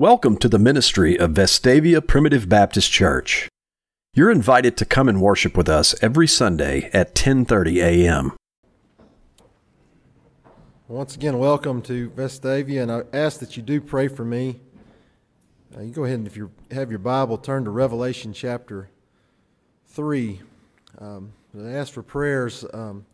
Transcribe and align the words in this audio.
Welcome 0.00 0.38
to 0.38 0.48
the 0.48 0.58
ministry 0.58 1.18
of 1.18 1.32
Vestavia 1.32 2.00
Primitive 2.00 2.48
Baptist 2.48 2.90
Church. 2.90 3.50
You're 4.14 4.30
invited 4.30 4.74
to 4.78 4.86
come 4.86 5.10
and 5.10 5.20
worship 5.20 5.58
with 5.58 5.68
us 5.68 5.94
every 6.02 6.26
Sunday 6.26 6.88
at 6.94 7.14
10:30 7.14 7.82
a.m. 7.82 8.32
Once 10.88 11.14
again, 11.14 11.38
welcome 11.38 11.82
to 11.82 12.08
Vestavia, 12.12 12.80
and 12.80 12.90
I 12.90 13.02
ask 13.12 13.40
that 13.40 13.58
you 13.58 13.62
do 13.62 13.78
pray 13.78 14.08
for 14.08 14.24
me. 14.24 14.62
Uh, 15.76 15.82
you 15.82 15.92
go 15.92 16.04
ahead 16.04 16.16
and 16.16 16.26
if 16.26 16.34
you 16.34 16.50
have 16.70 16.88
your 16.88 16.98
Bible, 16.98 17.36
turn 17.36 17.64
to 17.64 17.70
Revelation 17.70 18.32
chapter 18.32 18.88
three. 19.84 20.40
Um, 20.98 21.34
I 21.54 21.72
ask 21.72 21.92
for 21.92 22.02
prayers. 22.02 22.64
Um, 22.72 23.04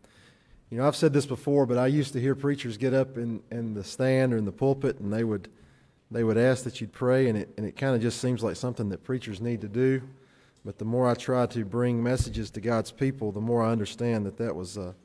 you 0.69 0.77
know, 0.77 0.87
I've 0.87 0.95
said 0.95 1.11
this 1.11 1.25
before, 1.25 1.65
but 1.65 1.77
I 1.77 1.87
used 1.87 2.13
to 2.13 2.21
hear 2.21 2.33
preachers 2.33 2.77
get 2.77 2.93
up 2.93 3.17
in, 3.17 3.41
in 3.51 3.73
the 3.73 3.83
stand 3.83 4.33
or 4.33 4.37
in 4.37 4.45
the 4.45 4.53
pulpit, 4.53 4.99
and 4.99 5.11
they 5.11 5.25
would 5.25 5.49
they 6.09 6.23
would 6.23 6.37
ask 6.37 6.63
that 6.63 6.79
you'd 6.79 6.93
pray, 6.93 7.27
and 7.27 7.37
it 7.37 7.49
and 7.57 7.65
it 7.65 7.75
kind 7.75 7.95
of 7.95 8.01
just 8.01 8.21
seems 8.21 8.43
like 8.43 8.55
something 8.55 8.89
that 8.89 9.03
preachers 9.03 9.41
need 9.41 9.61
to 9.61 9.67
do. 9.67 10.01
But 10.63 10.77
the 10.77 10.85
more 10.85 11.07
I 11.07 11.13
try 11.13 11.45
to 11.47 11.65
bring 11.65 12.01
messages 12.01 12.49
to 12.51 12.61
God's 12.61 12.91
people, 12.91 13.31
the 13.31 13.41
more 13.41 13.63
I 13.63 13.71
understand 13.71 14.25
that 14.25 14.37
that 14.37 14.55
was 14.55 14.75
a, 14.77 14.95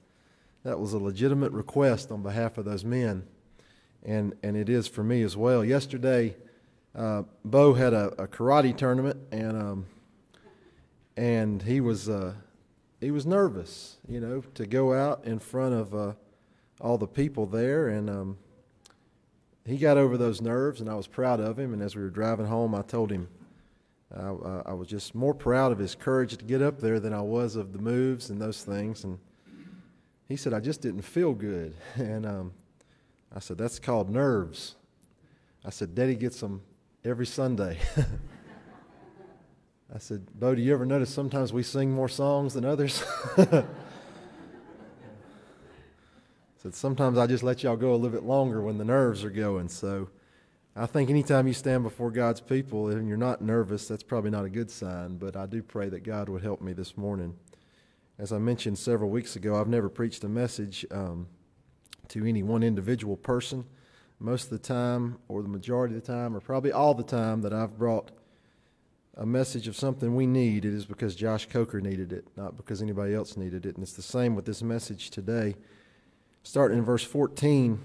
that 0.65 0.79
was 0.79 0.93
a 0.93 0.98
legitimate 0.98 1.52
request 1.52 2.10
on 2.10 2.23
behalf 2.23 2.59
of 2.59 2.65
those 2.65 2.84
men, 2.84 3.24
and 4.02 4.34
and 4.43 4.57
it 4.57 4.69
is 4.69 4.88
for 4.88 5.02
me 5.02 5.23
as 5.23 5.37
well. 5.37 5.65
Yesterday, 5.65 6.37
uh, 6.95 7.23
Bo 7.45 7.74
had 7.74 7.95
a, 7.95 8.09
a, 8.23 8.27
karate 8.27 8.77
tournament, 8.77 9.19
and 9.30 9.57
um, 9.57 9.87
and 11.16 11.62
he 11.62 11.80
was 11.80 12.09
uh, 12.09 12.34
he 13.01 13.10
was 13.10 13.27
nervous, 13.27 13.96
you 14.09 14.21
know, 14.21 14.43
to 14.55 14.66
go 14.66 14.95
out 14.95 15.24
in 15.24 15.38
front 15.38 15.74
of 15.74 15.95
uh, 15.95 16.12
all 16.80 16.98
the 16.98 17.07
people 17.07 17.46
there, 17.46 17.88
and 17.88 18.09
um, 18.10 18.38
he 19.65 19.77
got 19.77 19.97
over 19.97 20.16
those 20.16 20.41
nerves, 20.41 20.80
and 20.80 20.91
I 20.91 20.95
was 20.95 21.07
proud 21.07 21.41
of 21.41 21.59
him. 21.59 21.73
And 21.73 21.83
as 21.83 21.95
we 21.95 22.02
were 22.02 22.11
driving 22.11 22.47
home, 22.47 22.75
I 22.75 22.83
told 22.83 23.11
him 23.11 23.29
uh, 24.15 24.62
I 24.66 24.73
was 24.73 24.88
just 24.88 25.15
more 25.15 25.35
proud 25.35 25.73
of 25.73 25.79
his 25.79 25.95
courage 25.95 26.37
to 26.37 26.45
get 26.45 26.60
up 26.60 26.80
there 26.80 27.01
than 27.01 27.15
I 27.15 27.23
was 27.23 27.57
of 27.57 27.73
the 27.73 27.79
moves 27.79 28.30
and 28.30 28.41
those 28.41 28.63
things. 28.63 29.04
And 29.04 29.19
he 30.29 30.37
said, 30.37 30.52
I 30.52 30.60
just 30.60 30.80
didn't 30.80 31.02
feel 31.02 31.32
good. 31.32 31.74
And 31.96 32.27
um, 32.27 32.52
I 33.35 33.38
said, 33.38 33.59
That's 33.59 33.79
called 33.79 34.10
nerves. 34.10 34.77
I 35.65 35.71
said, 35.71 35.95
Daddy 35.95 36.16
gets 36.16 36.41
them 36.41 36.63
every 37.04 37.26
Sunday. 37.26 37.79
I 39.95 39.99
said, 39.99 40.26
Bo, 40.35 40.54
do 40.54 40.63
you 40.63 40.73
ever 40.73 40.87
notice 40.87 41.10
sometimes 41.10 41.52
we 41.52 41.63
sing 41.63 41.93
more 41.93 42.09
songs 42.09 42.54
than 42.54 42.65
others? 42.65 43.04
said, 46.63 46.74
Sometimes 46.74 47.18
I 47.18 47.27
just 47.27 47.43
let 47.43 47.63
y'all 47.63 47.77
go 47.77 47.93
a 47.93 47.96
little 47.96 48.10
bit 48.10 48.23
longer 48.23 48.63
when 48.63 48.79
the 48.79 48.85
nerves 48.85 49.24
are 49.24 49.30
going. 49.30 49.68
So, 49.68 50.09
I 50.74 50.87
think 50.87 51.10
anytime 51.10 51.46
you 51.46 51.52
stand 51.52 51.82
before 51.82 52.10
God's 52.10 52.41
people 52.41 52.88
and 52.88 53.07
you're 53.07 53.19
not 53.19 53.43
nervous, 53.43 53.88
that's 53.88 54.02
probably 54.02 54.30
not 54.30 54.45
a 54.45 54.49
good 54.49 54.71
sign, 54.71 55.19
but 55.19 55.37
I 55.37 55.45
do 55.45 55.63
pray 55.63 55.91
that 55.91 56.02
God 56.02 56.30
would 56.30 56.43
help 56.43 56.63
me 56.63 56.73
this 56.73 56.96
morning. 56.96 57.35
As 58.19 58.32
I 58.32 58.38
mentioned 58.38 58.79
several 58.79 59.10
weeks 59.10 59.37
ago, 59.37 59.60
I've 59.60 59.69
never 59.69 59.91
preached 59.91 60.24
a 60.24 60.29
message 60.29 60.87
um, 60.91 61.27
to 62.09 62.24
any 62.24 62.43
one 62.43 62.63
individual 62.63 63.16
person. 63.16 63.65
Most 64.19 64.44
of 64.44 64.50
the 64.50 64.59
time, 64.60 65.19
or 65.28 65.43
the 65.43 65.49
majority 65.49 65.94
of 65.97 66.00
the 66.00 66.12
time, 66.12 66.34
or 66.34 66.41
probably 66.41 66.72
all 66.72 66.94
the 66.94 67.03
time 67.03 67.43
that 67.43 67.53
I've 67.53 67.76
brought 67.76 68.12
a 69.16 69.26
message 69.26 69.69
of 69.69 69.76
something 69.76 70.15
we 70.15 70.26
need, 70.26 70.65
it 70.65 70.72
is 70.72 70.87
because 70.87 71.15
Josh 71.15 71.47
Coker 71.50 71.82
needed 71.82 72.12
it, 72.12 72.26
not 72.37 72.56
because 72.56 72.81
anybody 72.81 73.15
else 73.15 73.37
needed 73.37 73.66
it. 73.66 73.75
And 73.75 73.82
it's 73.82 73.93
the 73.93 74.00
same 74.00 74.34
with 74.34 74.47
this 74.47 74.62
message 74.62 75.10
today. 75.10 75.56
Starting 76.44 76.78
in 76.78 76.84
verse 76.84 77.04
14, 77.04 77.78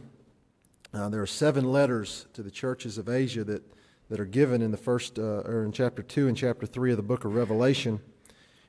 uh, 0.91 1.09
there 1.09 1.21
are 1.21 1.27
seven 1.27 1.71
letters 1.71 2.25
to 2.33 2.41
the 2.41 2.49
churches 2.49 2.97
of 2.97 3.07
Asia 3.07 3.43
that, 3.43 3.61
that 4.09 4.19
are 4.19 4.25
given 4.25 4.63
in 4.63 4.71
the 4.71 4.77
first, 4.77 5.19
uh, 5.19 5.43
or 5.45 5.63
in 5.63 5.71
chapter 5.71 6.01
2 6.01 6.27
and 6.27 6.35
chapter 6.35 6.65
3 6.65 6.89
of 6.89 6.97
the 6.97 7.03
book 7.03 7.23
of 7.23 7.35
Revelation. 7.35 7.99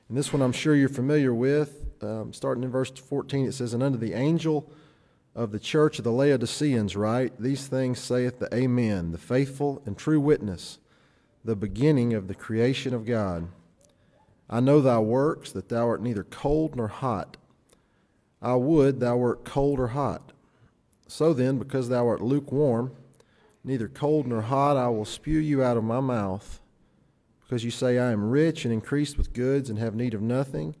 And 0.07 0.15
this 0.15 0.31
one 0.31 0.43
I'm 0.43 0.51
sure 0.51 0.75
you're 0.75 0.89
familiar 0.89 1.33
with. 1.33 1.87
Um, 2.03 2.33
starting 2.33 2.63
in 2.63 2.69
verse 2.69 2.91
14, 2.91 3.47
it 3.47 3.53
says, 3.53 3.73
And 3.73 3.81
unto 3.81 3.97
the 3.97 4.13
angel 4.13 4.71
of 5.33 5.51
the 5.51 5.59
church 5.59 5.97
of 5.97 6.03
the 6.03 6.11
Laodiceans 6.11 6.95
write, 6.95 7.41
These 7.41 7.65
things 7.65 7.97
saith 7.97 8.37
the 8.37 8.53
Amen, 8.53 9.11
the 9.11 9.17
faithful 9.17 9.81
and 9.87 9.97
true 9.97 10.19
witness, 10.19 10.77
the 11.43 11.55
beginning 11.55 12.13
of 12.13 12.27
the 12.27 12.35
creation 12.35 12.93
of 12.93 13.07
God. 13.07 13.47
I 14.47 14.59
know 14.59 14.81
thy 14.81 14.99
works, 14.99 15.51
that 15.51 15.69
thou 15.69 15.87
art 15.87 16.03
neither 16.03 16.23
cold 16.23 16.75
nor 16.75 16.89
hot. 16.89 17.37
I 18.41 18.55
would 18.55 18.99
thou 18.99 19.17
wert 19.17 19.43
cold 19.43 19.79
or 19.79 19.89
hot. 19.89 20.31
So 21.07 21.33
then, 21.33 21.57
because 21.57 21.89
thou 21.89 22.07
art 22.07 22.21
lukewarm, 22.21 22.93
neither 23.63 23.87
cold 23.87 24.27
nor 24.27 24.41
hot, 24.41 24.77
I 24.77 24.87
will 24.89 25.05
spew 25.05 25.39
you 25.39 25.63
out 25.63 25.77
of 25.77 25.83
my 25.83 25.99
mouth. 25.99 26.61
Because 27.41 27.63
you 27.63 27.71
say, 27.71 27.97
I 27.97 28.11
am 28.11 28.29
rich 28.29 28.63
and 28.63 28.73
increased 28.73 29.17
with 29.17 29.33
goods 29.33 29.69
and 29.69 29.79
have 29.79 29.95
need 29.95 30.13
of 30.13 30.21
nothing, 30.21 30.75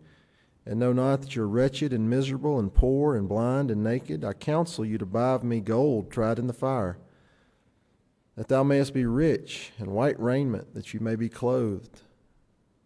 and 0.65 0.79
know 0.79 0.93
not 0.93 1.21
that 1.21 1.35
you 1.35 1.41
are 1.41 1.47
wretched 1.47 1.91
and 1.91 2.09
miserable 2.09 2.59
and 2.59 2.71
poor 2.71 3.15
and 3.15 3.27
blind 3.27 3.71
and 3.71 3.83
naked, 3.83 4.23
I 4.23 4.33
counsel 4.33 4.85
you 4.85 4.99
to 4.99 5.05
buy 5.05 5.31
of 5.31 5.43
me 5.43 5.61
gold 5.61 6.11
tried 6.11 6.37
in 6.37 6.45
the 6.45 6.53
fire, 6.53 6.99
that 8.35 8.49
thou 8.49 8.61
mayest 8.63 8.93
be 8.93 9.05
rich, 9.05 9.71
and 9.79 9.87
white 9.87 10.19
raiment, 10.19 10.75
that 10.75 10.93
you 10.93 10.99
may 10.99 11.15
be 11.15 11.27
clothed, 11.27 12.03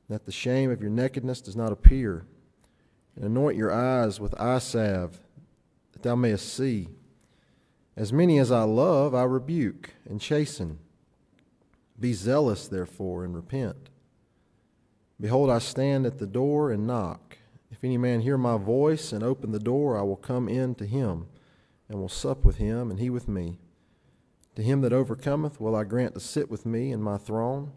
that 0.07 0.25
the 0.25 0.31
shame 0.31 0.72
of 0.72 0.81
your 0.81 0.91
nakedness 0.91 1.41
does 1.41 1.57
not 1.57 1.73
appear, 1.73 2.25
and 3.16 3.25
anoint 3.25 3.57
your 3.57 3.72
eyes 3.72 4.19
with 4.19 4.40
eye 4.40 4.59
salve, 4.59 5.19
that 5.91 6.03
thou 6.03 6.16
mayest 6.16 6.53
see. 6.53 6.90
As 7.96 8.12
many 8.12 8.40
as 8.40 8.51
I 8.51 8.63
love, 8.63 9.13
I 9.13 9.24
rebuke 9.24 9.91
and 10.09 10.19
chasten. 10.19 10.79
Be 12.00 12.13
zealous, 12.13 12.68
therefore, 12.68 13.23
and 13.23 13.35
repent. 13.35 13.90
Behold, 15.22 15.50
I 15.50 15.59
stand 15.59 16.06
at 16.06 16.18
the 16.18 16.28
door 16.28 16.72
and 16.72 16.88
knock. 16.88 17.38
If 17.72 17.84
any 17.84 17.97
man 17.97 18.22
hear 18.22 18.38
my 18.38 18.57
voice 18.57 19.13
and 19.13 19.23
open 19.23 19.52
the 19.52 19.59
door, 19.59 19.97
I 19.97 20.02
will 20.02 20.16
come 20.16 20.50
in 20.50 20.75
to 20.75 20.85
him, 20.85 21.28
and 21.88 22.00
will 22.00 22.09
sup 22.09 22.44
with 22.44 22.57
him, 22.57 22.90
and 22.90 23.00
he 23.00 23.09
with 23.09 23.28
me. 23.28 23.59
To 24.56 24.63
him 24.63 24.81
that 24.81 24.94
overcometh 24.94 25.59
will 25.59 25.75
I 25.75 25.84
grant 25.84 26.13
to 26.16 26.19
sit 26.19 26.50
with 26.50 26.66
me 26.66 26.91
in 26.91 27.02
my 27.02 27.18
throne, 27.18 27.72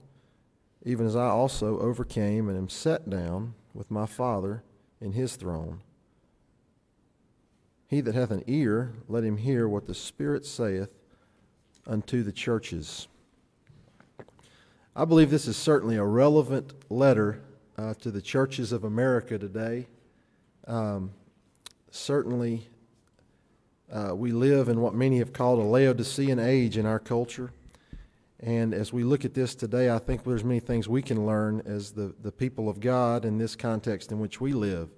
even 0.85 1.07
as 1.07 1.17
I 1.17 1.29
also 1.29 1.79
overcame 1.79 2.49
and 2.49 2.57
am 2.57 2.69
set 2.69 3.09
down 3.09 3.55
with 3.75 3.91
my 3.91 4.07
Father 4.07 4.63
in 5.07 5.13
his 5.13 5.37
throne. 5.37 5.81
He 7.87 8.01
that 8.01 8.17
hath 8.17 8.33
an 8.33 8.43
ear, 8.49 8.93
let 9.09 9.23
him 9.23 9.37
hear 9.37 9.69
what 9.69 9.87
the 9.87 9.95
Spirit 9.95 10.45
saith 10.45 10.91
unto 11.87 12.25
the 12.25 12.33
churches. 12.33 13.07
I 14.97 15.05
believe 15.05 15.31
this 15.31 15.47
is 15.47 15.57
certainly 15.57 15.95
a 15.97 16.05
relevant 16.05 16.75
letter 16.91 17.41
uh, 17.79 17.95
to 17.95 18.11
the 18.11 18.21
churches 18.21 18.73
of 18.73 18.83
America 18.83 19.39
today. 19.39 19.87
Um, 20.67 21.13
certainly, 21.93 22.67
uh, 23.93 24.13
we 24.17 24.33
live 24.33 24.69
in 24.69 24.81
what 24.81 24.95
many 24.95 25.19
have 25.19 25.33
called 25.33 25.61
a 25.61 25.63
Laodicean 25.63 26.41
age 26.41 26.77
in 26.77 26.85
our 26.85 26.99
culture. 26.99 27.53
And 28.41 28.75
as 28.75 28.93
we 28.93 29.03
look 29.03 29.25
at 29.25 29.35
this 29.35 29.55
today, 29.55 29.91
I 29.91 29.99
think 29.99 30.25
there's 30.25 30.45
many 30.45 30.61
things 30.61 30.89
we 30.89 31.03
can 31.03 31.25
learn 31.25 31.63
as 31.65 31.93
the, 31.93 32.15
the 32.21 32.33
people 32.33 32.69
of 32.69 32.81
God 32.81 33.25
in 33.25 33.39
this 33.39 33.57
context 33.57 34.13
in 34.13 34.19
which 34.19 34.41
we 34.41 34.53
live. 34.53 34.91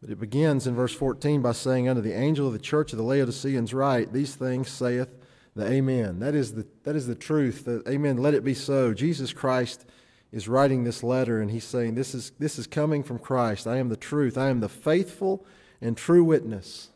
But 0.00 0.10
it 0.10 0.20
begins 0.20 0.66
in 0.66 0.74
verse 0.74 0.94
14 0.94 1.40
by 1.40 1.52
saying, 1.52 1.88
Unto 1.88 2.02
the 2.02 2.12
angel 2.12 2.46
of 2.46 2.52
the 2.52 2.58
church 2.58 2.92
of 2.92 2.98
the 2.98 3.04
Laodiceans 3.04 3.72
write, 3.72 4.12
These 4.12 4.34
things 4.34 4.68
saith 4.68 5.08
the 5.54 5.66
Amen. 5.66 6.18
That 6.18 6.34
is 6.34 6.54
the, 6.54 6.66
that 6.84 6.96
is 6.96 7.06
the 7.06 7.14
truth. 7.14 7.64
The, 7.64 7.82
amen. 7.88 8.16
Let 8.16 8.34
it 8.34 8.44
be 8.44 8.54
so. 8.54 8.92
Jesus 8.92 9.32
Christ 9.32 9.86
is 10.32 10.48
writing 10.48 10.84
this 10.84 11.02
letter, 11.02 11.40
and 11.40 11.50
he's 11.50 11.64
saying, 11.64 11.94
this 11.94 12.14
is, 12.14 12.32
this 12.38 12.58
is 12.58 12.66
coming 12.66 13.02
from 13.02 13.18
Christ. 13.18 13.66
I 13.66 13.76
am 13.76 13.90
the 13.90 13.96
truth. 13.96 14.38
I 14.38 14.48
am 14.48 14.60
the 14.60 14.68
faithful 14.68 15.44
and 15.80 15.96
true 15.96 16.24
witness. 16.24 16.88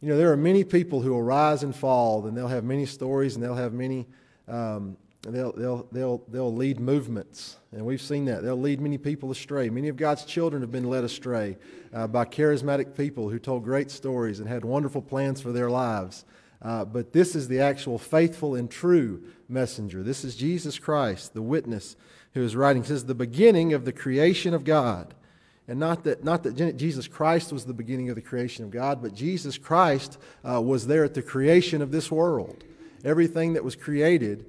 You 0.00 0.08
know, 0.08 0.16
there 0.16 0.32
are 0.32 0.36
many 0.36 0.64
people 0.64 1.02
who 1.02 1.10
will 1.10 1.22
rise 1.22 1.62
and 1.62 1.74
fall, 1.74 2.26
and 2.26 2.36
they'll 2.36 2.48
have 2.48 2.64
many 2.64 2.86
stories, 2.86 3.36
and 3.36 3.44
they'll 3.44 3.54
have 3.54 3.72
many 3.72 4.08
um, 4.50 4.96
they'll, 5.22 5.52
they'll, 5.52 5.88
they'll, 5.92 6.22
they'll 6.28 6.54
lead 6.54 6.80
movements. 6.80 7.56
And 7.72 7.86
we've 7.86 8.02
seen 8.02 8.24
that. 8.26 8.42
They'll 8.42 8.60
lead 8.60 8.80
many 8.80 8.98
people 8.98 9.30
astray. 9.30 9.70
Many 9.70 9.88
of 9.88 9.96
God's 9.96 10.24
children 10.24 10.62
have 10.62 10.72
been 10.72 10.90
led 10.90 11.04
astray 11.04 11.56
uh, 11.94 12.06
by 12.06 12.24
charismatic 12.24 12.96
people 12.96 13.28
who 13.28 13.38
told 13.38 13.64
great 13.64 13.90
stories 13.90 14.40
and 14.40 14.48
had 14.48 14.64
wonderful 14.64 15.02
plans 15.02 15.40
for 15.40 15.52
their 15.52 15.70
lives. 15.70 16.24
Uh, 16.62 16.84
but 16.84 17.12
this 17.12 17.34
is 17.34 17.48
the 17.48 17.60
actual 17.60 17.98
faithful 17.98 18.54
and 18.54 18.70
true 18.70 19.22
messenger. 19.48 20.02
This 20.02 20.24
is 20.24 20.36
Jesus 20.36 20.78
Christ, 20.78 21.32
the 21.32 21.42
witness 21.42 21.96
who 22.34 22.42
is 22.42 22.54
writing. 22.54 22.82
It 22.82 22.88
says, 22.88 23.04
the 23.04 23.14
beginning 23.14 23.72
of 23.72 23.84
the 23.84 23.92
creation 23.92 24.52
of 24.52 24.64
God. 24.64 25.14
And 25.66 25.78
not 25.78 26.04
that, 26.04 26.24
not 26.24 26.42
that 26.42 26.76
Jesus 26.76 27.06
Christ 27.06 27.52
was 27.52 27.64
the 27.64 27.72
beginning 27.72 28.08
of 28.10 28.16
the 28.16 28.22
creation 28.22 28.64
of 28.64 28.70
God, 28.70 29.00
but 29.00 29.14
Jesus 29.14 29.56
Christ 29.56 30.18
uh, 30.44 30.60
was 30.60 30.86
there 30.86 31.04
at 31.04 31.14
the 31.14 31.22
creation 31.22 31.80
of 31.80 31.92
this 31.92 32.10
world. 32.10 32.64
Everything 33.04 33.54
that 33.54 33.64
was 33.64 33.76
created 33.76 34.46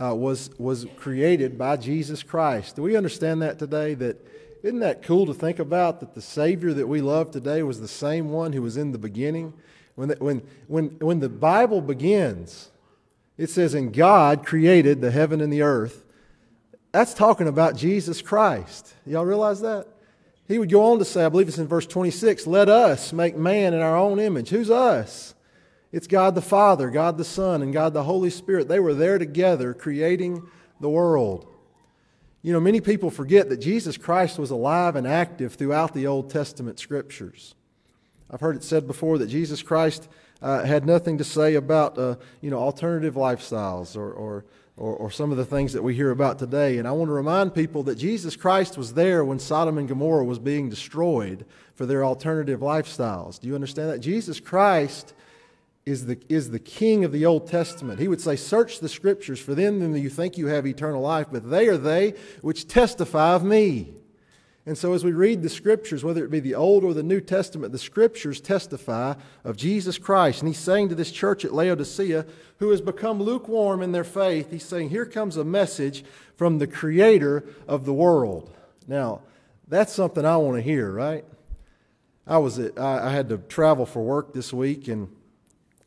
uh, 0.00 0.14
was, 0.14 0.50
was 0.58 0.86
created 0.96 1.56
by 1.56 1.76
Jesus 1.76 2.22
Christ. 2.22 2.76
Do 2.76 2.82
we 2.82 2.96
understand 2.96 3.42
that 3.42 3.58
today? 3.58 3.94
That 3.94 4.26
isn't 4.62 4.80
that 4.80 5.02
cool 5.02 5.26
to 5.26 5.34
think 5.34 5.58
about 5.58 6.00
that 6.00 6.14
the 6.14 6.22
Savior 6.22 6.74
that 6.74 6.86
we 6.86 7.00
love 7.00 7.30
today 7.30 7.62
was 7.62 7.80
the 7.80 7.88
same 7.88 8.30
one 8.30 8.52
who 8.52 8.62
was 8.62 8.76
in 8.76 8.92
the 8.92 8.98
beginning? 8.98 9.54
When 9.94 10.08
the, 10.08 10.16
when, 10.16 10.42
when, 10.66 10.88
when 10.98 11.20
the 11.20 11.28
Bible 11.28 11.80
begins, 11.80 12.70
It 13.38 13.50
says, 13.50 13.74
And 13.74 13.92
God 13.92 14.46
created 14.46 15.00
the 15.00 15.10
heaven 15.10 15.40
and 15.40 15.52
the 15.52 15.62
earth. 15.62 16.04
That's 16.92 17.14
talking 17.14 17.48
about 17.48 17.76
Jesus 17.76 18.22
Christ. 18.22 18.94
Y'all 19.04 19.24
realize 19.24 19.60
that? 19.60 19.86
He 20.48 20.58
would 20.58 20.70
go 20.70 20.92
on 20.92 20.98
to 20.98 21.04
say, 21.04 21.24
I 21.24 21.28
believe 21.28 21.48
it's 21.48 21.58
in 21.58 21.66
verse 21.66 21.86
26, 21.86 22.46
let 22.46 22.68
us 22.68 23.12
make 23.12 23.36
man 23.36 23.74
in 23.74 23.80
our 23.80 23.96
own 23.96 24.18
image. 24.20 24.48
Who's 24.48 24.70
us? 24.70 25.34
It's 25.92 26.06
God 26.06 26.34
the 26.34 26.42
Father, 26.42 26.90
God 26.90 27.16
the 27.16 27.24
Son, 27.24 27.62
and 27.62 27.72
God 27.72 27.94
the 27.94 28.02
Holy 28.02 28.30
Spirit. 28.30 28.68
They 28.68 28.80
were 28.80 28.94
there 28.94 29.18
together 29.18 29.72
creating 29.72 30.42
the 30.80 30.90
world. 30.90 31.46
You 32.42 32.52
know, 32.52 32.60
many 32.60 32.80
people 32.80 33.10
forget 33.10 33.48
that 33.48 33.58
Jesus 33.58 33.96
Christ 33.96 34.38
was 34.38 34.50
alive 34.50 34.96
and 34.96 35.06
active 35.06 35.54
throughout 35.54 35.94
the 35.94 36.06
Old 36.06 36.30
Testament 36.30 36.78
scriptures. 36.78 37.54
I've 38.30 38.40
heard 38.40 38.56
it 38.56 38.64
said 38.64 38.86
before 38.86 39.18
that 39.18 39.28
Jesus 39.28 39.62
Christ 39.62 40.08
uh, 40.42 40.64
had 40.64 40.84
nothing 40.84 41.18
to 41.18 41.24
say 41.24 41.54
about, 41.54 41.96
uh, 41.98 42.16
you 42.40 42.50
know, 42.50 42.58
alternative 42.58 43.14
lifestyles 43.14 43.96
or, 43.96 44.12
or 44.12 44.44
or, 44.76 44.94
or 44.94 45.10
some 45.10 45.30
of 45.30 45.38
the 45.38 45.44
things 45.44 45.72
that 45.72 45.82
we 45.82 45.94
hear 45.94 46.10
about 46.10 46.38
today. 46.38 46.78
And 46.78 46.86
I 46.86 46.92
want 46.92 47.08
to 47.08 47.14
remind 47.14 47.54
people 47.54 47.82
that 47.84 47.96
Jesus 47.96 48.36
Christ 48.36 48.76
was 48.76 48.94
there 48.94 49.24
when 49.24 49.38
Sodom 49.38 49.78
and 49.78 49.88
Gomorrah 49.88 50.24
was 50.24 50.38
being 50.38 50.68
destroyed 50.68 51.46
for 51.74 51.86
their 51.86 52.04
alternative 52.04 52.60
lifestyles. 52.60 53.40
Do 53.40 53.48
you 53.48 53.54
understand 53.54 53.90
that? 53.90 54.00
Jesus 54.00 54.38
Christ 54.38 55.14
is 55.86 56.06
the, 56.06 56.18
is 56.28 56.50
the 56.50 56.58
king 56.58 57.04
of 57.04 57.12
the 57.12 57.24
Old 57.24 57.46
Testament. 57.46 58.00
He 58.00 58.08
would 58.08 58.20
say, 58.20 58.34
Search 58.34 58.80
the 58.80 58.88
scriptures, 58.88 59.40
for 59.40 59.54
them 59.54 59.78
then 59.78 59.94
you 59.94 60.10
think 60.10 60.36
you 60.36 60.48
have 60.48 60.66
eternal 60.66 61.00
life, 61.00 61.28
but 61.30 61.48
they 61.48 61.68
are 61.68 61.78
they 61.78 62.14
which 62.42 62.66
testify 62.66 63.34
of 63.34 63.44
me. 63.44 63.94
And 64.68 64.76
so, 64.76 64.94
as 64.94 65.04
we 65.04 65.12
read 65.12 65.42
the 65.42 65.48
scriptures, 65.48 66.02
whether 66.02 66.24
it 66.24 66.30
be 66.30 66.40
the 66.40 66.56
Old 66.56 66.82
or 66.82 66.92
the 66.92 67.04
New 67.04 67.20
Testament, 67.20 67.70
the 67.70 67.78
scriptures 67.78 68.40
testify 68.40 69.14
of 69.44 69.56
Jesus 69.56 69.96
Christ. 69.96 70.40
And 70.40 70.48
he's 70.48 70.58
saying 70.58 70.88
to 70.88 70.96
this 70.96 71.12
church 71.12 71.44
at 71.44 71.54
Laodicea, 71.54 72.26
who 72.58 72.70
has 72.70 72.80
become 72.80 73.22
lukewarm 73.22 73.80
in 73.80 73.92
their 73.92 74.02
faith, 74.02 74.50
he's 74.50 74.64
saying, 74.64 74.90
Here 74.90 75.06
comes 75.06 75.36
a 75.36 75.44
message 75.44 76.04
from 76.34 76.58
the 76.58 76.66
creator 76.66 77.44
of 77.68 77.84
the 77.84 77.94
world. 77.94 78.52
Now, 78.88 79.20
that's 79.68 79.92
something 79.92 80.24
I 80.24 80.36
want 80.36 80.56
to 80.56 80.62
hear, 80.62 80.90
right? 80.90 81.24
I 82.26 82.38
was 82.38 82.58
at, 82.58 82.76
I, 82.76 83.12
had 83.12 83.28
to 83.28 83.38
travel 83.38 83.86
for 83.86 84.02
work 84.02 84.34
this 84.34 84.52
week, 84.52 84.88
and 84.88 85.08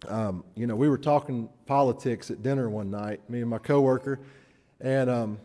um, 0.07 0.43
you 0.55 0.67
know, 0.67 0.75
we 0.75 0.89
were 0.89 0.97
talking 0.97 1.49
politics 1.65 2.31
at 2.31 2.41
dinner 2.41 2.69
one 2.69 2.89
night, 2.89 3.27
me 3.29 3.41
and 3.41 3.49
my 3.49 3.57
coworker, 3.57 4.19
and 4.79 5.09
um, 5.09 5.39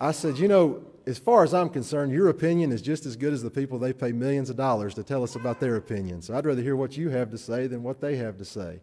I 0.00 0.12
said, 0.12 0.38
you 0.38 0.48
know, 0.48 0.82
as 1.06 1.18
far 1.18 1.44
as 1.44 1.52
I'm 1.52 1.68
concerned, 1.68 2.12
your 2.12 2.28
opinion 2.28 2.72
is 2.72 2.80
just 2.80 3.04
as 3.04 3.14
good 3.14 3.32
as 3.32 3.42
the 3.42 3.50
people 3.50 3.78
they 3.78 3.92
pay 3.92 4.12
millions 4.12 4.48
of 4.48 4.56
dollars 4.56 4.94
to 4.94 5.02
tell 5.02 5.22
us 5.22 5.36
about 5.36 5.60
their 5.60 5.76
opinion. 5.76 6.22
So 6.22 6.34
I'd 6.34 6.46
rather 6.46 6.62
hear 6.62 6.76
what 6.76 6.96
you 6.96 7.10
have 7.10 7.30
to 7.30 7.38
say 7.38 7.66
than 7.66 7.82
what 7.82 8.00
they 8.00 8.16
have 8.16 8.38
to 8.38 8.44
say. 8.44 8.80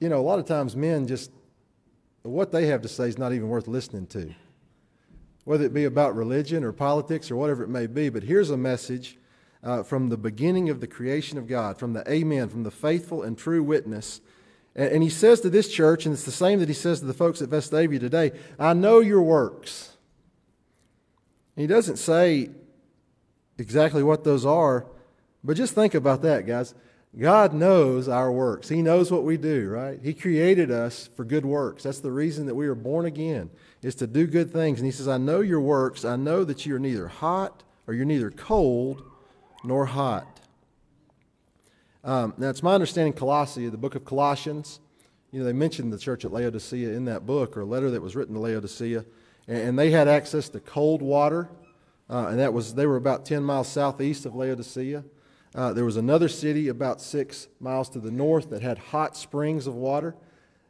You 0.00 0.08
know, 0.08 0.18
a 0.18 0.22
lot 0.22 0.38
of 0.38 0.46
times 0.46 0.74
men 0.74 1.06
just, 1.06 1.30
what 2.22 2.50
they 2.50 2.66
have 2.66 2.82
to 2.82 2.88
say 2.88 3.08
is 3.08 3.18
not 3.18 3.32
even 3.32 3.48
worth 3.48 3.68
listening 3.68 4.06
to, 4.08 4.34
whether 5.44 5.64
it 5.64 5.72
be 5.72 5.84
about 5.84 6.16
religion 6.16 6.64
or 6.64 6.72
politics 6.72 7.30
or 7.30 7.36
whatever 7.36 7.62
it 7.62 7.70
may 7.70 7.86
be. 7.86 8.08
But 8.08 8.24
here's 8.24 8.50
a 8.50 8.56
message 8.56 9.16
uh, 9.62 9.82
from 9.82 10.08
the 10.08 10.16
beginning 10.16 10.70
of 10.70 10.80
the 10.80 10.86
creation 10.86 11.38
of 11.38 11.46
God, 11.46 11.78
from 11.78 11.92
the 11.92 12.08
Amen, 12.10 12.48
from 12.48 12.62
the 12.62 12.70
faithful 12.70 13.22
and 13.22 13.36
true 13.36 13.62
witness. 13.62 14.20
And, 14.74 14.92
and 14.92 15.02
he 15.02 15.10
says 15.10 15.40
to 15.40 15.50
this 15.50 15.68
church, 15.68 16.06
and 16.06 16.12
it's 16.12 16.24
the 16.24 16.30
same 16.30 16.60
that 16.60 16.68
he 16.68 16.74
says 16.74 17.00
to 17.00 17.06
the 17.06 17.14
folks 17.14 17.42
at 17.42 17.48
Vestavia 17.48 18.00
today 18.00 18.32
I 18.58 18.74
know 18.74 19.00
your 19.00 19.22
works. 19.22 19.96
He 21.56 21.66
doesn't 21.66 21.96
say 21.96 22.50
exactly 23.58 24.02
what 24.02 24.24
those 24.24 24.44
are, 24.44 24.86
but 25.42 25.56
just 25.56 25.74
think 25.74 25.94
about 25.94 26.22
that, 26.22 26.46
guys. 26.46 26.74
God 27.18 27.54
knows 27.54 28.08
our 28.08 28.30
works. 28.30 28.68
He 28.68 28.82
knows 28.82 29.10
what 29.10 29.24
we 29.24 29.38
do, 29.38 29.70
right? 29.70 29.98
He 30.02 30.12
created 30.12 30.70
us 30.70 31.08
for 31.16 31.24
good 31.24 31.46
works. 31.46 31.84
That's 31.84 32.00
the 32.00 32.12
reason 32.12 32.44
that 32.44 32.54
we 32.54 32.66
are 32.66 32.74
born 32.74 33.06
again, 33.06 33.48
is 33.80 33.94
to 33.96 34.06
do 34.06 34.26
good 34.26 34.52
things. 34.52 34.80
And 34.80 34.86
He 34.86 34.92
says, 34.92 35.08
I 35.08 35.16
know 35.16 35.40
your 35.40 35.60
works. 35.60 36.04
I 36.04 36.16
know 36.16 36.44
that 36.44 36.66
you're 36.66 36.78
neither 36.78 37.08
hot 37.08 37.62
or 37.86 37.94
you're 37.94 38.04
neither 38.04 38.30
cold 38.30 39.02
nor 39.66 39.86
hot. 39.86 40.40
Um, 42.04 42.34
now, 42.38 42.50
it's 42.50 42.62
my 42.62 42.74
understanding 42.74 43.12
Colossae, 43.12 43.68
the 43.68 43.76
book 43.76 43.94
of 43.94 44.04
Colossians, 44.04 44.80
you 45.32 45.40
know, 45.40 45.44
they 45.44 45.52
mentioned 45.52 45.92
the 45.92 45.98
church 45.98 46.24
at 46.24 46.32
Laodicea 46.32 46.90
in 46.90 47.04
that 47.06 47.26
book 47.26 47.56
or 47.56 47.62
a 47.62 47.66
letter 47.66 47.90
that 47.90 48.00
was 48.00 48.14
written 48.14 48.34
to 48.34 48.40
Laodicea 48.40 49.04
and 49.48 49.78
they 49.78 49.90
had 49.90 50.08
access 50.08 50.48
to 50.50 50.60
cold 50.60 51.02
water, 51.02 51.48
uh, 52.10 52.26
and 52.28 52.38
that 52.38 52.52
was 52.52 52.74
they 52.74 52.86
were 52.86 52.96
about 52.96 53.24
10 53.24 53.42
miles 53.42 53.68
southeast 53.68 54.26
of 54.26 54.34
Laodicea. 54.34 55.04
Uh, 55.54 55.72
there 55.72 55.84
was 55.84 55.96
another 55.96 56.28
city 56.28 56.68
about 56.68 57.00
six 57.00 57.48
miles 57.60 57.88
to 57.90 58.00
the 58.00 58.10
north 58.10 58.50
that 58.50 58.62
had 58.62 58.76
hot 58.76 59.16
springs 59.16 59.66
of 59.66 59.74
water 59.74 60.14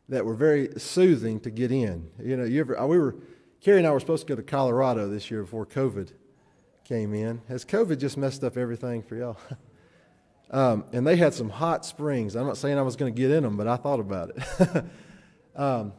that 0.09 0.25
were 0.25 0.35
very 0.35 0.69
soothing 0.77 1.41
to 1.41 1.51
get 1.51 1.73
in. 1.73 2.09
You 2.23 2.37
know, 2.37 2.45
you 2.45 2.61
ever 2.61 2.87
we 2.87 2.99
were 2.99 3.17
Carrie 3.61 3.79
and 3.79 3.87
I 3.87 3.91
were 3.91 4.01
supposed 4.01 4.27
to 4.27 4.33
go 4.33 4.37
to 4.37 4.43
Colorado 4.43 5.09
this 5.09 5.31
year 5.31 5.43
before 5.43 5.67
COVID 5.67 6.13
came 6.87 7.15
in. 7.15 7.43
Has 7.49 7.65
COVID 7.65 7.99
just 7.99 8.17
messed 8.17 8.45
up 8.45 8.57
everything 8.57 9.03
for 9.03 9.17
y'all? 9.17 9.39
um, 10.51 10.85
and 10.93 11.07
they 11.07 11.17
had 11.17 11.35
some 11.35 11.51
hot 11.51 11.85
springs. 11.85 12.37
I'm 12.37 12.47
not 12.47 12.57
saying 12.57 12.79
I 12.79 12.83
was 12.83 12.95
going 12.95 13.13
to 13.13 13.21
get 13.21 13.31
in 13.33 13.43
them, 13.43 13.57
but 13.57 13.67
I 13.67 13.77
thought 13.77 13.99
about 13.99 14.31
it. 14.31 14.85
um, 15.57 15.93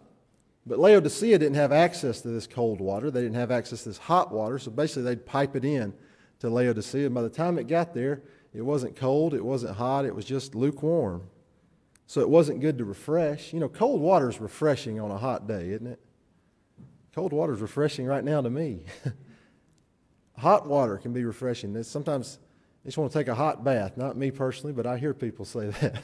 but 0.65 0.79
Laodicea 0.79 1.37
didn't 1.39 1.55
have 1.55 1.71
access 1.71 2.21
to 2.21 2.29
this 2.29 2.47
cold 2.47 2.79
water. 2.79 3.11
They 3.11 3.21
didn't 3.21 3.35
have 3.35 3.51
access 3.51 3.83
to 3.83 3.89
this 3.89 3.97
hot 3.97 4.31
water. 4.31 4.57
So 4.59 4.71
basically, 4.71 5.03
they'd 5.03 5.25
pipe 5.25 5.55
it 5.55 5.65
in 5.65 5.93
to 6.39 6.49
Laodicea. 6.49 7.05
And 7.05 7.15
by 7.15 7.21
the 7.21 7.29
time 7.29 7.59
it 7.59 7.67
got 7.67 7.93
there, 7.93 8.21
it 8.53 8.61
wasn't 8.61 8.95
cold, 8.95 9.33
it 9.33 9.43
wasn't 9.43 9.75
hot, 9.75 10.05
it 10.05 10.15
was 10.15 10.25
just 10.25 10.55
lukewarm. 10.55 11.23
So 12.05 12.21
it 12.21 12.29
wasn't 12.29 12.61
good 12.61 12.77
to 12.77 12.85
refresh. 12.85 13.51
You 13.51 13.59
know, 13.59 13.67
cold 13.67 13.99
water 13.99 14.29
is 14.29 14.39
refreshing 14.39 15.01
on 15.01 15.11
a 15.11 15.17
hot 15.17 15.47
day, 15.47 15.69
isn't 15.71 15.87
it? 15.87 15.99
Cold 17.13 17.33
water 17.33 17.53
is 17.53 17.59
refreshing 17.59 18.05
right 18.05 18.23
now 18.23 18.41
to 18.41 18.49
me. 18.49 18.85
hot 20.37 20.67
water 20.67 20.97
can 20.97 21.13
be 21.13 21.23
refreshing. 21.25 21.81
Sometimes 21.83 22.39
I 22.83 22.87
just 22.87 22.97
want 22.97 23.11
to 23.11 23.17
take 23.17 23.27
a 23.27 23.35
hot 23.35 23.63
bath. 23.63 23.97
Not 23.97 24.15
me 24.15 24.31
personally, 24.31 24.73
but 24.73 24.85
I 24.85 24.97
hear 24.97 25.13
people 25.13 25.45
say 25.45 25.67
that. 25.81 26.01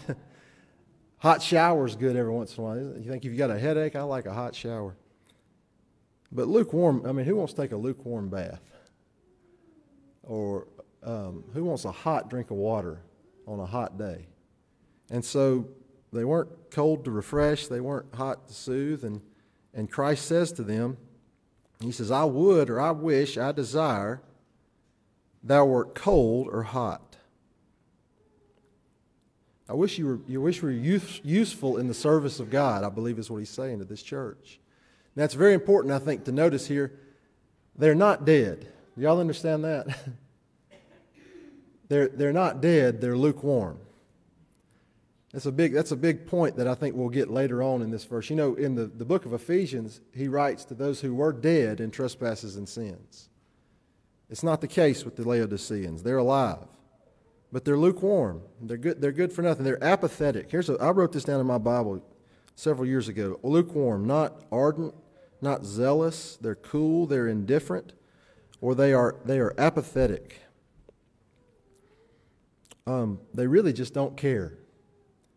Hot 1.20 1.42
shower 1.42 1.86
is 1.86 1.96
good 1.96 2.18
every 2.18 2.34
once 2.34 2.58
in 2.58 2.62
a 2.62 2.68
while. 2.68 2.78
You 2.78 3.10
think 3.10 3.24
if 3.24 3.32
you 3.32 3.38
got 3.38 3.50
a 3.50 3.58
headache, 3.58 3.96
I 3.96 4.02
like 4.02 4.26
a 4.26 4.34
hot 4.34 4.54
shower. 4.54 4.98
But 6.34 6.50
lukewarm, 6.50 7.06
I 7.06 7.14
mean, 7.14 7.26
who 7.26 7.38
wants 7.38 7.54
to 7.54 7.62
take 7.62 7.72
a 7.72 7.78
lukewarm 7.78 8.28
bath? 8.28 8.62
Or 10.24 10.68
um, 11.02 11.46
who 11.54 11.64
wants 11.64 11.86
a 11.86 11.92
hot 11.92 12.30
drink 12.30 12.52
of 12.52 12.58
water 12.58 13.00
on 13.48 13.62
a 13.62 13.66
hot 13.66 13.98
day? 13.98 14.28
And 15.10 15.24
so 15.24 15.70
they 16.12 16.26
weren't 16.26 16.50
cold 16.72 17.06
to 17.06 17.12
refresh, 17.12 17.68
they 17.68 17.80
weren't 17.80 18.14
hot 18.14 18.50
to 18.50 18.54
soothe. 18.54 19.06
And, 19.06 19.22
and 19.74 19.90
Christ 19.90 20.26
says 20.26 20.52
to 20.54 20.64
them, 20.64 20.98
He 21.80 21.94
says, 21.94 22.12
I 22.12 22.26
would 22.26 22.70
or 22.70 22.82
I 22.82 22.92
wish, 22.92 23.38
I 23.38 23.54
desire 23.54 24.22
thou 25.44 25.66
wert 25.66 25.94
cold 25.94 26.48
or 26.52 26.64
hot. 26.64 27.14
I 29.68 29.74
wish 29.74 29.98
you 29.98 30.06
were, 30.06 30.20
you 30.28 30.42
wish 30.42 30.58
you 30.58 30.68
were 30.68 30.72
use, 30.72 31.22
useful 31.24 31.78
in 31.78 31.88
the 31.88 31.94
service 31.94 32.40
of 32.40 32.50
God, 32.50 32.84
I 32.84 32.90
believe 32.90 33.18
is 33.18 33.30
what 33.30 33.38
he's 33.38 33.50
saying 33.50 33.80
to 33.80 33.86
this 33.86 34.04
church. 34.04 34.60
Now, 35.16 35.24
it's 35.24 35.34
very 35.34 35.54
important, 35.54 35.94
I 35.94 36.00
think, 36.00 36.26
to 36.26 36.32
notice 36.32 36.68
here 36.68 37.00
they're 37.76 37.96
not 37.96 38.26
dead. 38.26 38.68
Y'all 38.96 39.20
understand 39.20 39.64
that? 39.64 39.88
they're, 41.88 42.10
they're 42.10 42.34
not 42.34 42.62
dead, 42.62 43.02
they're 43.02 43.18
lukewarm. 43.18 43.80
That's 45.32 45.48
a, 45.48 45.52
big, 45.52 45.74
that's 45.74 45.92
a 45.92 45.96
big 45.96 46.28
point 46.28 46.58
that 46.58 46.68
I 46.68 46.76
think 46.76 46.96
we'll 46.96 47.10
get 47.10 47.32
later 47.32 47.64
on 47.64 47.82
in 47.82 47.90
this 47.90 48.04
verse. 48.04 48.30
You 48.30 48.36
know, 48.36 48.54
in 48.54 48.76
the, 48.76 48.86
the 48.86 49.06
book 49.06 49.26
of 49.26 49.34
Ephesians, 49.34 50.00
he 50.14 50.28
writes 50.28 50.64
to 50.66 50.76
those 50.76 51.02
who 51.02 51.16
were 51.16 51.34
dead 51.34 51.80
in 51.80 51.90
trespasses 51.90 52.56
and 52.56 52.70
sins. 52.70 53.30
It's 54.34 54.44
not 54.44 54.60
the 54.60 54.68
case 54.68 55.06
with 55.06 55.16
the 55.16 55.26
Laodiceans, 55.26 56.04
they're 56.04 56.18
alive 56.18 56.68
but 57.54 57.64
they're 57.64 57.78
lukewarm. 57.78 58.42
They're 58.60 58.78
good, 58.78 59.00
they're 59.00 59.12
good 59.12 59.32
for 59.32 59.44
nothing. 59.44 59.64
They're 59.64 59.82
apathetic. 59.82 60.50
Here's 60.50 60.70
a, 60.70 60.74
I 60.82 60.90
wrote 60.90 61.14
this 61.14 61.24
down 61.24 61.40
in 61.40 61.46
my 61.46 61.60
Bible 61.60 62.04
several 62.56 62.88
years 62.88 63.08
ago. 63.08 63.40
Lukewarm, 63.44 64.06
not 64.06 64.42
ardent, 64.52 64.96
not 65.40 65.64
zealous. 65.64 66.36
They're 66.42 66.56
cool, 66.56 67.06
they're 67.06 67.28
indifferent, 67.28 67.94
or 68.60 68.74
they 68.74 68.92
are, 68.92 69.18
they 69.24 69.40
are 69.40 69.54
apathetic. 69.60 70.42
Um, 72.88 73.20
they 73.36 73.46
really 73.46 73.72
just 73.72 73.94
don't 73.94 74.18
care. 74.18 74.58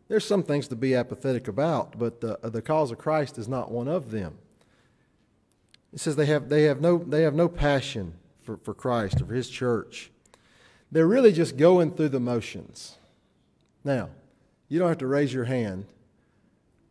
There's 0.08 0.24
some 0.24 0.42
things 0.42 0.68
to 0.68 0.76
be 0.76 0.94
apathetic 0.94 1.48
about, 1.48 1.98
but 1.98 2.22
the, 2.22 2.38
the 2.42 2.62
cause 2.62 2.90
of 2.90 2.96
Christ 2.96 3.36
is 3.36 3.46
not 3.46 3.70
one 3.70 3.88
of 3.88 4.10
them. 4.10 4.38
It 5.92 6.00
says 6.00 6.16
they 6.16 6.26
have, 6.26 6.48
they 6.48 6.62
have, 6.62 6.80
no, 6.80 6.96
they 6.96 7.22
have 7.22 7.34
no 7.34 7.46
passion 7.46 8.14
for, 8.46 8.56
for 8.58 8.72
Christ 8.72 9.20
or 9.20 9.26
for 9.26 9.34
His 9.34 9.50
church. 9.50 10.10
They're 10.90 11.06
really 11.06 11.32
just 11.32 11.56
going 11.56 11.92
through 11.92 12.10
the 12.10 12.20
motions. 12.20 12.96
Now, 13.84 14.08
you 14.68 14.78
don't 14.78 14.88
have 14.88 14.98
to 14.98 15.06
raise 15.06 15.34
your 15.34 15.44
hand, 15.44 15.86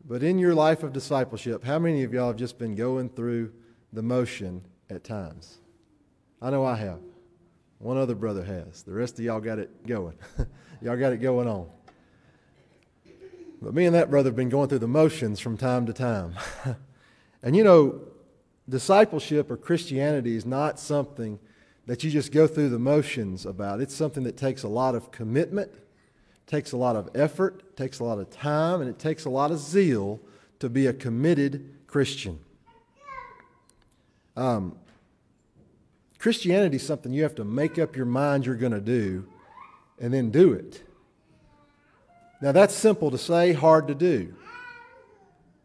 but 0.05 0.21
in 0.21 0.38
your 0.38 0.53
life 0.53 0.83
of 0.83 0.93
discipleship, 0.93 1.63
how 1.63 1.79
many 1.79 2.03
of 2.03 2.13
y'all 2.13 2.27
have 2.27 2.35
just 2.35 2.59
been 2.59 2.75
going 2.75 3.09
through 3.09 3.51
the 3.91 4.03
motion 4.03 4.62
at 4.89 5.03
times? 5.03 5.57
I 6.41 6.50
know 6.51 6.65
I 6.65 6.75
have. 6.75 7.00
One 7.79 7.97
other 7.97 8.15
brother 8.15 8.43
has. 8.43 8.83
The 8.83 8.93
rest 8.93 9.17
of 9.17 9.25
y'all 9.25 9.39
got 9.39 9.59
it 9.59 9.85
going. 9.88 10.17
y'all 10.81 10.97
got 10.97 11.13
it 11.13 11.17
going 11.17 11.47
on. 11.47 11.67
But 13.62 13.74
me 13.74 13.85
and 13.85 13.95
that 13.95 14.09
brother 14.09 14.29
have 14.29 14.35
been 14.35 14.50
going 14.50 14.69
through 14.69 14.79
the 14.79 14.88
motions 14.88 15.39
from 15.39 15.57
time 15.57 15.85
to 15.85 15.93
time. 15.93 16.35
and 17.43 17.55
you 17.55 17.63
know, 17.63 18.01
discipleship 18.67 19.51
or 19.51 19.57
Christianity 19.57 20.36
is 20.36 20.45
not 20.45 20.79
something 20.79 21.39
that 21.86 22.03
you 22.03 22.10
just 22.10 22.31
go 22.31 22.48
through 22.48 22.69
the 22.69 22.79
motions 22.79 23.45
about. 23.45 23.79
It's 23.79 23.93
something 23.95 24.24
that 24.24 24.38
takes 24.38 24.63
a 24.63 24.67
lot 24.67 24.95
of 24.95 25.12
commitment, 25.12 25.72
takes 26.48 26.72
a 26.72 26.77
lot 26.77 26.95
of 26.95 27.10
effort, 27.13 27.75
takes 27.75 28.00
a 28.00 28.03
lot 28.03 28.17
of 28.17 28.29
time, 28.31 28.81
and 28.81 28.89
it 28.89 28.98
takes 28.98 29.25
a 29.25 29.29
lot 29.29 29.51
of 29.51 29.60
zeal 29.60 30.19
to 30.60 30.69
be 30.69 30.88
a 30.88 30.93
committed 30.93 31.75
Christian. 31.86 32.39
Um, 34.36 34.77
Christianity 36.17 36.77
is 36.77 36.86
something 36.86 37.13
you 37.13 37.24
have 37.24 37.36
to 37.36 37.45
make 37.45 37.77
up 37.77 37.95
your 37.95 38.07
mind 38.07 38.45
you're 38.45 38.55
going 38.55 38.72
to 38.72 38.81
do 38.81 39.27
and 40.00 40.13
then 40.13 40.31
do 40.31 40.53
it. 40.53 40.81
Now 42.41 42.51
that's 42.51 42.74
simple 42.74 43.12
to 43.12 43.17
say, 43.17 43.53
hard 43.53 43.88
to 43.88 43.95
do. 43.95 44.34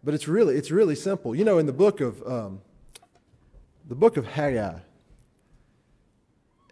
But 0.05 0.15
it's 0.15 0.29
really, 0.29 0.57
it's 0.57 0.71
really 0.71 0.95
simple. 0.95 1.35
You 1.35 1.45
know, 1.45 1.59
in 1.59 1.67
the 1.67 1.73
book 1.73 2.01
of 2.01 2.23
um, 2.27 2.61
the 3.91 3.97
book 3.97 4.17
of 4.17 4.25
Haggai, 4.25 4.79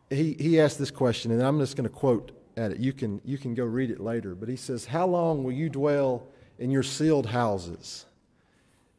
he, 0.08 0.34
he 0.34 0.60
asked 0.60 0.78
this 0.78 0.92
question, 0.92 1.32
and 1.32 1.42
I'm 1.42 1.58
just 1.58 1.76
going 1.76 1.88
to 1.88 1.94
quote 1.94 2.30
at 2.56 2.70
it. 2.70 2.78
You 2.78 2.92
can, 2.92 3.20
you 3.24 3.36
can 3.36 3.54
go 3.54 3.64
read 3.64 3.90
it 3.90 3.98
later. 3.98 4.36
But 4.36 4.48
he 4.48 4.54
says, 4.54 4.86
How 4.86 5.04
long 5.04 5.42
will 5.42 5.52
you 5.52 5.68
dwell 5.68 6.28
in 6.60 6.70
your 6.70 6.84
sealed 6.84 7.26
houses? 7.26 8.06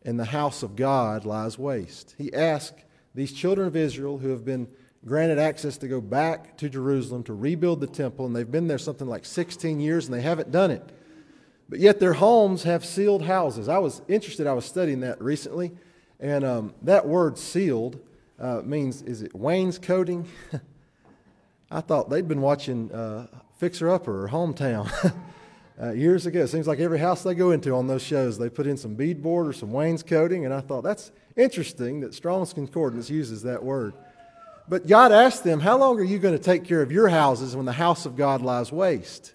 And 0.03 0.19
the 0.19 0.25
house 0.25 0.63
of 0.63 0.75
God 0.75 1.23
lies 1.23 1.57
waste. 1.57 2.15
He 2.17 2.33
asked 2.33 2.83
these 3.15 3.31
children 3.31 3.67
of 3.67 3.77
Israel 3.77 4.17
who 4.17 4.29
have 4.29 4.43
been 4.43 4.67
granted 5.05 5.39
access 5.39 5.77
to 5.77 5.87
go 5.87 6.01
back 6.01 6.57
to 6.57 6.67
Jerusalem 6.67 7.23
to 7.23 7.33
rebuild 7.33 7.79
the 7.79 7.87
temple, 7.87 8.25
and 8.25 8.35
they've 8.35 8.51
been 8.51 8.67
there 8.67 8.77
something 8.77 9.07
like 9.07 9.23
16 9.23 9.79
years 9.79 10.07
and 10.07 10.13
they 10.13 10.21
haven't 10.21 10.51
done 10.51 10.71
it. 10.71 10.83
But 11.69 11.79
yet 11.79 12.01
their 12.01 12.13
homes 12.13 12.63
have 12.63 12.83
sealed 12.83 13.23
houses. 13.23 13.69
I 13.69 13.77
was 13.77 14.01
interested, 14.09 14.45
I 14.45 14.53
was 14.53 14.65
studying 14.65 14.99
that 15.01 15.21
recently, 15.21 15.71
and 16.19 16.43
um, 16.43 16.73
that 16.81 17.07
word 17.07 17.37
sealed 17.37 18.01
uh, 18.39 18.61
means, 18.63 19.01
is 19.01 19.21
it 19.21 19.35
wainscoting? 19.35 20.27
I 21.71 21.81
thought 21.81 22.09
they'd 22.09 22.27
been 22.27 22.41
watching 22.41 22.91
uh, 22.91 23.27
Fixer 23.57 23.89
Upper 23.89 24.25
or 24.25 24.29
Hometown 24.29 24.89
uh, 25.81 25.91
years 25.91 26.25
ago. 26.25 26.41
It 26.41 26.47
seems 26.47 26.67
like 26.67 26.79
every 26.79 26.99
house 26.99 27.23
they 27.23 27.35
go 27.35 27.51
into 27.51 27.73
on 27.73 27.87
those 27.87 28.01
shows, 28.01 28.37
they 28.37 28.49
put 28.49 28.65
in 28.65 28.77
some 28.77 28.95
beadboard 28.95 29.47
or 29.47 29.53
some 29.53 29.71
wainscoting, 29.71 30.45
and 30.45 30.53
I 30.53 30.61
thought 30.61 30.83
that's 30.83 31.11
interesting 31.35 31.99
that 31.99 32.13
Strong's 32.13 32.53
Concordance 32.53 33.09
uses 33.09 33.43
that 33.43 33.63
word. 33.63 33.93
But 34.67 34.87
God 34.87 35.11
asked 35.11 35.43
them, 35.43 35.59
How 35.59 35.77
long 35.77 35.99
are 35.99 36.03
you 36.03 36.19
going 36.19 36.37
to 36.37 36.43
take 36.43 36.63
care 36.63 36.81
of 36.81 36.91
your 36.91 37.09
houses 37.09 37.55
when 37.55 37.65
the 37.65 37.73
house 37.73 38.05
of 38.05 38.15
God 38.15 38.41
lies 38.41 38.71
waste? 38.71 39.33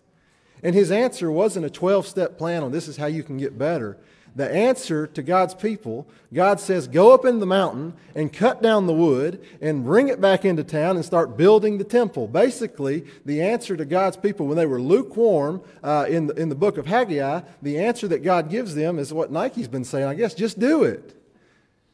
And 0.62 0.74
his 0.74 0.90
answer 0.90 1.30
wasn't 1.30 1.66
a 1.66 1.70
12 1.70 2.06
step 2.06 2.38
plan 2.38 2.62
on 2.62 2.72
this 2.72 2.88
is 2.88 2.96
how 2.96 3.06
you 3.06 3.22
can 3.22 3.36
get 3.36 3.58
better. 3.58 3.98
The 4.36 4.50
answer 4.50 5.06
to 5.06 5.22
God's 5.22 5.54
people, 5.54 6.08
God 6.32 6.58
says, 6.58 6.88
go 6.88 7.14
up 7.14 7.24
in 7.24 7.38
the 7.38 7.46
mountain 7.46 7.94
and 8.14 8.32
cut 8.32 8.62
down 8.62 8.86
the 8.86 8.92
wood 8.92 9.44
and 9.60 9.84
bring 9.84 10.08
it 10.08 10.20
back 10.20 10.44
into 10.44 10.64
town 10.64 10.96
and 10.96 11.04
start 11.04 11.36
building 11.36 11.78
the 11.78 11.84
temple. 11.84 12.26
Basically, 12.26 13.04
the 13.24 13.42
answer 13.42 13.76
to 13.76 13.84
God's 13.84 14.16
people 14.16 14.46
when 14.46 14.56
they 14.56 14.66
were 14.66 14.80
lukewarm 14.80 15.62
uh, 15.82 16.06
in, 16.08 16.26
the, 16.26 16.34
in 16.34 16.48
the 16.48 16.54
book 16.54 16.78
of 16.78 16.86
Haggai, 16.86 17.42
the 17.62 17.78
answer 17.78 18.08
that 18.08 18.24
God 18.24 18.50
gives 18.50 18.74
them 18.74 18.98
is 18.98 19.12
what 19.12 19.30
Nike's 19.30 19.68
been 19.68 19.84
saying, 19.84 20.06
I 20.06 20.14
guess, 20.14 20.34
just 20.34 20.58
do 20.58 20.82
it. 20.82 21.14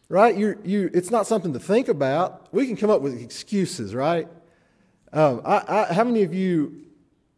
Right? 0.09 0.37
You, 0.37 0.59
you, 0.65 0.91
it's 0.95 1.11
not 1.11 1.27
something 1.27 1.53
to 1.53 1.61
think 1.61 1.89
about. 1.89 2.53
We 2.53 2.67
can 2.67 2.77
come 2.77 2.91
up 2.91 3.01
with 3.01 3.21
excuses, 3.21 3.95
right? 3.95 4.29
Um, 5.13 5.43
I, 5.45 5.63
I, 5.69 5.93
how 5.93 6.05
many 6.05 6.23
of 6.23 6.35
you 6.35 6.81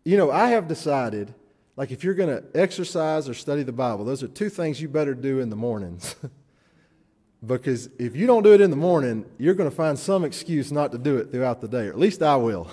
you 0.04 0.16
know, 0.16 0.30
I 0.30 0.49
have 0.49 0.68
decided, 0.68 1.32
like, 1.76 1.91
if 1.91 2.05
you're 2.05 2.14
going 2.14 2.29
to 2.29 2.45
exercise 2.55 3.29
or 3.29 3.35
study 3.35 3.62
the 3.62 3.73
Bible, 3.73 4.05
those 4.05 4.23
are 4.23 4.29
two 4.29 4.50
things 4.50 4.81
you 4.81 4.88
better 4.88 5.14
do 5.14 5.41
in 5.41 5.49
the 5.49 5.57
mornings. 5.57 6.14
because 7.47 7.88
if 7.99 8.14
you 8.14 8.26
don't 8.26 8.43
do 8.43 8.52
it 8.52 8.61
in 8.61 8.71
the 8.71 8.76
morning, 8.76 9.25
you're 9.38 9.55
going 9.55 9.71
to 9.71 9.75
find 9.75 9.99
some 9.99 10.25
excuse 10.25 10.71
not 10.71 10.93
to 10.93 10.99
do 10.99 11.17
it 11.17 11.33
throughout 11.33 11.61
the 11.61 11.69
day, 11.69 11.87
or 11.87 11.91
at 11.91 11.99
least 11.99 12.23
I 12.23 12.37
will. 12.37 12.71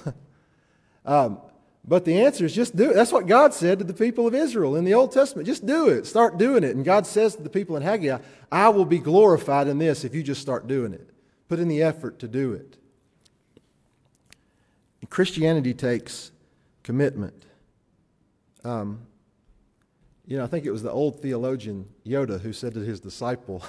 um, 1.05 1.39
but 1.87 2.05
the 2.05 2.21
answer 2.21 2.45
is 2.45 2.53
just 2.53 2.75
do 2.75 2.91
it. 2.91 2.93
That's 2.93 3.11
what 3.11 3.25
God 3.25 3.53
said 3.53 3.79
to 3.79 3.85
the 3.85 3.93
people 3.93 4.27
of 4.27 4.35
Israel 4.35 4.75
in 4.75 4.83
the 4.83 4.93
Old 4.93 5.11
Testament. 5.11 5.47
Just 5.47 5.65
do 5.65 5.87
it. 5.87 6.05
Start 6.05 6.37
doing 6.37 6.63
it. 6.63 6.75
And 6.75 6.83
God 6.83 7.07
says 7.07 7.35
to 7.35 7.41
the 7.41 7.49
people 7.49 7.77
in 7.77 7.81
Haggai, 7.81 8.19
I 8.51 8.69
will 8.69 8.85
be 8.85 8.99
glorified 8.99 9.67
in 9.67 9.79
this 9.79 10.03
if 10.03 10.13
you 10.13 10.21
just 10.21 10.41
start 10.41 10.67
doing 10.67 10.93
it. 10.93 11.09
Put 11.47 11.57
in 11.57 11.67
the 11.67 11.81
effort 11.81 12.19
to 12.19 12.27
do 12.27 12.53
it. 12.53 12.77
Christianity 15.09 15.73
takes 15.73 16.31
commitment. 16.83 17.45
Um, 18.63 19.07
you 20.25 20.37
know, 20.37 20.43
I 20.43 20.47
think 20.47 20.65
it 20.65 20.71
was 20.71 20.83
the 20.83 20.91
old 20.91 21.21
theologian 21.21 21.87
Yoda 22.05 22.39
who 22.39 22.53
said 22.53 22.73
to 22.75 22.81
his 22.81 22.99
disciple, 22.99 23.63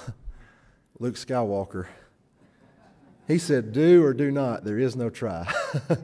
Luke 0.99 1.15
Skywalker, 1.15 1.87
he 3.27 3.39
said, 3.39 3.71
Do 3.71 4.03
or 4.03 4.13
do 4.13 4.29
not, 4.29 4.63
there 4.63 4.77
is 4.77 4.95
no 4.95 5.09
try. 5.09 5.51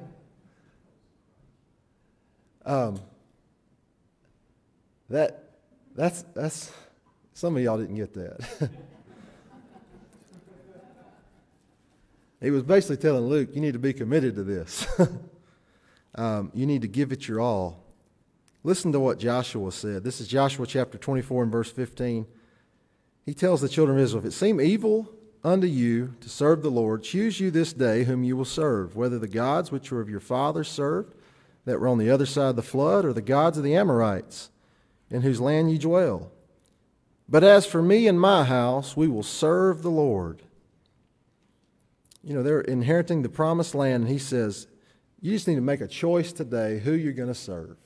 um, 2.66 3.00
that, 5.10 5.52
that's, 5.96 6.24
that's, 6.34 6.72
some 7.34 7.56
of 7.56 7.62
y'all 7.62 7.78
didn't 7.78 7.96
get 7.96 8.14
that. 8.14 8.70
he 12.42 12.50
was 12.50 12.64
basically 12.64 12.98
telling 12.98 13.26
Luke, 13.26 13.50
You 13.54 13.62
need 13.62 13.74
to 13.74 13.80
be 13.80 13.94
committed 13.94 14.36
to 14.36 14.44
this. 14.44 14.88
um, 16.16 16.52
you 16.56 16.66
need 16.66 16.82
to 16.82 16.88
give 16.88 17.12
it 17.12 17.28
your 17.28 17.42
all. 17.42 17.87
Listen 18.68 18.92
to 18.92 19.00
what 19.00 19.18
Joshua 19.18 19.72
said. 19.72 20.04
This 20.04 20.20
is 20.20 20.28
Joshua 20.28 20.68
chapter 20.68 20.98
24 20.98 21.44
and 21.44 21.52
verse 21.54 21.72
15. 21.72 22.28
He 23.26 23.34
tells 23.34 23.62
the 23.62 23.70
children 23.70 23.98
of 23.98 24.04
Israel, 24.04 24.22
If 24.22 24.28
it 24.28 24.34
seem 24.34 24.60
evil 24.60 25.10
unto 25.42 25.68
you 25.68 26.16
to 26.20 26.28
serve 26.28 26.64
the 26.64 26.70
Lord, 26.70 27.02
choose 27.02 27.40
you 27.40 27.50
this 27.50 27.72
day 27.72 28.04
whom 28.04 28.26
you 28.26 28.36
will 28.36 28.44
serve, 28.44 28.94
whether 28.94 29.18
the 29.18 29.30
gods 29.30 29.72
which 29.72 29.90
were 29.90 30.02
of 30.02 30.10
your 30.10 30.20
fathers 30.20 30.68
served, 30.68 31.16
that 31.64 31.80
were 31.80 31.88
on 31.88 31.98
the 31.98 32.10
other 32.10 32.26
side 32.26 32.50
of 32.50 32.56
the 32.58 32.62
flood, 32.62 33.06
or 33.06 33.14
the 33.14 33.22
gods 33.22 33.58
of 33.58 33.64
the 33.64 33.74
Amorites, 33.74 34.50
in 35.10 35.22
whose 35.22 35.40
land 35.40 35.72
you 35.72 35.78
dwell. 35.78 36.30
But 37.30 37.46
as 37.46 37.66
for 37.66 37.82
me 37.82 38.06
and 38.06 38.20
my 38.20 38.44
house, 38.44 38.98
we 38.98 39.08
will 39.08 39.24
serve 39.24 39.82
the 39.82 39.90
Lord. 39.90 40.42
You 42.22 42.34
know, 42.34 42.44
they're 42.44 42.60
inheriting 42.60 43.22
the 43.22 43.30
promised 43.30 43.74
land, 43.74 44.04
and 44.04 44.12
he 44.12 44.20
says, 44.20 44.68
you 45.22 45.32
just 45.32 45.48
need 45.48 45.56
to 45.56 45.62
make 45.62 45.80
a 45.80 45.88
choice 45.88 46.34
today 46.34 46.80
who 46.80 46.92
you're 46.92 47.14
going 47.14 47.30
to 47.30 47.34
serve. 47.34 47.78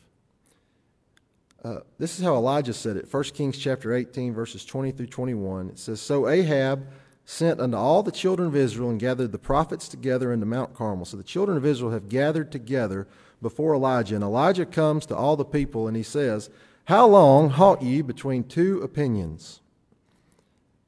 Uh, 1.64 1.80
this 2.00 2.18
is 2.18 2.26
how 2.26 2.36
Elijah 2.36 2.74
said 2.74 2.98
it 2.98 3.12
1 3.12 3.24
Kings 3.26 3.58
chapter 3.58 3.94
18, 3.94 4.34
verses 4.34 4.66
20 4.66 4.92
through 4.92 5.08
21. 5.08 5.70
It 5.70 5.80
says, 5.80 6.02
So 6.02 6.28
Ahab 6.28 6.88
sent 7.24 7.60
unto 7.60 7.78
all 7.78 8.02
the 8.02 8.12
children 8.12 8.48
of 8.48 8.56
Israel 8.56 8.90
and 8.90 9.00
gathered 9.00 9.32
the 9.32 9.38
prophets 9.38 9.88
together 9.88 10.34
unto 10.34 10.46
Mount 10.46 10.74
Carmel. 10.74 11.06
So 11.06 11.18
the 11.18 11.24
children 11.24 11.58
of 11.58 11.66
Israel 11.66 11.92
have 11.92 12.10
gathered 12.10 12.52
together 12.52 13.08
before 13.44 13.76
Elijah. 13.76 14.16
And 14.16 14.24
Elijah 14.24 14.66
comes 14.66 15.06
to 15.08 15.16
all 15.16 15.36
the 15.36 15.46
people 15.46 15.88
and 15.88 15.96
he 15.96 16.04
says, 16.04 16.50
How 16.86 17.06
long 17.06 17.52
halt 17.52 17.84
ye 17.84 18.02
between 18.02 18.44
two 18.44 18.82
opinions? 18.82 19.62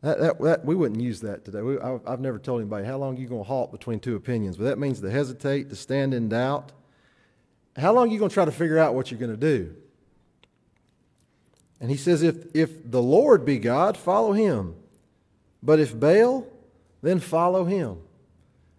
That, 0.01 0.20
that, 0.20 0.42
that, 0.42 0.65
we 0.65 0.75
wouldn't 0.75 1.00
use 1.00 1.22
that 1.22 1.46
today. 1.46 1.62
We, 1.62 1.80
I, 1.80 2.00
have 2.08 2.20
never 2.20 2.39
told 2.39 2.62
anybody 2.62 2.86
how 2.86 2.98
long 2.98 3.15
are 3.15 3.20
you 3.20 3.27
going 3.27 3.44
to 3.44 3.48
halt 3.48 3.72
between 3.72 4.00
two 4.00 4.15
opinions, 4.15 4.58
but 4.58 4.65
that 4.65 4.80
means 4.80 5.00
to 5.00 5.10
hesitate, 5.10 5.70
to 5.70 5.75
stand 5.75 6.13
in 6.13 6.27
doubt. 6.27 6.74
How 7.77 7.94
long 7.94 8.10
are 8.10 8.12
you 8.12 8.20
going 8.20 8.30
to 8.30 8.34
try 8.34 8.44
to 8.44 8.51
figure 8.51 8.80
out 8.80 8.96
what 8.96 9.12
you're 9.12 9.20
going 9.20 9.32
to 9.32 9.38
do? 9.38 9.75
And 11.83 11.91
he 11.91 11.97
says, 11.97 12.23
if, 12.23 12.45
if 12.55 12.89
the 12.89 13.01
Lord 13.01 13.43
be 13.43 13.59
God, 13.59 13.97
follow 13.97 14.31
him. 14.31 14.73
But 15.61 15.81
if 15.81 15.99
Baal, 15.99 16.47
then 17.01 17.19
follow 17.19 17.65
him. 17.65 17.97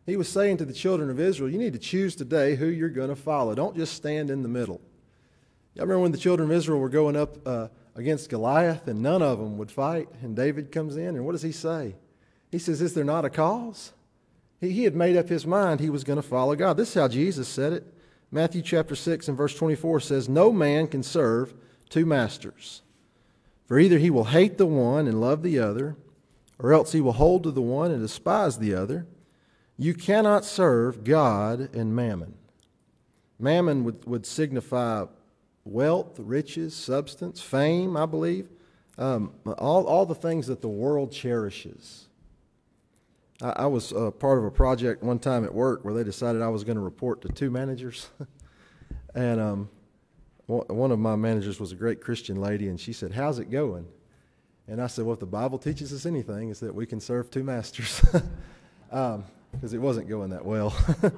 He 0.06 0.16
was 0.16 0.26
saying 0.26 0.56
to 0.56 0.64
the 0.64 0.72
children 0.72 1.10
of 1.10 1.20
Israel, 1.20 1.50
you 1.50 1.58
need 1.58 1.74
to 1.74 1.78
choose 1.78 2.16
today 2.16 2.54
who 2.54 2.64
you're 2.64 2.88
going 2.88 3.10
to 3.10 3.14
follow. 3.14 3.54
Don't 3.54 3.76
just 3.76 3.92
stand 3.92 4.30
in 4.30 4.42
the 4.42 4.48
middle. 4.48 4.80
Y'all 5.74 5.84
remember 5.84 6.00
when 6.00 6.12
the 6.12 6.18
children 6.18 6.50
of 6.50 6.56
Israel 6.56 6.80
were 6.80 6.88
going 6.88 7.14
up 7.14 7.46
uh, 7.46 7.68
against 7.94 8.30
Goliath, 8.30 8.88
and 8.88 9.02
none 9.02 9.20
of 9.20 9.38
them 9.38 9.58
would 9.58 9.70
fight. 9.70 10.08
And 10.22 10.34
David 10.34 10.72
comes 10.72 10.96
in, 10.96 11.08
and 11.08 11.26
what 11.26 11.32
does 11.32 11.42
he 11.42 11.52
say? 11.52 11.96
He 12.50 12.58
says, 12.58 12.80
Is 12.80 12.94
there 12.94 13.04
not 13.04 13.26
a 13.26 13.30
cause? 13.30 13.92
He, 14.62 14.70
he 14.70 14.84
had 14.84 14.96
made 14.96 15.18
up 15.18 15.28
his 15.28 15.46
mind 15.46 15.80
he 15.80 15.90
was 15.90 16.04
going 16.04 16.16
to 16.16 16.26
follow 16.26 16.56
God. 16.56 16.78
This 16.78 16.88
is 16.88 16.94
how 16.94 17.08
Jesus 17.08 17.48
said 17.48 17.74
it. 17.74 17.84
Matthew 18.30 18.62
chapter 18.62 18.96
6 18.96 19.28
and 19.28 19.36
verse 19.36 19.54
24 19.54 20.00
says, 20.00 20.26
No 20.26 20.50
man 20.50 20.88
can 20.88 21.02
serve 21.02 21.52
two 21.90 22.06
masters. 22.06 22.80
For 23.66 23.78
either 23.78 23.98
he 23.98 24.10
will 24.10 24.24
hate 24.24 24.58
the 24.58 24.66
one 24.66 25.06
and 25.06 25.20
love 25.20 25.42
the 25.42 25.58
other, 25.58 25.96
or 26.58 26.72
else 26.72 26.92
he 26.92 27.00
will 27.00 27.12
hold 27.12 27.42
to 27.44 27.50
the 27.50 27.62
one 27.62 27.90
and 27.90 28.00
despise 28.00 28.58
the 28.58 28.74
other. 28.74 29.06
You 29.76 29.94
cannot 29.94 30.44
serve 30.44 31.02
God 31.02 31.74
and 31.74 31.96
mammon. 31.96 32.34
Mammon 33.38 33.84
would, 33.84 34.04
would 34.06 34.26
signify 34.26 35.06
wealth, 35.64 36.18
riches, 36.18 36.74
substance, 36.74 37.40
fame, 37.40 37.96
I 37.96 38.06
believe, 38.06 38.48
um, 38.98 39.32
all, 39.58 39.86
all 39.86 40.06
the 40.06 40.14
things 40.14 40.46
that 40.46 40.60
the 40.60 40.68
world 40.68 41.10
cherishes. 41.10 42.06
I, 43.42 43.50
I 43.50 43.66
was 43.66 43.92
uh, 43.92 44.10
part 44.12 44.38
of 44.38 44.44
a 44.44 44.50
project 44.50 45.02
one 45.02 45.18
time 45.18 45.44
at 45.44 45.52
work 45.52 45.84
where 45.84 45.94
they 45.94 46.04
decided 46.04 46.42
I 46.42 46.48
was 46.48 46.64
going 46.64 46.76
to 46.76 46.82
report 46.82 47.22
to 47.22 47.28
two 47.28 47.50
managers. 47.50 48.08
and 49.14 49.40
um, 49.40 49.68
one 50.46 50.92
of 50.92 50.98
my 50.98 51.16
managers 51.16 51.58
was 51.58 51.72
a 51.72 51.76
great 51.76 52.02
Christian 52.02 52.40
lady, 52.40 52.68
and 52.68 52.78
she 52.78 52.92
said, 52.92 53.12
How's 53.12 53.38
it 53.38 53.50
going? 53.50 53.86
And 54.68 54.80
I 54.80 54.86
said, 54.88 55.04
Well, 55.04 55.14
if 55.14 55.20
the 55.20 55.26
Bible 55.26 55.58
teaches 55.58 55.92
us 55.92 56.06
anything, 56.06 56.50
it's 56.50 56.60
that 56.60 56.74
we 56.74 56.86
can 56.86 57.00
serve 57.00 57.30
two 57.30 57.42
masters. 57.44 58.00
Because 58.00 58.22
um, 58.92 59.24
it 59.72 59.78
wasn't 59.78 60.08
going 60.08 60.30
that 60.30 60.44
well. 60.44 60.76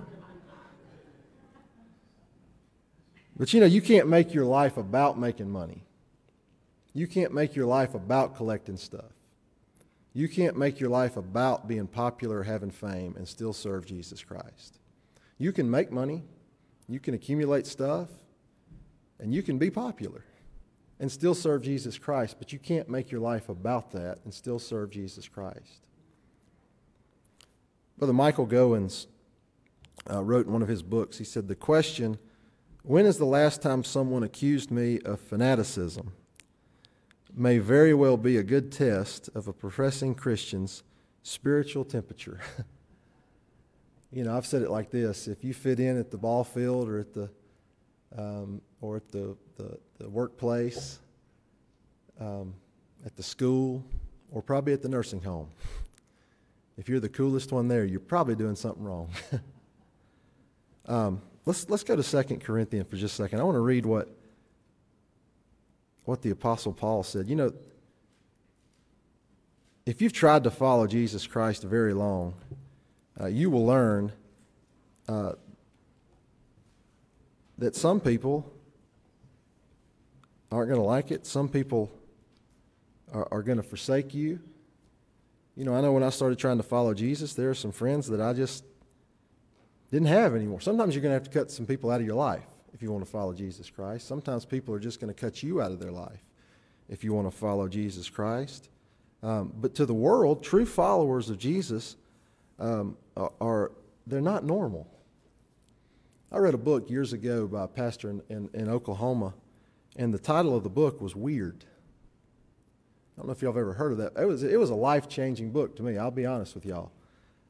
but 3.36 3.52
you 3.52 3.60
know, 3.60 3.66
you 3.66 3.82
can't 3.82 4.08
make 4.08 4.32
your 4.32 4.44
life 4.44 4.76
about 4.76 5.18
making 5.18 5.50
money. 5.50 5.82
You 6.92 7.06
can't 7.06 7.34
make 7.34 7.54
your 7.54 7.66
life 7.66 7.94
about 7.94 8.36
collecting 8.36 8.76
stuff. 8.76 9.12
You 10.14 10.28
can't 10.28 10.56
make 10.56 10.80
your 10.80 10.88
life 10.88 11.18
about 11.18 11.68
being 11.68 11.86
popular 11.86 12.42
having 12.44 12.70
fame 12.70 13.16
and 13.18 13.28
still 13.28 13.52
serve 13.52 13.84
Jesus 13.84 14.24
Christ. 14.24 14.78
You 15.36 15.52
can 15.52 15.70
make 15.70 15.92
money, 15.92 16.22
you 16.88 17.00
can 17.00 17.12
accumulate 17.12 17.66
stuff, 17.66 18.08
and 19.18 19.34
you 19.34 19.42
can 19.42 19.58
be 19.58 19.70
popular 19.70 20.24
and 20.98 21.10
still 21.10 21.34
serve 21.34 21.62
Jesus 21.62 21.98
Christ, 21.98 22.36
but 22.38 22.52
you 22.52 22.58
can't 22.58 22.88
make 22.88 23.10
your 23.10 23.20
life 23.20 23.48
about 23.48 23.90
that 23.92 24.18
and 24.24 24.32
still 24.32 24.58
serve 24.58 24.90
Jesus 24.90 25.28
Christ. 25.28 25.82
Brother 27.98 28.12
Michael 28.12 28.46
Goins 28.46 29.06
uh, 30.10 30.22
wrote 30.22 30.46
in 30.46 30.52
one 30.52 30.62
of 30.62 30.68
his 30.68 30.82
books, 30.82 31.18
he 31.18 31.24
said, 31.24 31.48
The 31.48 31.54
question, 31.54 32.18
when 32.82 33.06
is 33.06 33.18
the 33.18 33.26
last 33.26 33.62
time 33.62 33.84
someone 33.84 34.22
accused 34.22 34.70
me 34.70 35.00
of 35.04 35.20
fanaticism? 35.20 36.12
may 37.36 37.58
very 37.58 37.92
well 37.92 38.16
be 38.16 38.38
a 38.38 38.42
good 38.42 38.72
test 38.72 39.28
of 39.34 39.46
a 39.46 39.52
professing 39.52 40.14
Christian's 40.14 40.82
spiritual 41.22 41.84
temperature. 41.84 42.40
you 44.10 44.24
know, 44.24 44.34
I've 44.34 44.46
said 44.46 44.62
it 44.62 44.70
like 44.70 44.90
this 44.90 45.28
if 45.28 45.44
you 45.44 45.52
fit 45.52 45.78
in 45.78 45.98
at 45.98 46.10
the 46.10 46.16
ball 46.16 46.44
field 46.44 46.88
or 46.88 46.98
at 46.98 47.12
the, 47.12 47.30
um, 48.16 48.62
or 48.80 48.96
at 48.96 49.08
the, 49.10 49.36
the, 49.56 49.78
the 49.98 50.08
workplace, 50.08 50.98
um, 52.20 52.54
at 53.04 53.16
the 53.16 53.22
school, 53.22 53.84
or 54.30 54.42
probably 54.42 54.72
at 54.72 54.82
the 54.82 54.88
nursing 54.88 55.22
home, 55.22 55.48
if 56.76 56.88
you're 56.88 57.00
the 57.00 57.08
coolest 57.08 57.52
one 57.52 57.68
there, 57.68 57.84
you're 57.84 58.00
probably 58.00 58.34
doing 58.34 58.56
something 58.56 58.82
wrong. 58.82 59.08
um, 60.86 61.22
let's, 61.46 61.68
let's 61.70 61.84
go 61.84 61.96
to 61.96 62.02
2 62.24 62.36
Corinthians 62.36 62.88
for 62.88 62.96
just 62.96 63.18
a 63.18 63.22
second. 63.22 63.40
I 63.40 63.44
want 63.44 63.56
to 63.56 63.60
read 63.60 63.86
what 63.86 64.08
what 66.06 66.22
the 66.22 66.30
Apostle 66.30 66.72
Paul 66.72 67.02
said. 67.02 67.28
You 67.28 67.36
know, 67.36 67.52
if 69.84 70.00
you've 70.00 70.12
tried 70.12 70.44
to 70.44 70.50
follow 70.50 70.86
Jesus 70.86 71.26
Christ 71.26 71.64
very 71.64 71.92
long, 71.92 72.34
uh, 73.20 73.26
you 73.26 73.50
will 73.50 73.66
learn 73.66 74.12
uh, 75.08 75.32
that 77.58 77.74
some 77.74 78.00
people 78.00 78.50
aren't 80.56 80.70
going 80.70 80.80
to 80.80 80.86
like 80.86 81.10
it. 81.10 81.26
Some 81.26 81.48
people 81.48 81.92
are, 83.12 83.28
are 83.30 83.42
going 83.42 83.58
to 83.58 83.62
forsake 83.62 84.14
you. 84.14 84.40
You 85.54 85.64
know, 85.64 85.74
I 85.74 85.80
know 85.80 85.92
when 85.92 86.02
I 86.02 86.10
started 86.10 86.38
trying 86.38 86.56
to 86.56 86.62
follow 86.62 86.94
Jesus, 86.94 87.34
there 87.34 87.50
are 87.50 87.54
some 87.54 87.72
friends 87.72 88.08
that 88.08 88.20
I 88.20 88.32
just 88.32 88.64
didn't 89.90 90.08
have 90.08 90.34
anymore. 90.34 90.60
Sometimes 90.60 90.94
you're 90.94 91.02
going 91.02 91.10
to 91.10 91.14
have 91.22 91.30
to 91.30 91.38
cut 91.38 91.50
some 91.50 91.66
people 91.66 91.90
out 91.90 92.00
of 92.00 92.06
your 92.06 92.16
life 92.16 92.46
if 92.72 92.82
you 92.82 92.90
want 92.90 93.04
to 93.04 93.10
follow 93.10 93.32
Jesus 93.32 93.70
Christ. 93.70 94.08
Sometimes 94.08 94.44
people 94.44 94.74
are 94.74 94.78
just 94.78 95.00
going 95.00 95.12
to 95.12 95.18
cut 95.18 95.42
you 95.42 95.60
out 95.60 95.72
of 95.72 95.78
their 95.78 95.92
life 95.92 96.24
if 96.88 97.04
you 97.04 97.12
want 97.12 97.30
to 97.30 97.36
follow 97.36 97.68
Jesus 97.68 98.08
Christ. 98.08 98.70
Um, 99.22 99.52
but 99.56 99.74
to 99.76 99.86
the 99.86 99.94
world, 99.94 100.42
true 100.42 100.66
followers 100.66 101.28
of 101.30 101.38
Jesus 101.38 101.96
um, 102.58 102.96
are, 103.40 103.72
they're 104.06 104.20
not 104.20 104.44
normal. 104.44 104.86
I 106.32 106.38
read 106.38 106.54
a 106.54 106.58
book 106.58 106.90
years 106.90 107.12
ago 107.12 107.46
by 107.46 107.64
a 107.64 107.68
pastor 107.68 108.10
in, 108.10 108.22
in, 108.28 108.50
in 108.52 108.68
Oklahoma, 108.68 109.34
and 109.96 110.12
the 110.14 110.18
title 110.18 110.56
of 110.56 110.62
the 110.62 110.70
book 110.70 111.00
was 111.00 111.16
Weird. 111.16 111.64
I 113.16 113.20
don't 113.20 113.26
know 113.26 113.32
if 113.32 113.42
y'all 113.42 113.52
have 113.52 113.60
ever 113.60 113.72
heard 113.72 113.92
of 113.92 113.98
that. 113.98 114.12
It 114.16 114.26
was, 114.26 114.42
it 114.42 114.60
was 114.60 114.70
a 114.70 114.74
life 114.74 115.08
changing 115.08 115.50
book 115.50 115.76
to 115.76 115.82
me, 115.82 115.96
I'll 115.96 116.10
be 116.10 116.26
honest 116.26 116.54
with 116.54 116.66
y'all. 116.66 116.92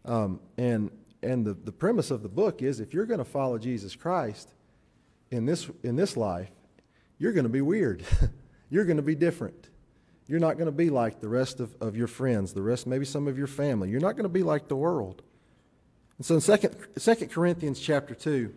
Um, 0.05 0.41
and 0.57 0.91
and 1.23 1.45
the, 1.45 1.55
the 1.55 1.73
premise 1.73 2.11
of 2.11 2.23
the 2.23 2.29
book 2.29 2.63
is 2.63 2.81
if 2.81 2.95
you're 2.95 3.07
going 3.07 3.19
to 3.19 3.25
follow 3.25 3.59
Jesus 3.59 3.97
Christ, 3.97 4.53
in 5.31 5.45
this, 5.45 5.69
in 5.83 5.97
this 5.97 6.17
life, 6.17 6.51
you're 7.19 7.33
going 7.33 7.45
to 7.45 7.51
be 7.51 7.61
weird. 7.61 8.05
you're 8.71 8.85
going 8.85 8.99
to 8.99 9.03
be 9.03 9.15
different. 9.15 9.71
You're 10.29 10.41
not 10.41 10.55
going 10.55 10.67
to 10.67 10.73
be 10.73 10.91
like 10.91 11.21
the 11.21 11.29
rest 11.29 11.61
of, 11.61 11.75
of 11.81 11.97
your 11.97 12.07
friends, 12.07 12.53
the 12.53 12.63
rest, 12.63 12.87
maybe 12.87 13.05
some 13.05 13.27
of 13.27 13.39
your 13.39 13.47
family. 13.47 13.91
You're 13.91 14.01
not 14.01 14.13
going 14.13 14.25
to 14.25 14.29
be 14.29 14.43
like 14.43 14.69
the 14.69 14.77
world. 14.77 15.23
And 16.19 16.27
so 16.27 16.37
in 16.37 16.41
2, 16.41 16.69
2 16.99 17.27
Corinthians 17.27 17.81
chapter 17.81 18.15
2, 18.15 18.55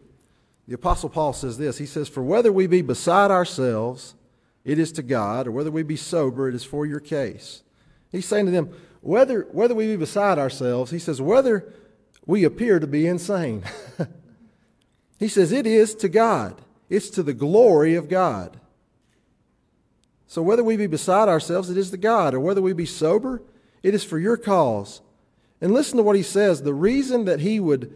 the 0.70 0.76
Apostle 0.76 1.10
Paul 1.10 1.34
says 1.34 1.58
this 1.58 1.80
He 1.80 1.86
says, 1.86 2.08
For 2.08 2.24
whether 2.24 2.52
we 2.54 2.68
be 2.68 2.82
beside 2.82 3.32
ourselves, 3.32 4.16
it 4.64 4.80
is 4.80 4.92
to 4.94 5.02
God, 5.04 5.48
or 5.48 5.52
whether 5.52 5.72
we 5.72 5.84
be 5.84 5.98
sober, 5.98 6.48
it 6.48 6.56
is 6.56 6.64
for 6.64 6.86
your 6.86 7.00
case. 7.00 7.64
He's 8.12 8.28
saying 8.28 8.46
to 8.46 8.52
them, 8.52 8.74
whether, 9.02 9.48
whether 9.52 9.74
we 9.74 9.88
be 9.88 9.96
beside 9.96 10.38
ourselves, 10.38 10.92
he 10.92 11.00
says, 11.00 11.22
whether 11.22 11.74
we 12.26 12.44
appear 12.44 12.80
to 12.80 12.88
be 12.88 13.08
insane. 13.08 13.64
He 15.20 15.28
says 15.28 15.52
it 15.52 15.68
is 15.68 15.94
to 15.96 16.08
God, 16.08 16.62
it's 16.90 17.10
to 17.10 17.24
the 17.24 17.34
glory 17.34 17.96
of 17.96 18.08
God. 18.08 18.58
So 20.28 20.42
whether 20.42 20.64
we 20.64 20.78
be 20.78 20.88
beside 20.88 21.28
ourselves, 21.28 21.70
it 21.70 21.78
is 21.78 21.92
to 21.92 21.98
God, 21.98 22.34
or 22.34 22.40
whether 22.40 22.62
we 22.62 22.72
be 22.72 22.86
sober, 22.86 23.42
it 23.84 23.94
is 23.94 24.06
for 24.06 24.18
your 24.18 24.38
cause. 24.38 25.02
And 25.60 25.74
listen 25.74 25.98
to 25.98 26.04
what 26.04 26.16
he 26.16 26.24
says 26.24 26.64
the 26.64 26.74
reason 26.74 27.26
that 27.26 27.42
he 27.42 27.60
would, 27.60 27.94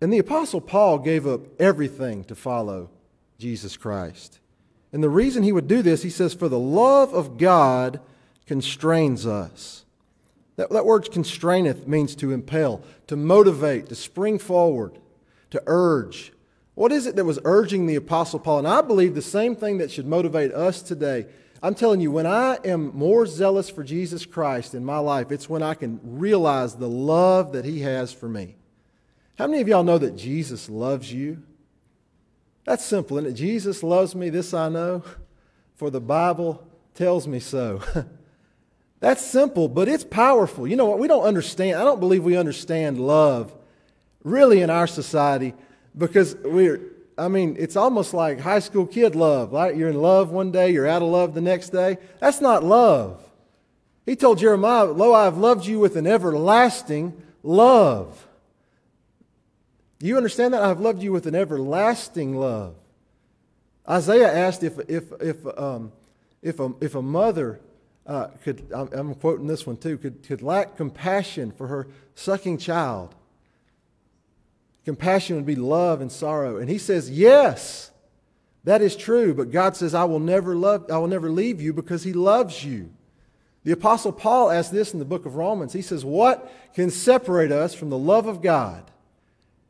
and 0.00 0.12
the 0.12 0.18
Apostle 0.18 0.60
Paul 0.60 0.98
gave 0.98 1.26
up 1.26 1.40
everything 1.60 2.24
to 2.24 2.34
follow 2.34 2.90
Jesus 3.38 3.76
Christ. 3.76 4.38
And 4.92 5.02
the 5.02 5.08
reason 5.08 5.42
he 5.42 5.52
would 5.52 5.68
do 5.68 5.82
this, 5.82 6.02
he 6.02 6.10
says, 6.10 6.34
for 6.34 6.48
the 6.48 6.58
love 6.58 7.12
of 7.12 7.38
God 7.38 8.00
constrains 8.46 9.26
us. 9.26 9.84
That, 10.56 10.70
that 10.70 10.86
word 10.86 11.10
constraineth 11.10 11.86
means 11.86 12.14
to 12.16 12.32
impel, 12.32 12.82
to 13.08 13.16
motivate, 13.16 13.88
to 13.88 13.94
spring 13.94 14.38
forward 14.38 14.98
to 15.50 15.62
urge. 15.66 16.32
What 16.74 16.92
is 16.92 17.06
it 17.06 17.16
that 17.16 17.24
was 17.24 17.38
urging 17.44 17.86
the 17.86 17.96
Apostle 17.96 18.38
Paul? 18.38 18.58
And 18.58 18.68
I 18.68 18.82
believe 18.82 19.14
the 19.14 19.22
same 19.22 19.56
thing 19.56 19.78
that 19.78 19.90
should 19.90 20.06
motivate 20.06 20.52
us 20.52 20.82
today. 20.82 21.26
I'm 21.62 21.74
telling 21.74 22.00
you, 22.00 22.10
when 22.12 22.26
I 22.26 22.58
am 22.64 22.94
more 22.94 23.26
zealous 23.26 23.70
for 23.70 23.82
Jesus 23.82 24.26
Christ 24.26 24.74
in 24.74 24.84
my 24.84 24.98
life, 24.98 25.32
it's 25.32 25.48
when 25.48 25.62
I 25.62 25.74
can 25.74 26.00
realize 26.02 26.74
the 26.74 26.88
love 26.88 27.52
that 27.52 27.64
He 27.64 27.80
has 27.80 28.12
for 28.12 28.28
me. 28.28 28.56
How 29.38 29.46
many 29.46 29.60
of 29.60 29.68
y'all 29.68 29.84
know 29.84 29.98
that 29.98 30.16
Jesus 30.16 30.68
loves 30.68 31.12
you? 31.12 31.42
That's 32.64 32.84
simple, 32.84 33.18
isn't 33.18 33.30
it? 33.30 33.34
Jesus 33.34 33.82
loves 33.82 34.14
me, 34.14 34.30
this 34.30 34.52
I 34.52 34.68
know, 34.68 35.04
for 35.76 35.90
the 35.90 36.00
Bible 36.00 36.66
tells 36.94 37.28
me 37.28 37.38
so. 37.38 37.82
That's 39.00 39.24
simple, 39.24 39.68
but 39.68 39.88
it's 39.88 40.04
powerful. 40.04 40.66
You 40.66 40.76
know 40.76 40.86
what? 40.86 40.98
We 40.98 41.06
don't 41.06 41.22
understand. 41.22 41.78
I 41.78 41.84
don't 41.84 42.00
believe 42.00 42.24
we 42.24 42.36
understand 42.36 42.98
love 42.98 43.54
really 44.24 44.62
in 44.62 44.70
our 44.70 44.86
society 44.86 45.54
because 45.96 46.34
we're, 46.36 46.80
I 47.16 47.28
mean, 47.28 47.56
it's 47.58 47.76
almost 47.76 48.14
like 48.14 48.40
high 48.40 48.58
school 48.58 48.86
kid 48.86 49.14
love. 49.14 49.52
Right? 49.52 49.76
You're 49.76 49.90
in 49.90 50.00
love 50.00 50.30
one 50.30 50.50
day, 50.50 50.70
you're 50.70 50.88
out 50.88 51.02
of 51.02 51.08
love 51.08 51.34
the 51.34 51.40
next 51.42 51.70
day. 51.70 51.98
That's 52.20 52.40
not 52.40 52.64
love. 52.64 53.22
He 54.06 54.16
told 54.16 54.38
Jeremiah, 54.38 54.86
Lo, 54.86 55.12
I 55.12 55.24
have 55.24 55.36
loved 55.36 55.66
you 55.66 55.78
with 55.78 55.96
an 55.96 56.06
everlasting 56.06 57.20
love. 57.42 58.25
Do 59.98 60.06
you 60.06 60.16
understand 60.16 60.54
that? 60.54 60.62
I 60.62 60.68
have 60.68 60.80
loved 60.80 61.02
you 61.02 61.12
with 61.12 61.26
an 61.26 61.34
everlasting 61.34 62.36
love. 62.36 62.74
Isaiah 63.88 64.32
asked 64.32 64.62
if, 64.62 64.78
if, 64.88 65.12
if, 65.20 65.46
um, 65.58 65.92
if, 66.42 66.60
a, 66.60 66.72
if 66.80 66.94
a 66.94 67.02
mother 67.02 67.60
uh, 68.06 68.28
could, 68.42 68.66
I'm, 68.74 68.88
I'm 68.92 69.14
quoting 69.14 69.46
this 69.46 69.66
one 69.66 69.76
too, 69.76 69.96
could, 69.98 70.22
could 70.22 70.42
lack 70.42 70.76
compassion 70.76 71.52
for 71.52 71.68
her 71.68 71.88
sucking 72.14 72.58
child 72.58 73.14
Compassion 74.86 75.34
would 75.34 75.44
be 75.44 75.56
love 75.56 76.00
and 76.00 76.12
sorrow. 76.12 76.58
And 76.58 76.70
he 76.70 76.78
says, 76.78 77.10
Yes, 77.10 77.90
that 78.62 78.80
is 78.80 78.94
true, 78.94 79.34
but 79.34 79.50
God 79.50 79.76
says, 79.76 79.94
I 79.94 80.04
will 80.04 80.20
never 80.20 80.54
love, 80.54 80.88
I 80.92 80.98
will 80.98 81.08
never 81.08 81.28
leave 81.28 81.60
you 81.60 81.72
because 81.72 82.04
he 82.04 82.12
loves 82.12 82.64
you. 82.64 82.92
The 83.64 83.72
Apostle 83.72 84.12
Paul 84.12 84.48
asked 84.48 84.70
this 84.70 84.92
in 84.92 85.00
the 85.00 85.04
book 85.04 85.26
of 85.26 85.34
Romans. 85.34 85.72
He 85.72 85.82
says, 85.82 86.04
What 86.04 86.52
can 86.72 86.90
separate 86.90 87.50
us 87.50 87.74
from 87.74 87.90
the 87.90 87.98
love 87.98 88.28
of 88.28 88.40
God? 88.40 88.88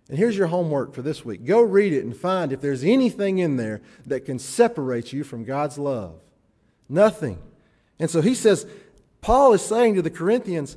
And 0.08 0.18
here's 0.18 0.36
your 0.36 0.46
homework 0.46 0.94
for 0.94 1.02
this 1.02 1.24
week. 1.24 1.44
Go 1.44 1.60
read 1.60 1.92
it 1.92 2.04
and 2.04 2.16
find 2.16 2.52
if 2.52 2.60
there's 2.60 2.84
anything 2.84 3.38
in 3.38 3.56
there 3.56 3.82
that 4.06 4.24
can 4.24 4.38
separate 4.38 5.12
you 5.12 5.24
from 5.24 5.44
God's 5.44 5.78
love. 5.78 6.20
Nothing. 6.88 7.38
And 7.98 8.08
so 8.08 8.20
he 8.20 8.34
says, 8.34 8.66
Paul 9.20 9.52
is 9.52 9.62
saying 9.62 9.96
to 9.96 10.02
the 10.02 10.10
Corinthians, 10.10 10.76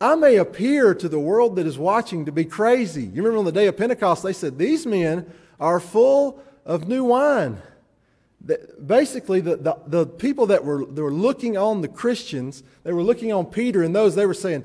I 0.00 0.14
may 0.14 0.36
appear 0.36 0.94
to 0.94 1.08
the 1.08 1.20
world 1.20 1.56
that 1.56 1.66
is 1.66 1.78
watching 1.78 2.24
to 2.24 2.32
be 2.32 2.44
crazy. 2.44 3.04
You 3.04 3.22
remember 3.22 3.38
on 3.38 3.44
the 3.44 3.52
day 3.52 3.66
of 3.66 3.76
Pentecost, 3.76 4.22
they 4.22 4.32
said, 4.32 4.58
These 4.58 4.86
men 4.86 5.30
are 5.60 5.78
full 5.78 6.42
of 6.64 6.88
new 6.88 7.04
wine. 7.04 7.60
Basically, 8.84 9.40
the, 9.40 9.56
the, 9.56 9.78
the 9.86 10.06
people 10.06 10.46
that 10.46 10.64
were, 10.64 10.86
that 10.86 11.02
were 11.02 11.12
looking 11.12 11.58
on 11.58 11.82
the 11.82 11.88
Christians, 11.88 12.62
they 12.82 12.92
were 12.92 13.02
looking 13.02 13.30
on 13.32 13.44
Peter 13.46 13.82
and 13.82 13.94
those, 13.94 14.14
they 14.14 14.24
were 14.24 14.32
saying, 14.32 14.64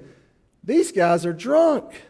These 0.63 0.93
guys 0.93 1.25
are 1.25 1.33
drunk. 1.33 2.01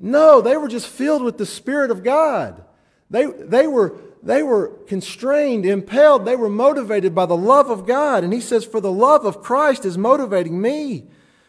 No, 0.00 0.40
they 0.40 0.56
were 0.56 0.68
just 0.68 0.86
filled 0.86 1.22
with 1.22 1.38
the 1.38 1.46
Spirit 1.46 1.90
of 1.90 2.04
God. 2.04 2.62
They, 3.10 3.26
they, 3.26 3.66
were, 3.66 3.98
they 4.22 4.42
were 4.42 4.68
constrained, 4.86 5.66
impelled, 5.66 6.24
they 6.24 6.36
were 6.36 6.48
motivated 6.48 7.14
by 7.14 7.26
the 7.26 7.36
love 7.36 7.70
of 7.70 7.86
God. 7.86 8.22
And 8.22 8.32
he 8.32 8.40
says, 8.40 8.64
For 8.64 8.80
the 8.80 8.92
love 8.92 9.24
of 9.24 9.42
Christ 9.42 9.84
is 9.84 9.98
motivating 9.98 10.60
me. 10.60 11.06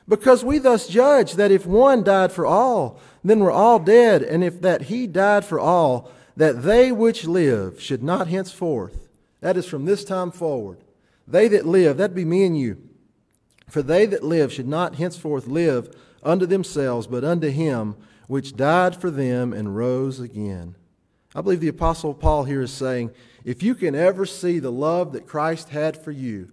Because 0.08 0.44
we 0.44 0.58
thus 0.58 0.88
judge 0.88 1.34
that 1.34 1.52
if 1.52 1.68
one 1.68 2.04
died 2.04 2.32
for 2.32 2.46
all, 2.46 3.00
then 3.24 3.40
we're 3.40 3.52
all 3.52 3.78
dead, 3.78 4.24
and 4.24 4.44
if 4.44 4.60
that 4.62 4.84
he 4.84 5.06
died 5.06 5.46
for 5.46 5.60
all, 5.60 6.12
that 6.36 6.64
they 6.64 6.92
which 6.92 7.26
live 7.26 7.80
should 7.80 8.02
not 8.02 8.28
henceforth, 8.28 9.08
that 9.42 9.56
is 9.56 9.68
from 9.68 9.86
this 9.86 10.04
time 10.04 10.32
forward, 10.32 10.80
they 11.28 11.48
that 11.50 11.68
live, 11.68 11.98
that'd 11.98 12.16
be 12.16 12.26
me 12.26 12.44
and 12.44 12.58
you, 12.58 12.82
for 13.68 13.84
they 13.84 14.08
that 14.08 14.24
live 14.24 14.52
should 14.52 14.68
not 14.68 14.96
henceforth 14.96 15.46
live 15.46 15.96
unto 16.24 16.48
themselves, 16.48 17.06
but 17.06 17.24
unto 17.24 17.50
him 17.50 17.96
which 18.30 18.56
died 18.56 18.96
for 18.96 19.10
them 19.10 19.54
and 19.54 19.76
rose 19.76 20.20
again. 20.20 20.76
I 21.34 21.42
believe 21.42 21.62
the 21.62 21.68
Apostle 21.68 22.14
Paul 22.14 22.44
here 22.44 22.62
is 22.62 22.70
saying, 22.70 23.10
if 23.44 23.64
you 23.64 23.74
can 23.74 23.96
ever 23.96 24.24
see 24.24 24.60
the 24.60 24.72
love 24.72 25.14
that 25.14 25.26
Christ 25.26 25.70
had 25.70 25.98
for 25.98 26.12
you, 26.12 26.52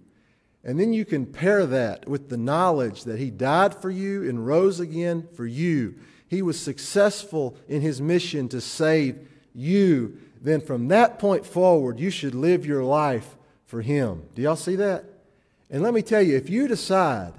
and 0.63 0.79
then 0.79 0.91
you 0.91 1.05
can 1.05 1.27
pair 1.27 1.67
that 1.67 2.09
with 2.09 2.29
the 2.29 2.35
knowledge 2.35 3.03
that 3.03 3.19
he 3.19 3.29
died 3.29 3.75
for 3.75 3.91
you 3.91 4.27
and 4.27 4.47
rose 4.47 4.79
again 4.79 5.27
for 5.35 5.45
you, 5.45 5.93
he 6.27 6.41
was 6.41 6.59
successful 6.59 7.55
in 7.67 7.81
his 7.81 8.01
mission 8.01 8.49
to 8.49 8.59
save 8.59 9.29
you, 9.53 10.17
then 10.41 10.61
from 10.61 10.87
that 10.87 11.19
point 11.19 11.45
forward, 11.45 11.99
you 11.99 12.09
should 12.09 12.33
live 12.33 12.65
your 12.65 12.83
life 12.83 13.37
for 13.67 13.83
him. 13.83 14.23
Do 14.33 14.41
y'all 14.41 14.55
see 14.55 14.77
that? 14.77 15.05
And 15.69 15.83
let 15.83 15.93
me 15.93 16.01
tell 16.01 16.23
you, 16.23 16.37
if 16.37 16.49
you 16.49 16.67
decide, 16.67 17.33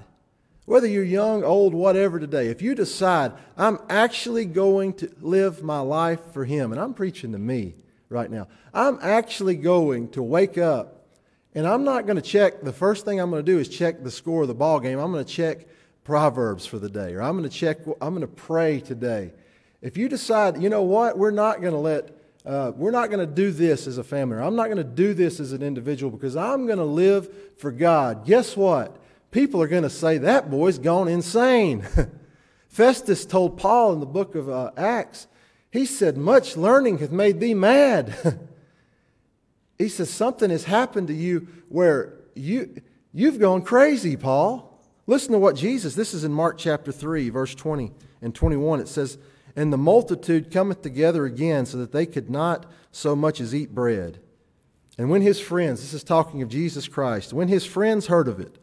whether 0.69 0.85
you're 0.85 1.03
young, 1.03 1.43
old, 1.43 1.73
whatever 1.73 2.19
today, 2.19 2.45
if 2.45 2.61
you 2.61 2.75
decide, 2.75 3.31
I'm 3.57 3.79
actually 3.89 4.45
going 4.45 4.93
to 4.93 5.11
live 5.19 5.63
my 5.63 5.79
life 5.79 6.19
for 6.31 6.45
Him, 6.45 6.71
and 6.71 6.79
I'm 6.79 6.93
preaching 6.93 7.31
to 7.31 7.39
me 7.39 7.73
right 8.07 8.29
now, 8.29 8.47
I'm 8.71 8.99
actually 9.01 9.55
going 9.55 10.09
to 10.09 10.21
wake 10.21 10.59
up 10.59 11.07
and 11.55 11.65
I'm 11.65 11.83
not 11.83 12.05
going 12.05 12.17
to 12.17 12.21
check, 12.21 12.61
the 12.61 12.71
first 12.71 13.03
thing 13.03 13.19
I'm 13.19 13.31
going 13.31 13.43
to 13.43 13.51
do 13.51 13.57
is 13.57 13.67
check 13.67 14.03
the 14.03 14.11
score 14.11 14.43
of 14.43 14.47
the 14.47 14.53
ball 14.53 14.79
game. 14.79 14.99
I'm 14.99 15.11
going 15.11 15.25
to 15.25 15.33
check 15.33 15.65
Proverbs 16.03 16.67
for 16.67 16.77
the 16.77 16.87
day, 16.87 17.15
or 17.15 17.23
I'm 17.23 17.35
going 17.35 17.49
to 17.49 17.55
check, 17.55 17.79
I'm 17.99 18.13
going 18.13 18.21
to 18.21 18.27
pray 18.27 18.79
today. 18.79 19.31
If 19.81 19.97
you 19.97 20.07
decide, 20.07 20.61
you 20.61 20.69
know 20.69 20.83
what, 20.83 21.17
we're 21.17 21.31
not 21.31 21.61
going 21.61 21.73
to 21.73 21.79
let, 21.79 22.11
uh, 22.45 22.73
we're 22.75 22.91
not 22.91 23.09
going 23.09 23.27
to 23.27 23.33
do 23.33 23.51
this 23.51 23.87
as 23.87 23.97
a 23.97 24.03
family, 24.03 24.37
or 24.37 24.41
I'm 24.41 24.55
not 24.55 24.65
going 24.65 24.77
to 24.77 24.83
do 24.83 25.15
this 25.15 25.39
as 25.39 25.51
an 25.51 25.63
individual 25.63 26.11
because 26.11 26.35
I'm 26.35 26.67
going 26.67 26.77
to 26.77 26.85
live 26.85 27.57
for 27.57 27.71
God. 27.71 28.27
Guess 28.27 28.55
what? 28.55 28.98
People 29.31 29.61
are 29.61 29.67
going 29.67 29.83
to 29.83 29.89
say, 29.89 30.17
that 30.19 30.49
boy's 30.49 30.79
gone 30.79 31.07
insane. 31.07 31.85
Festus 32.67 33.25
told 33.25 33.57
Paul 33.57 33.93
in 33.93 33.99
the 33.99 34.05
book 34.05 34.35
of 34.35 34.49
uh, 34.49 34.71
Acts, 34.77 35.27
he 35.71 35.85
said, 35.85 36.17
Much 36.17 36.57
learning 36.57 36.99
hath 36.99 37.11
made 37.11 37.39
thee 37.39 37.53
mad. 37.53 38.39
he 39.77 39.89
says, 39.89 40.09
Something 40.09 40.49
has 40.49 40.63
happened 40.65 41.07
to 41.07 41.13
you 41.13 41.47
where 41.67 42.13
you, 42.35 42.81
you've 43.13 43.39
gone 43.39 43.61
crazy, 43.61 44.15
Paul. 44.15 44.65
Listen 45.07 45.31
to 45.31 45.39
what 45.39 45.55
Jesus, 45.55 45.95
this 45.95 46.13
is 46.13 46.23
in 46.23 46.31
Mark 46.31 46.57
chapter 46.57 46.91
3, 46.91 47.29
verse 47.29 47.55
20 47.55 47.91
and 48.21 48.33
21. 48.33 48.79
It 48.79 48.87
says, 48.87 49.17
And 49.55 49.73
the 49.73 49.77
multitude 49.77 50.51
cometh 50.51 50.81
together 50.81 51.25
again 51.25 51.65
so 51.65 51.77
that 51.79 51.91
they 51.91 52.05
could 52.05 52.29
not 52.29 52.65
so 52.91 53.15
much 53.15 53.41
as 53.41 53.53
eat 53.53 53.73
bread. 53.73 54.19
And 54.97 55.09
when 55.09 55.21
his 55.21 55.39
friends, 55.39 55.81
this 55.81 55.93
is 55.93 56.03
talking 56.03 56.41
of 56.41 56.49
Jesus 56.49 56.87
Christ, 56.87 57.33
when 57.33 57.47
his 57.47 57.65
friends 57.65 58.07
heard 58.07 58.27
of 58.27 58.39
it, 58.39 58.59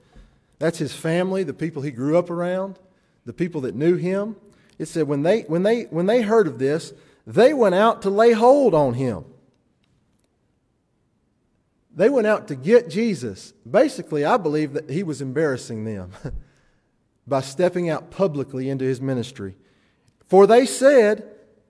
that's 0.58 0.78
his 0.78 0.94
family, 0.94 1.42
the 1.42 1.54
people 1.54 1.82
he 1.82 1.90
grew 1.90 2.16
up 2.16 2.30
around, 2.30 2.78
the 3.24 3.32
people 3.32 3.60
that 3.62 3.74
knew 3.74 3.96
him. 3.96 4.36
It 4.78 4.86
said 4.86 5.08
when 5.08 5.22
they, 5.22 5.42
when 5.42 5.62
they, 5.62 5.82
when 5.84 6.06
they 6.06 6.22
heard 6.22 6.46
of 6.46 6.58
this, 6.58 6.92
they 7.26 7.52
went 7.52 7.74
out 7.74 8.02
to 8.02 8.10
lay 8.10 8.32
hold 8.32 8.74
on 8.74 8.94
him. 8.94 9.24
They 11.94 12.10
went 12.10 12.26
out 12.26 12.48
to 12.48 12.54
get 12.54 12.90
Jesus. 12.90 13.52
Basically, 13.68 14.24
I 14.24 14.36
believe 14.36 14.74
that 14.74 14.90
he 14.90 15.02
was 15.02 15.22
embarrassing 15.22 15.84
them 15.84 16.12
by 17.26 17.40
stepping 17.40 17.88
out 17.88 18.10
publicly 18.10 18.68
into 18.68 18.84
his 18.84 19.00
ministry. 19.00 19.56
For 20.26 20.46
they 20.46 20.66
said, 20.66 21.26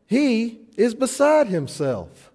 He 0.07 0.61
is 0.77 0.94
beside 0.94 1.46
himself. 1.46 2.33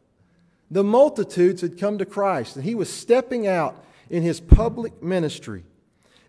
The 0.69 0.85
multitudes 0.85 1.61
had 1.61 1.77
come 1.77 1.97
to 1.97 2.05
Christ, 2.05 2.55
and 2.55 2.63
he 2.63 2.75
was 2.75 2.89
stepping 2.91 3.45
out 3.45 3.83
in 4.09 4.23
his 4.23 4.39
public 4.39 5.03
ministry. 5.03 5.65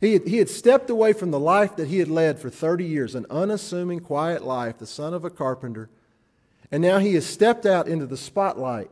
He 0.03 0.15
had, 0.15 0.27
he 0.27 0.39
had 0.39 0.51
stepped 0.51 0.91
away 0.91 1.13
from 1.13 1.31
the 1.31 1.39
life 1.39 1.77
that 1.77 1.87
he 1.87 2.01
had 2.01 2.09
led 2.09 2.41
for 2.41 2.51
30 2.51 2.85
years, 2.85 3.15
an 3.15 3.25
unassuming, 3.31 4.01
quiet 4.01 4.43
life, 4.45 4.79
the 4.79 4.87
son 4.87 5.15
of 5.15 5.25
a 5.25 5.31
carpenter. 5.31 5.89
And 6.73 6.83
now 6.83 6.99
he 6.99 7.15
has 7.15 7.25
stepped 7.25 7.67
out 7.67 7.87
into 7.87 8.07
the 8.07 8.17
spotlight. 8.17 8.91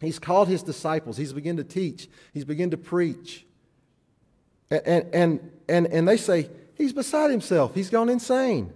He's 0.00 0.20
called 0.20 0.46
his 0.46 0.62
disciples. 0.62 1.16
He's 1.16 1.32
begun 1.32 1.56
to 1.56 1.64
teach. 1.64 2.08
He's 2.32 2.44
begun 2.44 2.70
to 2.70 2.76
preach. 2.76 3.44
And, 4.70 5.06
and, 5.12 5.50
and, 5.68 5.86
and 5.88 6.06
they 6.06 6.16
say, 6.16 6.48
he's 6.76 6.92
beside 6.92 7.32
himself. 7.32 7.74
He's 7.74 7.90
gone 7.90 8.08
insane. 8.08 8.72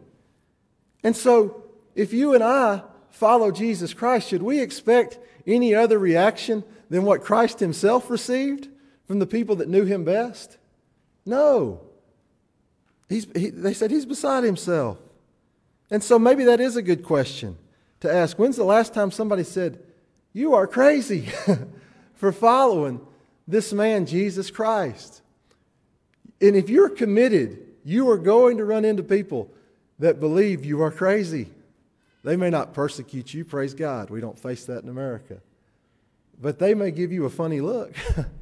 And 1.04 1.14
so, 1.14 1.62
if 1.94 2.12
you 2.12 2.34
and 2.34 2.42
I 2.42 2.82
follow 3.10 3.52
Jesus 3.52 3.94
Christ, 3.94 4.28
should 4.28 4.42
we 4.42 4.60
expect 4.60 5.20
any 5.46 5.72
other 5.72 6.00
reaction 6.00 6.64
than 6.90 7.04
what 7.04 7.22
Christ 7.22 7.60
himself 7.60 8.10
received 8.10 8.66
from 9.06 9.20
the 9.20 9.26
people 9.26 9.54
that 9.56 9.68
knew 9.68 9.84
him 9.84 10.02
best? 10.02 10.58
No. 11.24 11.80
He's, 13.08 13.26
he, 13.34 13.50
they 13.50 13.74
said 13.74 13.90
he's 13.90 14.06
beside 14.06 14.44
himself. 14.44 14.98
And 15.90 16.02
so 16.02 16.18
maybe 16.18 16.44
that 16.44 16.60
is 16.60 16.76
a 16.76 16.82
good 16.82 17.04
question 17.04 17.58
to 18.00 18.12
ask. 18.12 18.38
When's 18.38 18.56
the 18.56 18.64
last 18.64 18.94
time 18.94 19.10
somebody 19.10 19.44
said, 19.44 19.78
You 20.32 20.54
are 20.54 20.66
crazy 20.66 21.28
for 22.14 22.32
following 22.32 23.00
this 23.46 23.72
man, 23.72 24.06
Jesus 24.06 24.50
Christ? 24.50 25.20
And 26.40 26.56
if 26.56 26.70
you're 26.70 26.88
committed, 26.88 27.58
you 27.84 28.08
are 28.10 28.18
going 28.18 28.56
to 28.56 28.64
run 28.64 28.84
into 28.84 29.02
people 29.02 29.50
that 29.98 30.18
believe 30.18 30.64
you 30.64 30.82
are 30.82 30.90
crazy. 30.90 31.48
They 32.24 32.36
may 32.36 32.50
not 32.50 32.72
persecute 32.72 33.34
you, 33.34 33.44
praise 33.44 33.74
God. 33.74 34.10
We 34.10 34.20
don't 34.20 34.38
face 34.38 34.64
that 34.66 34.82
in 34.82 34.88
America. 34.88 35.40
But 36.40 36.58
they 36.58 36.74
may 36.74 36.90
give 36.90 37.12
you 37.12 37.24
a 37.24 37.30
funny 37.30 37.60
look. 37.60 37.94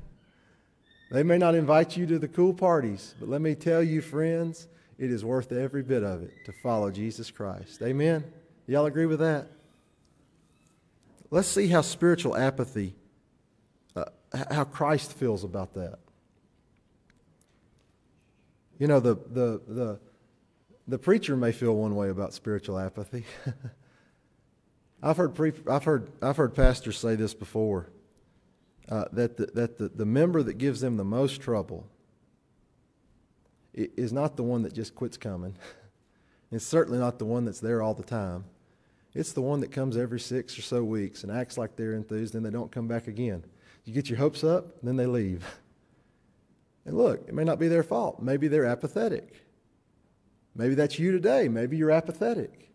They 1.11 1.25
may 1.25 1.39
not 1.39 1.57
invite 1.57 1.97
you 1.97 2.07
to 2.07 2.19
the 2.19 2.29
cool 2.29 2.55
parties, 2.55 3.15
but 3.19 3.29
let 3.29 3.41
me 3.41 3.57
tell 3.57 3.83
you, 3.83 4.01
friends, 4.01 4.69
it 4.97 5.11
is 5.11 5.25
worth 5.25 5.51
every 5.51 5.83
bit 5.83 6.05
of 6.05 6.23
it 6.23 6.31
to 6.45 6.53
follow 6.53 6.91
Jesus 6.91 7.31
Christ. 7.31 7.83
Amen? 7.83 8.25
Y'all 8.67 8.87
agree 8.87 9.07
with 9.07 9.19
that? 9.19 9.49
Let's 11.31 11.49
see 11.49 11.67
how 11.67 11.81
spiritual 11.81 12.37
apathy, 12.37 12.95
uh, 13.97 14.05
how 14.51 14.65
Christ 14.65 15.13
feels 15.13 15.43
about 15.43 15.75
that. 15.75 15.99
You 18.79 18.87
know, 18.87 19.01
the, 19.01 19.15
the, 19.15 19.61
the, 19.67 20.01
the 20.87 20.99
preacher 20.99 21.37
may 21.37 21.53
feel 21.53 21.75
one 21.75 21.97
way 21.97 22.11
about 22.11 22.35
spiritual 22.35 22.79
apathy. 22.79 23.25
I've 25.03 25.17
heard, 25.17 25.35
pre- 25.35 25.53
I've, 25.69 25.85
heard, 25.85 26.11
I've 26.23 26.37
heard 26.37 26.55
pastors 26.55 26.99
say 26.99 27.17
this 27.17 27.35
before 27.35 27.91
uh, 28.91 29.05
that, 29.13 29.37
the, 29.37 29.47
that 29.47 29.79
the, 29.79 29.89
the 29.89 30.05
member 30.05 30.43
that 30.43 30.59
gives 30.59 30.81
them 30.81 30.97
the 30.97 31.05
most 31.05 31.41
trouble 31.41 31.87
is 33.73 34.13
not 34.13 34.37
the 34.37 34.43
one 34.43 34.63
that 34.63 34.75
just 34.75 34.95
quits 34.95 35.17
coming. 35.17 35.55
it's 36.51 36.67
certainly 36.67 36.99
not 36.99 37.19
the 37.19 37.25
one 37.25 37.45
that's 37.45 37.61
there 37.61 37.83
all 37.83 37.95
the 37.95 38.03
time. 38.03 38.45
It's 39.15 39.33
the 39.33 39.43
one 39.43 39.61
that 39.61 39.73
comes 39.73 39.97
every 39.97 40.21
six 40.21 40.59
or 40.59 40.63
so 40.63 40.83
weeks 40.85 41.23
and 41.23 41.33
acts 41.33 41.57
like 41.57 41.77
they're 41.77 41.95
enthused, 41.95 42.35
and 42.35 42.45
they 42.45 42.51
don't 42.51 42.71
come 42.71 42.89
back 42.89 43.07
again. 43.07 43.45
You 43.85 43.95
get 43.95 44.09
your 44.09 44.19
hopes 44.19 44.45
up, 44.45 44.83
then 44.83 44.97
they 44.97 45.07
leave. 45.07 45.45
And 46.87 46.97
look, 46.97 47.29
it 47.29 47.35
may 47.35 47.45
not 47.45 47.59
be 47.59 47.69
their 47.69 47.83
fault. 47.83 48.23
Maybe 48.23 48.49
they're 48.49 48.65
apathetic. 48.65 49.45
Maybe 50.57 50.75
that's 50.75 50.99
you 50.99 51.13
today. 51.13 51.47
Maybe 51.47 51.77
you're 51.77 51.91
apathetic. 51.91 52.71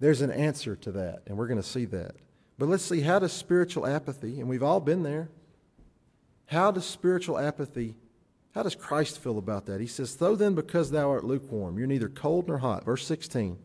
There's 0.00 0.22
an 0.22 0.30
answer 0.30 0.74
to 0.76 0.92
that, 0.92 1.24
and 1.26 1.36
we're 1.36 1.46
going 1.46 1.60
to 1.60 1.68
see 1.68 1.84
that. 1.84 2.14
But 2.58 2.70
let's 2.70 2.84
see 2.84 3.02
how 3.02 3.18
does 3.18 3.32
spiritual 3.32 3.86
apathy, 3.86 4.40
and 4.40 4.48
we've 4.48 4.62
all 4.62 4.80
been 4.80 5.02
there, 5.02 5.28
how 6.46 6.70
does 6.70 6.84
spiritual 6.84 7.38
apathy, 7.38 7.96
how 8.54 8.62
does 8.62 8.74
Christ 8.74 9.18
feel 9.18 9.38
about 9.38 9.66
that? 9.66 9.80
He 9.80 9.86
says, 9.86 10.10
So 10.10 10.36
then, 10.36 10.54
because 10.54 10.90
thou 10.90 11.10
art 11.10 11.24
lukewarm, 11.24 11.78
you're 11.78 11.86
neither 11.86 12.08
cold 12.08 12.48
nor 12.48 12.58
hot. 12.58 12.84
Verse 12.84 13.06
16. 13.06 13.58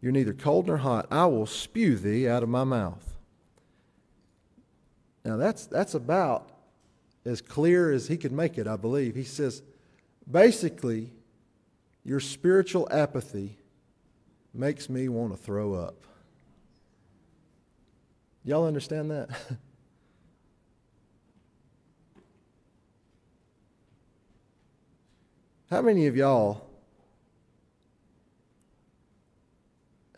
You're 0.00 0.12
neither 0.12 0.32
cold 0.32 0.66
nor 0.66 0.78
hot. 0.78 1.06
I 1.10 1.26
will 1.26 1.46
spew 1.46 1.96
thee 1.96 2.28
out 2.28 2.42
of 2.42 2.48
my 2.48 2.64
mouth. 2.64 3.16
Now, 5.24 5.36
that's, 5.36 5.66
that's 5.66 5.94
about 5.94 6.50
as 7.24 7.40
clear 7.40 7.92
as 7.92 8.08
he 8.08 8.16
could 8.16 8.32
make 8.32 8.58
it, 8.58 8.66
I 8.66 8.76
believe. 8.76 9.14
He 9.14 9.24
says, 9.24 9.62
basically, 10.30 11.10
your 12.04 12.20
spiritual 12.20 12.88
apathy 12.90 13.58
makes 14.54 14.88
me 14.88 15.08
want 15.08 15.32
to 15.32 15.36
throw 15.36 15.74
up. 15.74 16.06
Y'all 18.44 18.66
understand 18.66 19.10
that? 19.10 19.28
How 25.70 25.82
many 25.82 26.06
of 26.06 26.16
y'all 26.16 26.68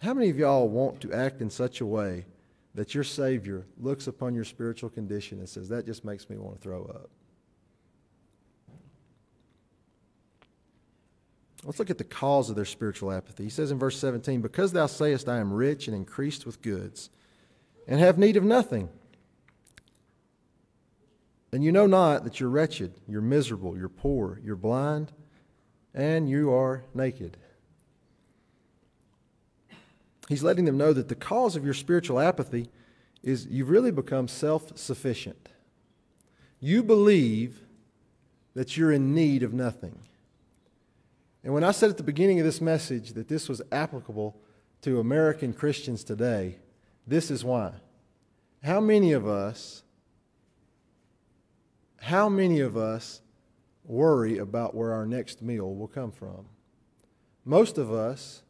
how 0.03 0.15
many 0.15 0.31
of 0.31 0.39
y'all 0.39 0.69
want 0.69 1.01
to 1.03 1.13
act 1.13 1.43
in 1.43 1.51
such 1.51 1.81
a 1.83 1.87
way 1.87 2.25
that 2.75 2.95
your 2.95 3.05
Savior 3.05 3.67
looks 3.79 4.07
upon 4.07 4.35
your 4.35 4.45
spiritual 4.45 4.89
condition 4.89 5.39
and 5.39 5.49
says, 5.49 5.69
That 5.69 5.85
just 5.85 6.05
makes 6.05 6.31
me 6.31 6.37
want 6.37 6.57
to 6.57 6.63
throw 6.63 6.85
up. 6.85 7.11
Let's 11.65 11.79
look 11.79 11.91
at 11.91 11.99
the 11.99 12.05
cause 12.05 12.49
of 12.49 12.57
their 12.57 12.65
spiritual 12.65 13.13
apathy. 13.13 13.45
He 13.45 13.51
says 13.51 13.71
in 13.71 13.79
verse 13.79 13.99
17, 13.99 14.41
Because 14.41 14.73
thou 14.73 14.87
sayest, 14.87 15.29
I 15.29 15.39
am 15.39 15.53
rich 15.53 15.87
and 15.87 15.95
increased 15.95 16.47
with 16.47 16.63
goods, 16.63 17.11
and 17.87 18.01
have 18.01 18.17
need 18.17 18.39
of 18.39 18.45
nothing. 18.45 18.89
And 21.53 21.63
you 21.63 21.73
know 21.73 21.87
not 21.87 22.25
that 22.25 22.41
you're 22.41 22.49
wretched, 22.49 22.95
you're 23.07 23.21
miserable, 23.21 23.77
you're 23.77 23.91
poor, 23.91 24.41
you're 24.43 24.57
blind, 24.57 25.13
and 25.95 26.29
you 26.29 26.53
are 26.53 26.85
naked. 26.95 27.37
He's 30.29 30.43
letting 30.43 30.65
them 30.65 30.79
know 30.79 30.93
that 30.93 31.09
the 31.09 31.15
cause 31.15 31.57
of 31.57 31.65
your 31.65 31.75
spiritual 31.75 32.21
apathy 32.21 32.71
is 33.23 33.47
you've 33.47 33.71
really 33.71 33.91
become 33.91 34.29
self 34.29 34.79
sufficient. 34.79 35.49
You 36.61 36.83
believe 36.83 37.63
that 38.55 38.77
you're 38.77 38.93
in 38.93 39.15
need 39.15 39.43
of 39.43 39.53
nothing. 39.53 39.99
And 41.43 41.55
when 41.55 41.65
I 41.65 41.71
said 41.71 41.91
at 41.91 41.97
the 41.97 42.03
beginning 42.03 42.39
of 42.39 42.45
this 42.45 42.61
message 42.61 43.15
that 43.15 43.29
this 43.29 43.49
was 43.49 43.63
applicable 43.73 44.37
to 44.83 45.01
American 45.01 45.53
Christians 45.53 46.05
today, 46.05 46.57
this 47.07 47.31
is 47.31 47.45
why. 47.45 47.73
How 48.63 48.81
many 48.81 49.13
of 49.13 49.27
us, 49.27 49.83
how 51.99 52.29
many 52.29 52.61
of 52.61 52.77
us 52.77 53.23
worry 53.91 54.39
about 54.39 54.75
where 54.75 54.93
our 54.93 55.05
next 55.05 55.43
meal 55.43 55.75
will 55.75 55.89
come 55.89 56.13
from? 56.13 56.47
Most 57.45 57.79
of 57.79 57.93
us, 57.93 58.43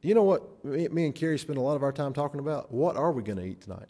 you 0.00 0.14
know 0.14 0.22
what 0.22 0.64
me 0.64 1.04
and 1.04 1.14
Carrie 1.14 1.38
spend 1.38 1.58
a 1.58 1.62
lot 1.62 1.76
of 1.76 1.82
our 1.82 1.92
time 1.92 2.12
talking 2.12 2.40
about? 2.40 2.72
What 2.72 2.96
are 2.96 3.12
we 3.12 3.22
going 3.22 3.38
to 3.38 3.44
eat 3.44 3.60
tonight? 3.60 3.88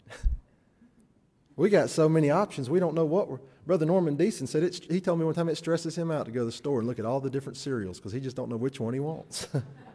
we 1.55 1.69
got 1.69 1.89
so 1.89 2.07
many 2.07 2.29
options, 2.29 2.69
we 2.69 2.79
don't 2.79 2.95
know 2.95 3.05
what 3.05 3.29
we're. 3.29 3.39
Brother 3.65 3.85
Norman 3.85 4.17
Deason 4.17 4.45
said 4.45 4.61
it, 4.63 4.91
he 4.91 4.99
told 4.99 5.19
me 5.19 5.25
one 5.25 5.33
time 5.33 5.47
it 5.47 5.55
stresses 5.55 5.97
him 5.97 6.11
out 6.11 6.25
to 6.25 6.31
go 6.31 6.41
to 6.41 6.45
the 6.45 6.51
store 6.51 6.79
and 6.79 6.87
look 6.87 6.99
at 6.99 7.05
all 7.05 7.21
the 7.21 7.29
different 7.29 7.55
cereals 7.55 7.97
because 7.97 8.11
he 8.11 8.19
just 8.19 8.35
don't 8.35 8.49
know 8.49 8.57
which 8.57 8.77
one 8.79 8.93
he 8.93 8.99
wants. 8.99 9.47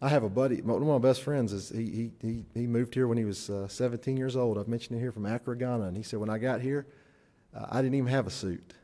I 0.00 0.10
have 0.10 0.24
a 0.24 0.28
buddy, 0.28 0.60
one 0.60 0.82
of 0.82 0.88
my 0.88 0.98
best 0.98 1.22
friends 1.22 1.52
is 1.52 1.70
he, 1.70 2.12
he, 2.20 2.44
he, 2.52 2.66
moved 2.66 2.94
here 2.94 3.08
when 3.08 3.16
he 3.16 3.24
was 3.24 3.48
uh, 3.48 3.66
17 3.66 4.16
years 4.16 4.36
old. 4.36 4.58
I've 4.58 4.68
mentioned 4.68 4.98
it 4.98 5.00
here 5.00 5.10
from 5.10 5.24
Accra, 5.24 5.56
Ghana. 5.56 5.84
And 5.84 5.96
he 5.96 6.02
said, 6.02 6.18
when 6.18 6.28
I 6.28 6.36
got 6.36 6.60
here, 6.60 6.86
uh, 7.54 7.66
I 7.70 7.80
didn't 7.80 7.94
even 7.94 8.10
have 8.10 8.26
a 8.26 8.30
suit. 8.30 8.74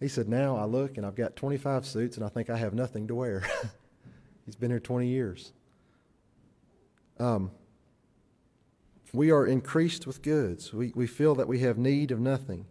He 0.00 0.08
said, 0.08 0.28
now 0.28 0.56
I 0.56 0.64
look 0.64 0.96
and 0.96 1.04
I've 1.04 1.14
got 1.14 1.36
25 1.36 1.84
suits 1.84 2.16
and 2.16 2.24
I 2.24 2.28
think 2.28 2.48
I 2.48 2.56
have 2.56 2.72
nothing 2.72 3.06
to 3.08 3.14
wear. 3.14 3.44
He's 4.46 4.56
been 4.56 4.70
here 4.70 4.80
20 4.80 5.08
years. 5.08 5.52
Um, 7.18 7.50
we 9.12 9.30
are 9.30 9.46
increased 9.46 10.06
with 10.06 10.22
goods. 10.22 10.72
We, 10.72 10.92
we 10.94 11.06
feel 11.06 11.34
that 11.34 11.48
we 11.48 11.60
have 11.60 11.76
need 11.76 12.12
of 12.12 12.20
nothing. 12.20 12.66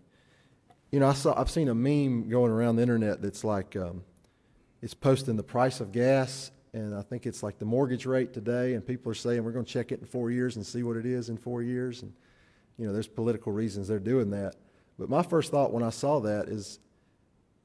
You 0.91 0.99
know, 0.99 1.07
I 1.07 1.13
saw, 1.13 1.39
I've 1.39 1.49
seen 1.51 1.67
a 1.67 1.75
meme 1.75 2.29
going 2.29 2.51
around 2.51 2.77
the 2.77 2.83
internet 2.83 3.21
that's 3.21 3.43
like, 3.43 3.75
um, 3.75 4.03
it's 4.81 4.93
posting 4.93 5.35
the 5.35 5.43
price 5.43 5.79
of 5.79 5.91
gas, 5.91 6.51
and 6.75 6.93
I 6.93 7.01
think 7.01 7.25
it's 7.25 7.41
like 7.41 7.57
the 7.57 7.65
mortgage 7.65 8.05
rate 8.05 8.33
today, 8.33 8.73
and 8.73 8.85
people 8.85 9.09
are 9.09 9.15
saying 9.15 9.45
we're 9.45 9.53
going 9.53 9.63
to 9.63 9.71
check 9.71 9.93
it 9.93 10.01
in 10.01 10.05
four 10.05 10.29
years 10.29 10.57
and 10.57 10.65
see 10.65 10.83
what 10.83 10.97
it 10.97 11.05
is 11.05 11.29
in 11.29 11.37
four 11.37 11.61
years. 11.63 12.01
And, 12.01 12.11
you 12.77 12.85
know, 12.85 12.91
there's 12.91 13.07
political 13.07 13.53
reasons 13.53 13.87
they're 13.87 13.97
doing 13.97 14.29
that. 14.31 14.55
But 14.99 15.09
my 15.09 15.23
first 15.23 15.51
thought 15.51 15.71
when 15.71 15.83
I 15.83 15.89
saw 15.89 16.19
that 16.19 16.49
is, 16.49 16.79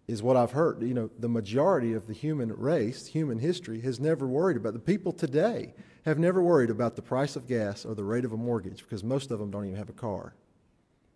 is 0.07 0.23
what 0.23 0.37
I've 0.37 0.53
heard. 0.53 0.81
You 0.83 0.95
know, 0.95 1.11
the 1.19 1.29
majority 1.29 1.93
of 1.95 2.07
the 2.07 2.13
human 2.13 2.53
race, 2.53 3.09
human 3.09 3.41
history, 3.41 3.81
has 3.81 3.99
never 3.99 4.29
worried 4.29 4.57
about 4.57 4.75
the 4.75 4.79
people 4.79 5.13
today 5.13 5.75
have 6.05 6.21
never 6.21 6.41
worried 6.41 6.71
about 6.71 6.95
the 6.95 7.03
price 7.03 7.35
of 7.35 7.49
gas 7.49 7.85
or 7.85 7.97
the 7.97 8.05
rate 8.05 8.25
of 8.25 8.33
a 8.33 8.37
mortgage 8.37 8.83
because 8.85 9.03
most 9.03 9.33
of 9.33 9.41
them 9.41 9.51
don't 9.51 9.65
even 9.65 9.77
have 9.77 9.91
a 9.91 9.93
car. 9.93 10.35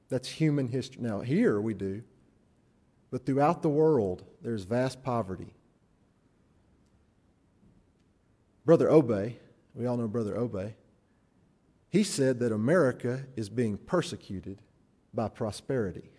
That's 0.08 0.28
human 0.28 0.66
history. 0.66 1.00
Now, 1.00 1.20
here 1.20 1.60
we 1.60 1.74
do, 1.74 2.02
but 3.12 3.24
throughout 3.24 3.62
the 3.62 3.68
world, 3.68 4.24
there's 4.42 4.64
vast 4.64 5.02
poverty. 5.04 5.54
Brother 8.64 8.90
Obey, 8.90 9.38
we 9.74 9.86
all 9.86 9.96
know 9.96 10.08
Brother 10.08 10.36
Obey, 10.36 10.74
he 11.88 12.02
said 12.02 12.40
that 12.40 12.52
America 12.52 13.24
is 13.36 13.48
being 13.48 13.76
persecuted 13.76 14.60
by 15.12 15.28
prosperity. 15.28 16.10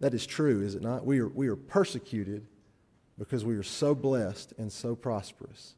That 0.00 0.12
is 0.12 0.26
true, 0.26 0.62
is 0.62 0.74
it 0.74 0.82
not? 0.82 1.06
We 1.06 1.20
are, 1.20 1.28
we 1.28 1.48
are 1.48 1.56
persecuted 1.56 2.46
because 3.18 3.44
we 3.44 3.54
are 3.54 3.62
so 3.62 3.94
blessed 3.94 4.52
and 4.58 4.70
so 4.70 4.94
prosperous 4.94 5.76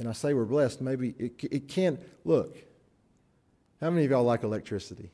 and 0.00 0.08
I 0.08 0.12
say 0.12 0.32
we're 0.32 0.46
blessed, 0.46 0.80
maybe 0.80 1.14
it, 1.18 1.44
it 1.50 1.68
can. 1.68 1.98
Look, 2.24 2.56
how 3.82 3.90
many 3.90 4.06
of 4.06 4.10
y'all 4.10 4.24
like 4.24 4.42
electricity 4.42 5.10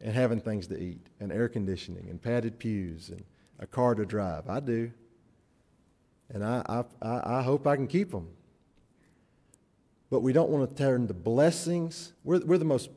and 0.00 0.12
having 0.12 0.40
things 0.40 0.66
to 0.66 0.76
eat 0.76 1.06
and 1.20 1.30
air 1.30 1.48
conditioning 1.48 2.10
and 2.10 2.20
padded 2.20 2.58
pews 2.58 3.10
and 3.10 3.24
a 3.60 3.68
car 3.68 3.94
to 3.94 4.04
drive? 4.04 4.48
I 4.48 4.58
do. 4.58 4.90
And 6.32 6.44
I, 6.44 6.84
I, 7.02 7.38
I 7.38 7.42
hope 7.42 7.66
I 7.66 7.76
can 7.76 7.86
keep 7.86 8.10
them. 8.10 8.28
But 10.10 10.20
we 10.20 10.32
don't 10.32 10.50
want 10.50 10.68
to 10.68 10.76
turn 10.76 11.06
the 11.06 11.14
blessings. 11.14 12.12
We're, 12.22 12.40
we're 12.40 12.58
the 12.58 12.64
most 12.64 12.90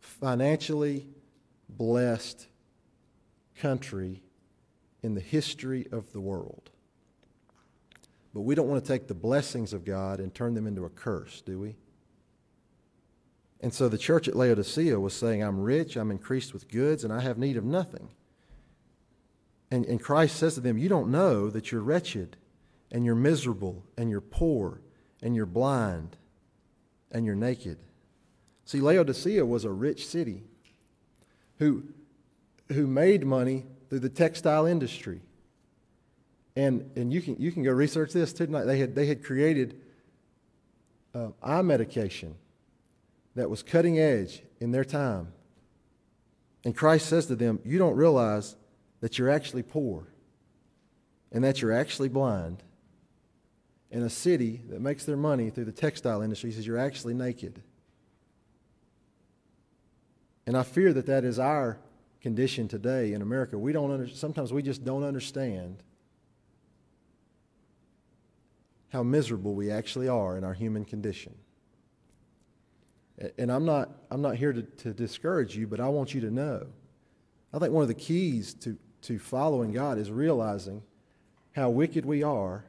financially 0.00 1.06
blessed 1.68 2.46
country 3.56 4.22
in 5.02 5.14
the 5.14 5.20
history 5.20 5.86
of 5.92 6.12
the 6.12 6.20
world. 6.20 6.70
But 8.34 8.42
we 8.42 8.54
don't 8.54 8.68
want 8.68 8.84
to 8.84 8.92
take 8.92 9.08
the 9.08 9.14
blessings 9.14 9.72
of 9.72 9.84
God 9.84 10.20
and 10.20 10.34
turn 10.34 10.54
them 10.54 10.66
into 10.66 10.84
a 10.84 10.90
curse, 10.90 11.40
do 11.40 11.58
we? 11.58 11.76
And 13.60 13.72
so 13.72 13.88
the 13.88 13.98
church 13.98 14.28
at 14.28 14.36
Laodicea 14.36 15.00
was 15.00 15.14
saying, 15.14 15.42
I'm 15.42 15.58
rich, 15.60 15.96
I'm 15.96 16.10
increased 16.10 16.52
with 16.52 16.68
goods, 16.68 17.04
and 17.04 17.12
I 17.12 17.20
have 17.20 17.38
need 17.38 17.56
of 17.56 17.64
nothing. 17.64 18.08
And, 19.70 19.84
and 19.86 20.00
Christ 20.00 20.36
says 20.36 20.54
to 20.54 20.60
them, 20.60 20.78
You 20.78 20.88
don't 20.88 21.10
know 21.10 21.50
that 21.50 21.72
you're 21.72 21.80
wretched, 21.80 22.36
and 22.90 23.04
you're 23.04 23.14
miserable, 23.14 23.84
and 23.96 24.10
you're 24.10 24.20
poor, 24.20 24.80
and 25.22 25.34
you're 25.34 25.46
blind, 25.46 26.16
and 27.10 27.26
you're 27.26 27.34
naked. 27.34 27.78
See, 28.64 28.80
Laodicea 28.80 29.44
was 29.44 29.64
a 29.64 29.70
rich 29.70 30.06
city 30.06 30.42
who, 31.58 31.84
who 32.68 32.86
made 32.86 33.24
money 33.24 33.64
through 33.88 34.00
the 34.00 34.08
textile 34.08 34.66
industry. 34.66 35.20
And, 36.56 36.90
and 36.96 37.12
you, 37.12 37.20
can, 37.20 37.36
you 37.38 37.52
can 37.52 37.62
go 37.62 37.70
research 37.70 38.12
this 38.12 38.32
too 38.32 38.46
tonight. 38.46 38.64
They 38.64 38.78
had, 38.78 38.94
they 38.94 39.06
had 39.06 39.22
created 39.22 39.80
uh, 41.14 41.28
eye 41.42 41.62
medication 41.62 42.34
that 43.34 43.50
was 43.50 43.62
cutting 43.62 43.98
edge 43.98 44.42
in 44.60 44.72
their 44.72 44.84
time. 44.84 45.32
And 46.64 46.74
Christ 46.74 47.08
says 47.08 47.26
to 47.26 47.36
them, 47.36 47.60
You 47.64 47.78
don't 47.78 47.94
realize 47.94 48.56
that 49.06 49.20
you're 49.20 49.30
actually 49.30 49.62
poor 49.62 50.04
and 51.30 51.44
that 51.44 51.62
you're 51.62 51.70
actually 51.70 52.08
blind. 52.08 52.60
In 53.92 54.02
a 54.02 54.10
city 54.10 54.62
that 54.68 54.80
makes 54.80 55.04
their 55.04 55.16
money 55.16 55.48
through 55.48 55.66
the 55.66 55.70
textile 55.70 56.22
industry, 56.22 56.50
says, 56.50 56.66
You're 56.66 56.76
actually 56.76 57.14
naked. 57.14 57.62
And 60.44 60.56
I 60.56 60.64
fear 60.64 60.92
that 60.92 61.06
that 61.06 61.22
is 61.22 61.38
our 61.38 61.78
condition 62.20 62.66
today 62.66 63.12
in 63.12 63.22
America. 63.22 63.56
We 63.56 63.72
don't 63.72 63.92
under, 63.92 64.08
sometimes 64.08 64.52
we 64.52 64.60
just 64.60 64.84
don't 64.84 65.04
understand 65.04 65.84
how 68.88 69.04
miserable 69.04 69.54
we 69.54 69.70
actually 69.70 70.08
are 70.08 70.36
in 70.36 70.42
our 70.42 70.52
human 70.52 70.84
condition. 70.84 71.36
And 73.38 73.52
I'm 73.52 73.64
not, 73.64 73.88
I'm 74.10 74.20
not 74.20 74.34
here 74.34 74.52
to, 74.52 74.62
to 74.62 74.92
discourage 74.92 75.56
you, 75.56 75.68
but 75.68 75.78
I 75.78 75.88
want 75.90 76.12
you 76.12 76.22
to 76.22 76.30
know. 76.32 76.66
I 77.54 77.60
think 77.60 77.72
one 77.72 77.82
of 77.82 77.88
the 77.88 77.94
keys 77.94 78.52
to, 78.54 78.76
to 79.02 79.18
following 79.18 79.72
God 79.72 79.98
is 79.98 80.10
realizing 80.10 80.82
how 81.52 81.70
wicked 81.70 82.04
we 82.04 82.22
are 82.22 82.64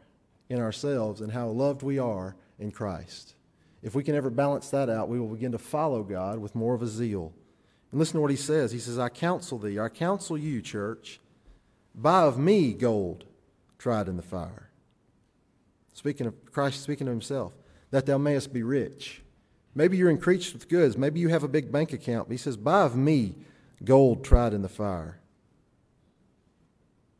in 0.50 0.60
ourselves 0.60 1.22
and 1.22 1.32
how 1.32 1.48
loved 1.48 1.84
we 1.84 2.00
are 2.00 2.36
in 2.60 2.72
Christ. 2.72 3.36
If 3.84 3.96
we 3.96 4.04
can 4.04 4.16
ever 4.16 4.30
balance 4.30 4.70
that 4.70 4.90
out, 4.90 5.10
we 5.10 5.20
will 5.20 5.28
begin 5.28 5.52
to 5.52 5.58
follow 5.58 6.04
God 6.04 6.40
with 6.40 6.56
more 6.56 6.74
of 6.74 6.82
a 6.82 6.88
zeal. 6.88 7.34
And 7.92 8.00
listen 8.00 8.16
to 8.16 8.22
what 8.22 8.32
he 8.32 8.38
says. 8.38 8.72
He 8.72 8.80
says, 8.80 9.00
I 9.00 9.10
counsel 9.10 9.58
thee, 9.58 9.80
I 9.80 9.90
counsel 9.90 10.38
you, 10.38 10.62
church, 10.62 11.20
buy 11.96 12.24
of 12.24 12.38
me 12.38 12.74
gold 12.74 13.26
tried 13.78 14.08
in 14.08 14.18
the 14.18 14.24
fire 14.24 14.68
Speaking 15.98 16.28
of 16.28 16.52
Christ, 16.52 16.84
speaking 16.84 17.08
of 17.08 17.12
himself, 17.12 17.54
that 17.90 18.06
thou 18.06 18.20
mayest 18.20 18.54
be 18.54 18.62
rich. 18.62 19.24
Maybe 19.74 19.98
you're 19.98 20.12
increased 20.12 20.54
with 20.54 20.70
goods. 20.70 20.96
Maybe 20.96 21.20
you 21.20 21.30
have 21.30 21.44
a 21.44 21.48
big 21.48 21.72
bank 21.72 21.92
account. 21.92 22.28
But 22.28 22.34
he 22.34 22.38
says, 22.38 22.56
Buy 22.56 22.84
of 22.84 22.96
me 22.96 23.34
gold 23.84 24.24
tried 24.24 24.54
in 24.54 24.62
the 24.62 24.70
fire. 24.70 25.20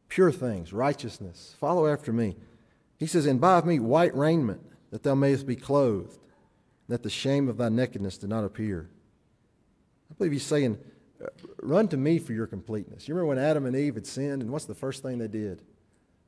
Pure 0.10 0.32
things, 0.32 0.74
righteousness. 0.74 1.56
Follow 1.60 1.88
after 1.88 2.14
me. 2.14 2.36
He 2.98 3.08
says, 3.08 3.26
And 3.26 3.42
buy 3.42 3.58
of 3.58 3.66
me 3.66 3.80
white 3.80 4.16
raiment, 4.16 4.62
that 4.92 5.04
thou 5.04 5.16
mayest 5.16 5.46
be 5.46 5.56
clothed, 5.56 6.18
that 6.88 7.04
the 7.04 7.10
shame 7.10 7.48
of 7.50 7.58
thy 7.58 7.70
nakedness 7.70 8.18
do 8.18 8.28
not 8.28 8.44
appear. 8.44 8.90
I 10.10 10.14
believe 10.16 10.32
he's 10.32 10.44
saying, 10.44 10.78
uh, 11.22 11.28
Run 11.62 11.88
to 11.90 11.98
me 11.98 12.20
for 12.20 12.34
your 12.34 12.48
completeness. 12.48 13.08
You 13.08 13.16
remember 13.16 13.36
when 13.36 13.40
Adam 13.40 13.66
and 13.66 13.76
Eve 13.76 13.96
had 13.96 14.08
sinned, 14.08 14.42
and 14.42 14.52
what's 14.52 14.66
the 14.66 14.76
first 14.76 15.04
thing 15.04 15.18
they 15.18 15.28
did? 15.28 15.62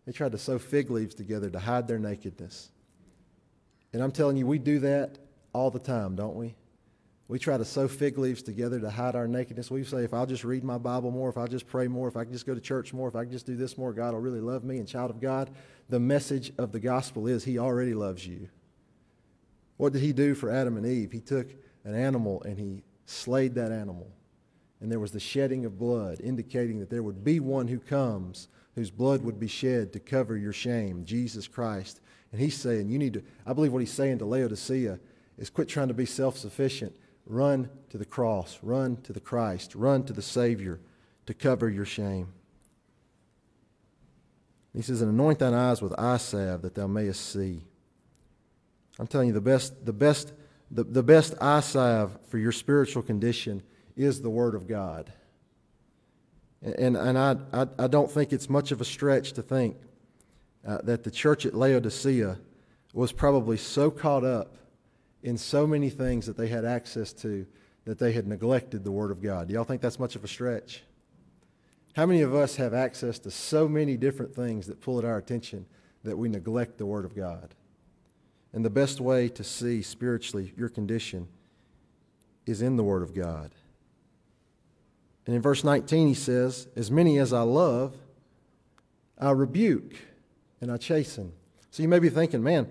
They 0.05 0.11
tried 0.11 0.31
to 0.33 0.37
sew 0.37 0.59
fig 0.59 0.89
leaves 0.89 1.15
together 1.15 1.49
to 1.49 1.59
hide 1.59 1.87
their 1.87 1.99
nakedness. 1.99 2.71
And 3.93 4.03
I'm 4.03 4.11
telling 4.11 4.37
you, 4.37 4.45
we 4.45 4.59
do 4.59 4.79
that 4.79 5.17
all 5.53 5.71
the 5.71 5.79
time, 5.79 6.15
don't 6.15 6.35
we? 6.35 6.55
We 7.29 7.37
try 7.37 7.59
to 7.59 7.63
sew 7.63 7.87
fig 7.87 8.17
leaves 8.17 8.41
together 8.41 8.79
to 8.79 8.89
hide 8.89 9.15
our 9.15 9.27
nakedness. 9.27 9.69
We 9.69 9.83
say, 9.83 10.03
if 10.03 10.15
I'll 10.15 10.25
just 10.25 10.43
read 10.43 10.63
my 10.63 10.79
Bible 10.79 11.11
more, 11.11 11.29
if 11.29 11.37
I'll 11.37 11.47
just 11.47 11.67
pray 11.67 11.87
more, 11.87 12.07
if 12.07 12.17
I 12.17 12.23
can 12.23 12.33
just 12.33 12.47
go 12.47 12.55
to 12.55 12.59
church 12.59 12.91
more, 12.91 13.07
if 13.07 13.15
I 13.15 13.23
can 13.23 13.31
just 13.31 13.45
do 13.45 13.55
this 13.55 13.77
more, 13.77 13.93
God 13.93 14.13
will 14.13 14.19
really 14.19 14.41
love 14.41 14.63
me. 14.63 14.79
And, 14.79 14.87
child 14.87 15.11
of 15.11 15.21
God, 15.21 15.51
the 15.89 15.99
message 15.99 16.51
of 16.57 16.71
the 16.71 16.79
gospel 16.79 17.27
is 17.27 17.43
He 17.43 17.59
already 17.59 17.93
loves 17.93 18.25
you. 18.25 18.49
What 19.77 19.93
did 19.93 20.01
He 20.01 20.11
do 20.11 20.33
for 20.33 20.49
Adam 20.49 20.75
and 20.75 20.87
Eve? 20.87 21.11
He 21.11 21.19
took 21.19 21.53
an 21.83 21.93
animal 21.93 22.41
and 22.41 22.57
He 22.57 22.81
slayed 23.05 23.53
that 23.55 23.71
animal. 23.71 24.11
And 24.81 24.91
there 24.91 24.99
was 24.99 25.11
the 25.11 25.19
shedding 25.19 25.65
of 25.65 25.77
blood, 25.77 26.21
indicating 26.21 26.79
that 26.79 26.89
there 26.89 27.03
would 27.03 27.23
be 27.23 27.39
one 27.39 27.67
who 27.67 27.77
comes 27.77 28.47
whose 28.73 28.89
blood 28.89 29.21
would 29.21 29.39
be 29.39 29.47
shed 29.47 29.93
to 29.93 29.99
cover 29.99 30.35
your 30.35 30.53
shame, 30.53 31.05
Jesus 31.05 31.47
Christ. 31.47 32.01
And 32.31 32.41
He's 32.41 32.57
saying, 32.57 32.89
you 32.89 32.97
need 32.97 33.13
to, 33.13 33.23
I 33.45 33.53
believe 33.53 33.71
what 33.71 33.83
He's 33.83 33.93
saying 33.93 34.17
to 34.17 34.25
Laodicea 34.25 34.99
is 35.37 35.51
quit 35.51 35.67
trying 35.69 35.89
to 35.89 35.93
be 35.93 36.07
self 36.07 36.35
sufficient 36.35 36.95
Run 37.29 37.69
to 37.91 37.99
the 37.99 38.05
cross, 38.05 38.57
run 38.63 38.97
to 39.03 39.13
the 39.13 39.19
Christ, 39.19 39.75
run 39.75 40.03
to 40.05 40.13
the 40.13 40.21
Savior 40.21 40.79
to 41.27 41.33
cover 41.35 41.69
your 41.69 41.85
shame. 41.85 42.33
He 44.73 44.81
says, 44.81 45.01
And 45.01 45.11
anoint 45.11 45.37
thine 45.37 45.53
eyes 45.53 45.79
with 45.79 45.93
eye 45.97 46.17
salve 46.17 46.63
that 46.63 46.73
thou 46.73 46.87
mayest 46.87 47.31
see. 47.31 47.63
I'm 48.97 49.05
telling 49.05 49.27
you, 49.27 49.33
the 49.33 49.41
best, 49.41 49.85
the 49.85 49.93
best, 49.93 50.33
the, 50.71 50.83
the 50.83 51.03
best 51.03 51.35
eye 51.39 51.59
salve 51.59 52.17
for 52.29 52.39
your 52.39 52.51
spiritual 52.51 53.03
condition 53.03 53.61
is 53.95 54.23
the 54.23 54.29
Word 54.29 54.55
of 54.55 54.67
God. 54.67 55.13
And, 56.63 56.97
and 56.97 57.15
I, 57.15 57.35
I, 57.53 57.67
I 57.77 57.87
don't 57.87 58.09
think 58.09 58.33
it's 58.33 58.49
much 58.49 58.71
of 58.71 58.81
a 58.81 58.85
stretch 58.85 59.33
to 59.33 59.43
think 59.43 59.77
uh, 60.67 60.79
that 60.83 61.03
the 61.03 61.11
church 61.11 61.45
at 61.45 61.53
Laodicea 61.53 62.39
was 62.93 63.11
probably 63.11 63.57
so 63.57 63.91
caught 63.91 64.23
up 64.23 64.55
in 65.23 65.37
so 65.37 65.67
many 65.67 65.89
things 65.89 66.25
that 66.25 66.37
they 66.37 66.47
had 66.47 66.65
access 66.65 67.13
to 67.13 67.45
that 67.85 67.97
they 67.97 68.11
had 68.11 68.27
neglected 68.27 68.83
the 68.83 68.91
Word 68.91 69.11
of 69.11 69.21
God. 69.21 69.47
Do 69.47 69.53
y'all 69.53 69.63
think 69.63 69.81
that's 69.81 69.99
much 69.99 70.15
of 70.15 70.23
a 70.23 70.27
stretch? 70.27 70.83
How 71.95 72.05
many 72.05 72.21
of 72.21 72.35
us 72.35 72.55
have 72.57 72.73
access 72.73 73.19
to 73.19 73.31
so 73.31 73.67
many 73.67 73.97
different 73.97 74.33
things 74.33 74.67
that 74.67 74.79
pull 74.79 74.99
at 74.99 75.05
our 75.05 75.17
attention 75.17 75.65
that 76.03 76.17
we 76.17 76.29
neglect 76.29 76.77
the 76.77 76.85
Word 76.85 77.05
of 77.05 77.15
God? 77.15 77.55
And 78.53 78.63
the 78.63 78.69
best 78.69 78.99
way 79.01 79.29
to 79.29 79.43
see 79.43 79.81
spiritually 79.81 80.53
your 80.57 80.69
condition 80.69 81.27
is 82.45 82.61
in 82.61 82.77
the 82.77 82.83
Word 82.83 83.01
of 83.01 83.13
God. 83.13 83.51
And 85.25 85.35
in 85.35 85.41
verse 85.41 85.63
19, 85.63 86.07
he 86.07 86.13
says, 86.13 86.67
As 86.75 86.89
many 86.89 87.17
as 87.19 87.33
I 87.33 87.41
love, 87.41 87.95
I 89.17 89.31
rebuke 89.31 89.93
and 90.61 90.71
I 90.71 90.77
chasten. 90.77 91.33
So 91.71 91.83
you 91.83 91.89
may 91.89 91.99
be 91.99 92.09
thinking, 92.09 92.41
man, 92.41 92.67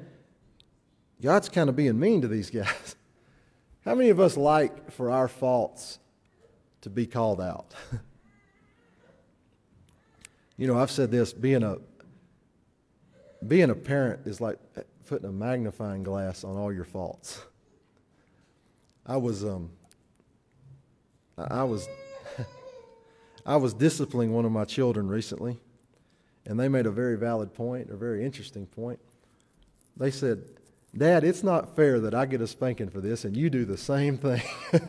God's 1.20 1.48
kind 1.48 1.68
of 1.68 1.76
being 1.76 1.98
mean 1.98 2.22
to 2.22 2.28
these 2.28 2.50
guys. 2.50 2.96
How 3.84 3.94
many 3.94 4.10
of 4.10 4.20
us 4.20 4.36
like 4.36 4.92
for 4.92 5.10
our 5.10 5.28
faults 5.28 5.98
to 6.82 6.90
be 6.90 7.06
called 7.06 7.40
out? 7.40 7.74
you 10.56 10.66
know, 10.66 10.78
I've 10.78 10.90
said 10.90 11.10
this 11.10 11.32
being 11.32 11.62
a 11.62 11.78
being 13.46 13.70
a 13.70 13.74
parent 13.74 14.26
is 14.26 14.40
like 14.40 14.58
putting 15.06 15.28
a 15.28 15.32
magnifying 15.32 16.02
glass 16.02 16.44
on 16.44 16.56
all 16.56 16.72
your 16.72 16.84
faults. 16.84 17.40
I 19.06 19.16
was 19.16 19.44
um 19.44 19.70
I 21.36 21.64
was 21.64 21.88
I 23.46 23.56
was 23.56 23.72
disciplining 23.72 24.34
one 24.34 24.44
of 24.44 24.52
my 24.52 24.66
children 24.66 25.08
recently, 25.08 25.58
and 26.44 26.60
they 26.60 26.68
made 26.68 26.84
a 26.84 26.90
very 26.90 27.16
valid 27.16 27.54
point, 27.54 27.90
a 27.90 27.96
very 27.96 28.24
interesting 28.24 28.66
point. 28.66 28.98
They 29.96 30.10
said, 30.10 30.57
Dad, 30.96 31.22
it's 31.22 31.42
not 31.42 31.76
fair 31.76 32.00
that 32.00 32.14
I 32.14 32.26
get 32.26 32.40
a 32.40 32.46
spanking 32.46 32.90
for 32.90 33.00
this 33.00 33.24
and 33.24 33.36
you 33.36 33.50
do 33.50 33.64
the 33.64 33.76
same 33.76 34.16
thing. 34.16 34.42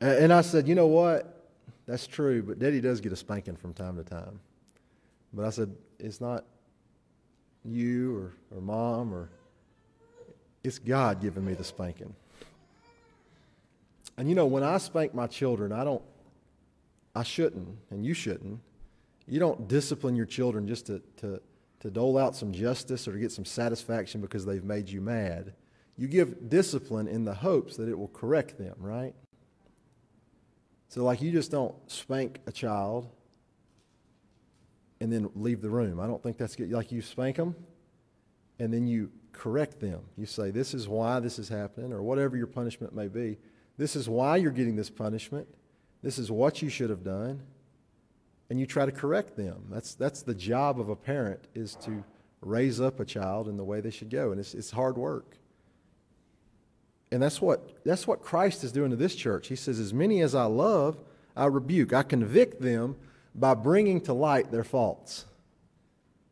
and 0.00 0.32
I 0.32 0.40
said, 0.40 0.66
you 0.66 0.74
know 0.74 0.86
what? 0.86 1.30
That's 1.86 2.06
true, 2.06 2.42
but 2.42 2.58
Daddy 2.58 2.80
does 2.80 3.00
get 3.00 3.12
a 3.12 3.16
spanking 3.16 3.56
from 3.56 3.74
time 3.74 3.96
to 3.96 4.04
time. 4.04 4.40
But 5.32 5.44
I 5.44 5.50
said, 5.50 5.74
it's 5.98 6.20
not 6.20 6.44
you 7.64 8.16
or, 8.16 8.32
or 8.56 8.60
mom 8.60 9.12
or 9.12 9.28
it's 10.62 10.78
God 10.78 11.20
giving 11.20 11.44
me 11.44 11.54
the 11.54 11.64
spanking. 11.64 12.14
And 14.16 14.28
you 14.28 14.34
know, 14.34 14.46
when 14.46 14.62
I 14.62 14.78
spank 14.78 15.14
my 15.14 15.26
children, 15.26 15.72
I 15.72 15.84
don't, 15.84 16.02
I 17.14 17.22
shouldn't, 17.22 17.68
and 17.90 18.04
you 18.04 18.14
shouldn't. 18.14 18.60
You 19.26 19.40
don't 19.40 19.68
discipline 19.68 20.14
your 20.14 20.26
children 20.26 20.66
just 20.68 20.86
to, 20.86 21.02
to, 21.18 21.40
to 21.80 21.90
dole 21.90 22.18
out 22.18 22.36
some 22.36 22.52
justice 22.52 23.08
or 23.08 23.12
to 23.12 23.18
get 23.18 23.32
some 23.32 23.44
satisfaction 23.44 24.20
because 24.20 24.44
they've 24.44 24.64
made 24.64 24.88
you 24.88 25.00
mad. 25.00 25.54
You 25.96 26.08
give 26.08 26.48
discipline 26.48 27.08
in 27.08 27.24
the 27.24 27.34
hopes 27.34 27.76
that 27.76 27.88
it 27.88 27.98
will 27.98 28.08
correct 28.08 28.58
them, 28.58 28.74
right? 28.78 29.14
So, 30.88 31.04
like, 31.04 31.22
you 31.22 31.32
just 31.32 31.50
don't 31.50 31.74
spank 31.90 32.40
a 32.46 32.52
child 32.52 33.08
and 35.00 35.12
then 35.12 35.30
leave 35.34 35.60
the 35.60 35.70
room. 35.70 35.98
I 35.98 36.06
don't 36.06 36.22
think 36.22 36.36
that's 36.36 36.54
good. 36.54 36.70
Like, 36.70 36.92
you 36.92 37.02
spank 37.02 37.36
them 37.36 37.54
and 38.58 38.72
then 38.72 38.86
you 38.86 39.10
correct 39.32 39.80
them. 39.80 40.00
You 40.16 40.26
say, 40.26 40.50
This 40.50 40.74
is 40.74 40.88
why 40.88 41.20
this 41.20 41.38
is 41.38 41.48
happening, 41.48 41.92
or 41.92 42.02
whatever 42.02 42.36
your 42.36 42.46
punishment 42.46 42.94
may 42.94 43.08
be. 43.08 43.38
This 43.76 43.96
is 43.96 44.08
why 44.08 44.36
you're 44.36 44.52
getting 44.52 44.76
this 44.76 44.90
punishment. 44.90 45.48
This 46.02 46.18
is 46.18 46.30
what 46.30 46.62
you 46.62 46.68
should 46.68 46.90
have 46.90 47.02
done. 47.02 47.42
And 48.50 48.60
you 48.60 48.66
try 48.66 48.86
to 48.86 48.92
correct 48.92 49.36
them. 49.36 49.64
That's, 49.70 49.94
that's 49.94 50.22
the 50.22 50.34
job 50.34 50.78
of 50.78 50.88
a 50.88 50.96
parent 50.96 51.40
is 51.54 51.74
to 51.76 52.04
raise 52.40 52.80
up 52.80 53.00
a 53.00 53.04
child 53.04 53.48
in 53.48 53.56
the 53.56 53.64
way 53.64 53.80
they 53.80 53.90
should 53.90 54.10
go. 54.10 54.30
And 54.30 54.38
it's, 54.38 54.54
it's 54.54 54.70
hard 54.70 54.98
work. 54.98 55.38
And 57.10 57.22
that's 57.22 57.40
what, 57.40 57.84
that's 57.84 58.06
what 58.06 58.22
Christ 58.22 58.64
is 58.64 58.72
doing 58.72 58.90
to 58.90 58.96
this 58.96 59.14
church. 59.14 59.48
He 59.48 59.56
says, 59.56 59.78
As 59.78 59.94
many 59.94 60.20
as 60.20 60.34
I 60.34 60.44
love, 60.44 60.98
I 61.36 61.46
rebuke. 61.46 61.92
I 61.92 62.02
convict 62.02 62.60
them 62.60 62.96
by 63.34 63.54
bringing 63.54 64.00
to 64.02 64.12
light 64.12 64.50
their 64.50 64.64
faults. 64.64 65.24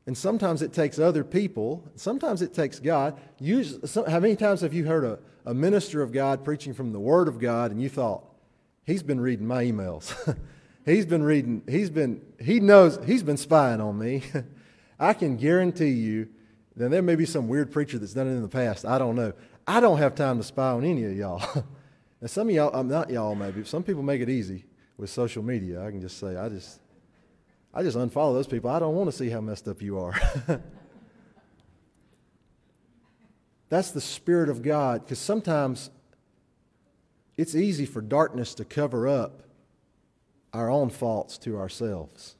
And 0.06 0.18
sometimes 0.18 0.62
it 0.62 0.72
takes 0.72 0.98
other 0.98 1.22
people, 1.22 1.88
sometimes 1.94 2.42
it 2.42 2.52
takes 2.52 2.80
God. 2.80 3.20
Usually, 3.38 3.80
how 4.10 4.18
many 4.18 4.34
times 4.34 4.62
have 4.62 4.74
you 4.74 4.84
heard 4.84 5.04
a, 5.04 5.18
a 5.46 5.54
minister 5.54 6.02
of 6.02 6.12
God 6.12 6.44
preaching 6.44 6.74
from 6.74 6.92
the 6.92 6.98
Word 6.98 7.28
of 7.28 7.38
God 7.38 7.70
and 7.70 7.80
you 7.80 7.88
thought, 7.88 8.24
he's 8.84 9.02
been 9.02 9.20
reading 9.20 9.46
my 9.46 9.64
emails? 9.64 10.36
he's 10.84 11.06
been 11.06 11.22
reading, 11.22 11.62
he's 11.68 11.88
been, 11.88 12.20
he 12.40 12.58
knows, 12.58 12.98
he's 13.06 13.22
been 13.22 13.36
spying 13.36 13.80
on 13.80 13.96
me. 13.98 14.22
I 14.98 15.14
can 15.14 15.36
guarantee 15.36 15.90
you, 15.90 16.28
then 16.74 16.90
there 16.90 17.02
may 17.02 17.14
be 17.14 17.26
some 17.26 17.48
weird 17.48 17.70
preacher 17.70 17.98
that's 17.98 18.14
done 18.14 18.26
it 18.26 18.30
in 18.30 18.42
the 18.42 18.48
past. 18.48 18.84
I 18.84 18.98
don't 18.98 19.14
know. 19.14 19.32
I 19.66 19.80
don't 19.80 19.98
have 19.98 20.14
time 20.14 20.38
to 20.38 20.44
spy 20.44 20.70
on 20.70 20.84
any 20.84 21.04
of 21.04 21.16
y'all. 21.16 21.64
and 22.20 22.30
some 22.30 22.48
of 22.48 22.54
y'all, 22.54 22.70
I'm 22.74 22.88
not 22.88 23.10
y'all 23.10 23.34
maybe, 23.34 23.64
some 23.64 23.82
people 23.82 24.02
make 24.02 24.20
it 24.20 24.28
easy 24.28 24.64
with 24.96 25.10
social 25.10 25.42
media. 25.42 25.84
I 25.84 25.90
can 25.90 26.00
just 26.00 26.18
say, 26.18 26.36
I 26.36 26.48
just, 26.48 26.80
I 27.74 27.82
just 27.82 27.96
unfollow 27.96 28.34
those 28.34 28.46
people. 28.46 28.68
I 28.70 28.78
don't 28.78 28.94
want 28.94 29.10
to 29.10 29.16
see 29.16 29.30
how 29.30 29.40
messed 29.40 29.66
up 29.66 29.80
you 29.80 29.98
are. 29.98 30.14
That's 33.70 33.90
the 33.90 34.00
Spirit 34.02 34.50
of 34.50 34.60
God, 34.60 35.02
because 35.02 35.18
sometimes 35.18 35.88
it's 37.38 37.54
easy 37.54 37.86
for 37.86 38.02
darkness 38.02 38.54
to 38.56 38.66
cover 38.66 39.08
up 39.08 39.42
our 40.52 40.68
own 40.70 40.90
faults 40.90 41.38
to 41.38 41.58
ourselves. 41.58 42.36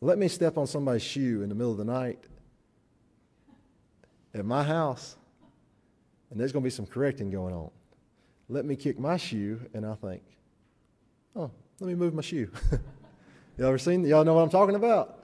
Let 0.00 0.18
me 0.18 0.26
step 0.26 0.58
on 0.58 0.66
somebody's 0.66 1.02
shoe 1.02 1.42
in 1.42 1.48
the 1.48 1.54
middle 1.54 1.70
of 1.70 1.78
the 1.78 1.84
night 1.84 2.18
at 4.34 4.44
my 4.44 4.64
house, 4.64 5.16
and 6.30 6.40
there's 6.40 6.50
going 6.50 6.64
to 6.64 6.66
be 6.66 6.70
some 6.70 6.86
correcting 6.86 7.30
going 7.30 7.54
on. 7.54 7.70
Let 8.48 8.64
me 8.64 8.74
kick 8.74 8.98
my 8.98 9.16
shoe, 9.16 9.60
and 9.72 9.86
I 9.86 9.94
think, 9.94 10.22
oh, 11.36 11.52
let 11.78 11.86
me 11.86 11.94
move 11.94 12.14
my 12.14 12.22
shoe. 12.22 12.50
Y'all 13.60 13.68
ever 13.68 13.76
seen? 13.76 14.06
Y'all 14.06 14.24
know 14.24 14.32
what 14.32 14.40
I'm 14.40 14.48
talking 14.48 14.74
about? 14.74 15.18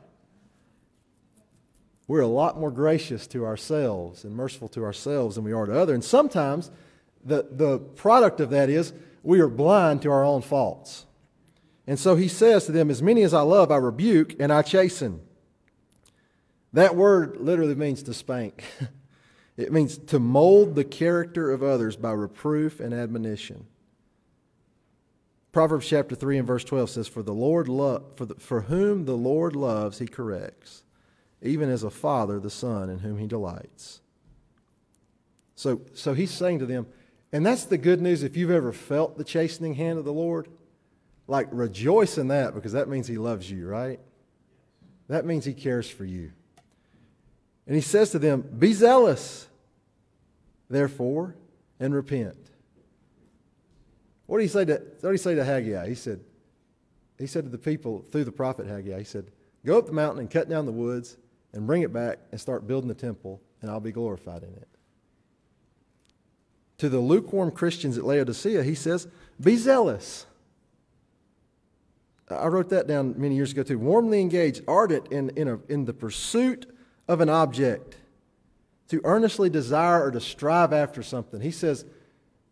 We're 2.06 2.20
a 2.20 2.26
lot 2.26 2.60
more 2.60 2.70
gracious 2.70 3.26
to 3.28 3.46
ourselves 3.46 4.24
and 4.24 4.36
merciful 4.36 4.68
to 4.68 4.84
ourselves 4.84 5.36
than 5.36 5.44
we 5.44 5.54
are 5.54 5.64
to 5.64 5.72
others. 5.72 5.94
And 5.94 6.04
sometimes 6.04 6.70
the, 7.24 7.46
the 7.50 7.78
product 7.78 8.40
of 8.40 8.50
that 8.50 8.68
is 8.68 8.92
we 9.22 9.40
are 9.40 9.48
blind 9.48 10.02
to 10.02 10.10
our 10.10 10.22
own 10.22 10.42
faults. 10.42 11.06
And 11.86 11.98
so 11.98 12.14
he 12.14 12.28
says 12.28 12.66
to 12.66 12.72
them, 12.72 12.90
As 12.90 13.00
many 13.00 13.22
as 13.22 13.32
I 13.32 13.40
love, 13.40 13.70
I 13.70 13.76
rebuke 13.76 14.38
and 14.38 14.52
I 14.52 14.60
chasten. 14.60 15.22
That 16.74 16.94
word 16.94 17.38
literally 17.38 17.74
means 17.74 18.02
to 18.02 18.12
spank. 18.12 18.62
it 19.56 19.72
means 19.72 19.96
to 19.96 20.18
mold 20.18 20.74
the 20.74 20.84
character 20.84 21.50
of 21.50 21.62
others 21.62 21.96
by 21.96 22.12
reproof 22.12 22.80
and 22.80 22.92
admonition. 22.92 23.66
Proverbs 25.56 25.88
chapter 25.88 26.14
3 26.14 26.36
and 26.36 26.46
verse 26.46 26.64
12 26.64 26.90
says, 26.90 27.08
For, 27.08 27.22
the 27.22 27.32
Lord 27.32 27.66
lo- 27.66 28.04
for, 28.16 28.26
the, 28.26 28.34
for 28.34 28.60
whom 28.60 29.06
the 29.06 29.16
Lord 29.16 29.56
loves, 29.56 29.98
he 29.98 30.06
corrects, 30.06 30.82
even 31.40 31.70
as 31.70 31.82
a 31.82 31.88
father 31.88 32.38
the 32.38 32.50
son 32.50 32.90
in 32.90 32.98
whom 32.98 33.16
he 33.16 33.26
delights. 33.26 34.02
So, 35.54 35.80
so 35.94 36.12
he's 36.12 36.30
saying 36.30 36.58
to 36.58 36.66
them, 36.66 36.86
and 37.32 37.46
that's 37.46 37.64
the 37.64 37.78
good 37.78 38.02
news 38.02 38.22
if 38.22 38.36
you've 38.36 38.50
ever 38.50 38.70
felt 38.70 39.16
the 39.16 39.24
chastening 39.24 39.76
hand 39.76 39.98
of 39.98 40.04
the 40.04 40.12
Lord. 40.12 40.48
Like, 41.26 41.48
rejoice 41.50 42.18
in 42.18 42.28
that 42.28 42.54
because 42.54 42.72
that 42.72 42.90
means 42.90 43.06
he 43.06 43.16
loves 43.16 43.50
you, 43.50 43.66
right? 43.66 43.98
That 45.08 45.24
means 45.24 45.46
he 45.46 45.54
cares 45.54 45.88
for 45.88 46.04
you. 46.04 46.32
And 47.66 47.74
he 47.74 47.80
says 47.80 48.10
to 48.10 48.18
them, 48.18 48.42
Be 48.42 48.74
zealous, 48.74 49.48
therefore, 50.68 51.34
and 51.80 51.94
repent. 51.94 52.50
What 54.26 54.38
did 54.38 54.44
he 54.44 54.48
say 54.48 54.64
to, 54.64 54.74
what 54.74 55.02
did 55.02 55.12
he 55.12 55.16
say 55.18 55.34
to 55.34 55.44
Haggai? 55.44 55.88
He 55.88 55.94
said, 55.94 56.20
he 57.18 57.26
said 57.26 57.44
to 57.44 57.50
the 57.50 57.58
people 57.58 58.04
through 58.10 58.24
the 58.24 58.32
prophet 58.32 58.66
Haggai, 58.66 58.98
he 58.98 59.04
said, 59.04 59.30
Go 59.64 59.78
up 59.78 59.86
the 59.86 59.92
mountain 59.92 60.20
and 60.20 60.30
cut 60.30 60.48
down 60.48 60.66
the 60.66 60.72
woods 60.72 61.16
and 61.52 61.66
bring 61.66 61.82
it 61.82 61.92
back 61.92 62.18
and 62.30 62.40
start 62.40 62.66
building 62.66 62.88
the 62.88 62.94
temple, 62.94 63.40
and 63.62 63.70
I'll 63.70 63.80
be 63.80 63.92
glorified 63.92 64.42
in 64.42 64.50
it. 64.50 64.68
To 66.78 66.88
the 66.88 67.00
lukewarm 67.00 67.50
Christians 67.50 67.96
at 67.96 68.04
Laodicea, 68.04 68.62
he 68.62 68.74
says, 68.74 69.08
Be 69.40 69.56
zealous. 69.56 70.26
I 72.28 72.46
wrote 72.48 72.68
that 72.70 72.86
down 72.86 73.14
many 73.16 73.36
years 73.36 73.52
ago 73.52 73.62
too. 73.62 73.78
Warmly 73.78 74.20
engaged, 74.20 74.62
ardent 74.68 75.10
in, 75.12 75.30
in, 75.30 75.48
a, 75.48 75.58
in 75.68 75.84
the 75.84 75.94
pursuit 75.94 76.66
of 77.08 77.20
an 77.20 77.28
object, 77.28 77.96
to 78.88 79.00
earnestly 79.04 79.48
desire 79.48 80.04
or 80.04 80.10
to 80.10 80.20
strive 80.20 80.72
after 80.72 81.02
something. 81.02 81.40
He 81.40 81.50
says, 81.50 81.84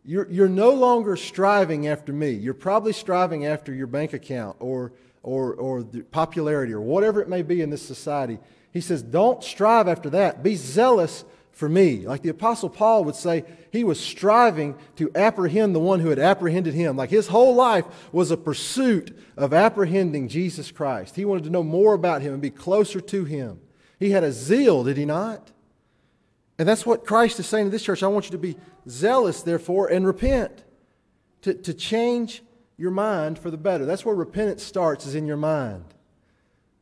you're, 0.05 0.29
you're 0.29 0.47
no 0.47 0.71
longer 0.71 1.15
striving 1.15 1.87
after 1.87 2.13
me. 2.13 2.31
You're 2.31 2.53
probably 2.53 2.93
striving 2.93 3.45
after 3.45 3.73
your 3.73 3.87
bank 3.87 4.13
account 4.13 4.57
or, 4.59 4.93
or, 5.23 5.53
or 5.55 5.83
popularity 6.11 6.73
or 6.73 6.81
whatever 6.81 7.21
it 7.21 7.27
may 7.27 7.41
be 7.41 7.61
in 7.61 7.71
this 7.71 7.81
society. 7.81 8.37
He 8.71 8.81
says, 8.81 9.01
Don't 9.01 9.43
strive 9.43 9.87
after 9.87 10.09
that. 10.11 10.43
Be 10.43 10.55
zealous 10.55 11.25
for 11.55 11.69
me. 11.69 12.05
Like 12.05 12.21
the 12.21 12.29
Apostle 12.29 12.69
Paul 12.69 13.05
would 13.05 13.15
say, 13.15 13.45
he 13.71 13.83
was 13.83 13.99
striving 13.99 14.75
to 14.97 15.09
apprehend 15.15 15.73
the 15.73 15.79
one 15.79 16.01
who 16.01 16.09
had 16.09 16.19
apprehended 16.19 16.73
him. 16.73 16.97
Like 16.97 17.09
his 17.09 17.27
whole 17.27 17.55
life 17.55 17.85
was 18.11 18.29
a 18.29 18.37
pursuit 18.37 19.17
of 19.37 19.53
apprehending 19.53 20.27
Jesus 20.27 20.69
Christ. 20.71 21.15
He 21.15 21.25
wanted 21.25 21.45
to 21.45 21.49
know 21.49 21.63
more 21.63 21.93
about 21.93 22.21
him 22.21 22.33
and 22.33 22.41
be 22.41 22.49
closer 22.49 22.99
to 22.99 23.25
him. 23.25 23.59
He 23.97 24.11
had 24.11 24.23
a 24.23 24.31
zeal, 24.31 24.83
did 24.83 24.97
he 24.97 25.05
not? 25.05 25.51
And 26.57 26.67
that's 26.67 26.85
what 26.85 27.05
Christ 27.05 27.39
is 27.39 27.47
saying 27.47 27.65
to 27.65 27.69
this 27.69 27.83
church. 27.83 28.01
I 28.01 28.07
want 28.07 28.25
you 28.25 28.31
to 28.31 28.37
be 28.37 28.55
zealous, 28.87 29.41
therefore, 29.41 29.87
and 29.87 30.05
repent. 30.05 30.63
To, 31.41 31.53
to 31.53 31.73
change 31.73 32.41
your 32.77 32.91
mind 32.91 33.37
for 33.37 33.51
the 33.51 33.57
better. 33.57 33.85
That's 33.85 34.05
where 34.05 34.15
repentance 34.15 34.63
starts, 34.63 35.05
is 35.05 35.15
in 35.15 35.27
your 35.27 35.37
mind. 35.37 35.85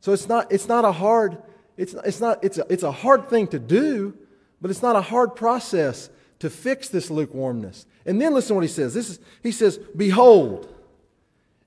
So 0.00 0.12
it's 0.12 0.28
not, 0.28 0.50
it's 0.52 0.68
not 0.68 0.84
a 0.84 0.92
hard, 0.92 1.42
it's, 1.76 1.94
it's 2.04 2.20
not, 2.20 2.42
it's 2.42 2.58
a, 2.58 2.66
it's 2.70 2.82
a 2.82 2.92
hard 2.92 3.28
thing 3.28 3.46
to 3.48 3.58
do, 3.58 4.16
but 4.60 4.70
it's 4.70 4.82
not 4.82 4.96
a 4.96 5.02
hard 5.02 5.36
process 5.36 6.08
to 6.38 6.50
fix 6.50 6.88
this 6.88 7.10
lukewarmness. 7.10 7.86
And 8.06 8.20
then 8.20 8.34
listen 8.34 8.48
to 8.48 8.54
what 8.54 8.64
he 8.64 8.68
says. 8.68 8.94
This 8.94 9.10
is, 9.10 9.18
he 9.42 9.52
says, 9.52 9.78
Behold. 9.96 10.70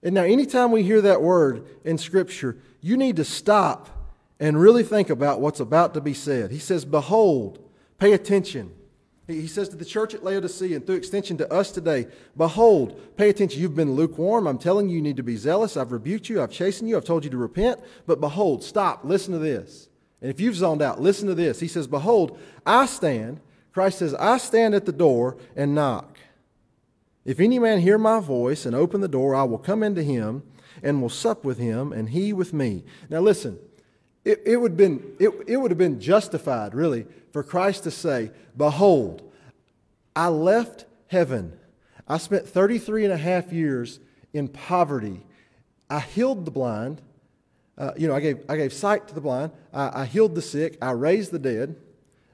And 0.04 0.14
now, 0.14 0.24
anytime 0.24 0.72
we 0.72 0.84
hear 0.84 1.02
that 1.02 1.22
word 1.22 1.66
in 1.84 1.98
Scripture, 1.98 2.58
you 2.82 2.98
need 2.98 3.16
to 3.18 3.24
stop 3.24 3.90
and 4.40 4.60
really 4.60 4.84
think 4.84 5.10
about 5.10 5.42
what's 5.42 5.60
about 5.60 5.94
to 5.96 6.02
be 6.02 6.14
said. 6.14 6.52
He 6.52 6.60
says, 6.60 6.86
Behold. 6.86 7.67
Pay 8.00 8.14
attention. 8.14 8.74
He 9.28 9.48
says 9.48 9.68
to 9.70 9.76
the 9.76 9.84
church 9.84 10.14
at 10.14 10.24
Laodicea 10.24 10.78
and 10.78 10.86
through 10.86 10.96
extension 10.96 11.38
to 11.38 11.52
us 11.52 11.72
today, 11.72 12.08
Behold, 12.38 13.18
pay 13.18 13.30
attention. 13.30 13.62
You've 13.62 13.76
been 13.76 13.94
lukewarm. 13.94 14.48
I'm 14.48 14.58
telling 14.58 14.88
you, 14.88 14.96
you 14.96 15.02
need 15.02 15.18
to 15.18 15.24
be 15.24 15.36
zealous. 15.36 15.76
I've 15.76 15.92
rebuked 15.92 16.30
you. 16.30 16.42
I've 16.42 16.52
chastened 16.52 16.90
you. 16.90 16.96
I've 16.96 17.04
told 17.04 17.26
you 17.26 17.30
to 17.32 17.38
repent. 17.38 17.82
But 18.06 18.22
behold, 18.22 18.64
stop. 18.64 19.04
Listen 19.04 19.34
to 19.34 19.40
this. 19.40 19.90
And 20.22 20.32
if 20.32 20.40
you've 20.40 20.56
zoned 20.56 20.82
out, 20.82 21.02
listen 21.02 21.28
to 21.28 21.36
this. 21.36 21.60
He 21.60 21.68
says, 21.68 21.88
Behold, 21.88 22.40
I 22.66 22.86
stand. 22.86 23.42
Christ 23.74 24.00
says, 24.00 24.16
I 24.16 24.38
stand 24.38 24.74
at 24.74 24.86
the 24.86 24.92
door 24.94 25.38
and 25.56 25.76
knock. 25.76 26.18
If 27.26 27.42
any 27.42 27.60
man 27.60 27.82
hear 27.82 27.98
my 27.98 28.22
voice 28.22 28.66
and 28.66 28.74
open 28.74 29.02
the 29.02 29.10
door, 29.10 29.36
I 29.36 29.44
will 29.44 29.58
come 29.58 29.84
into 29.84 30.02
him 30.02 30.44
and 30.82 31.02
will 31.02 31.10
sup 31.10 31.44
with 31.44 31.58
him 31.58 31.92
and 31.92 32.10
he 32.10 32.32
with 32.32 32.54
me. 32.54 32.86
Now 33.10 33.20
listen, 33.20 33.60
it, 34.28 34.42
it, 34.46 34.58
would, 34.58 34.76
been, 34.76 35.16
it, 35.20 35.30
it 35.48 35.56
would 35.56 35.72
have 35.72 35.78
been 35.78 36.02
justified, 36.02 36.76
really, 36.76 37.06
for 37.32 37.44
Christ 37.44 37.84
to 37.84 37.92
say, 37.92 38.32
Behold, 38.58 39.22
I 40.18 40.28
left 40.28 40.86
heaven. 41.08 41.58
I 42.10 42.18
spent 42.18 42.46
33 42.46 43.06
and 43.06 43.14
a 43.14 43.18
half 43.18 43.54
years 43.54 44.02
in 44.34 44.50
poverty. 44.50 45.24
I 45.90 46.02
healed 46.02 46.44
the 46.44 46.52
blind. 46.52 47.02
Uh, 47.78 47.92
you 47.96 48.10
know, 48.10 48.16
I 48.16 48.20
gave, 48.20 48.40
I 48.50 48.58
gave 48.58 48.74
sight 48.74 49.08
to 49.08 49.16
the 49.16 49.22
blind. 49.22 49.54
I, 49.74 50.02
I, 50.02 50.06
healed 50.06 50.36
the 50.36 50.42
sick. 50.42 50.78
I 50.82 50.92
raised 50.92 51.32
the 51.32 51.40
dead. 51.40 51.78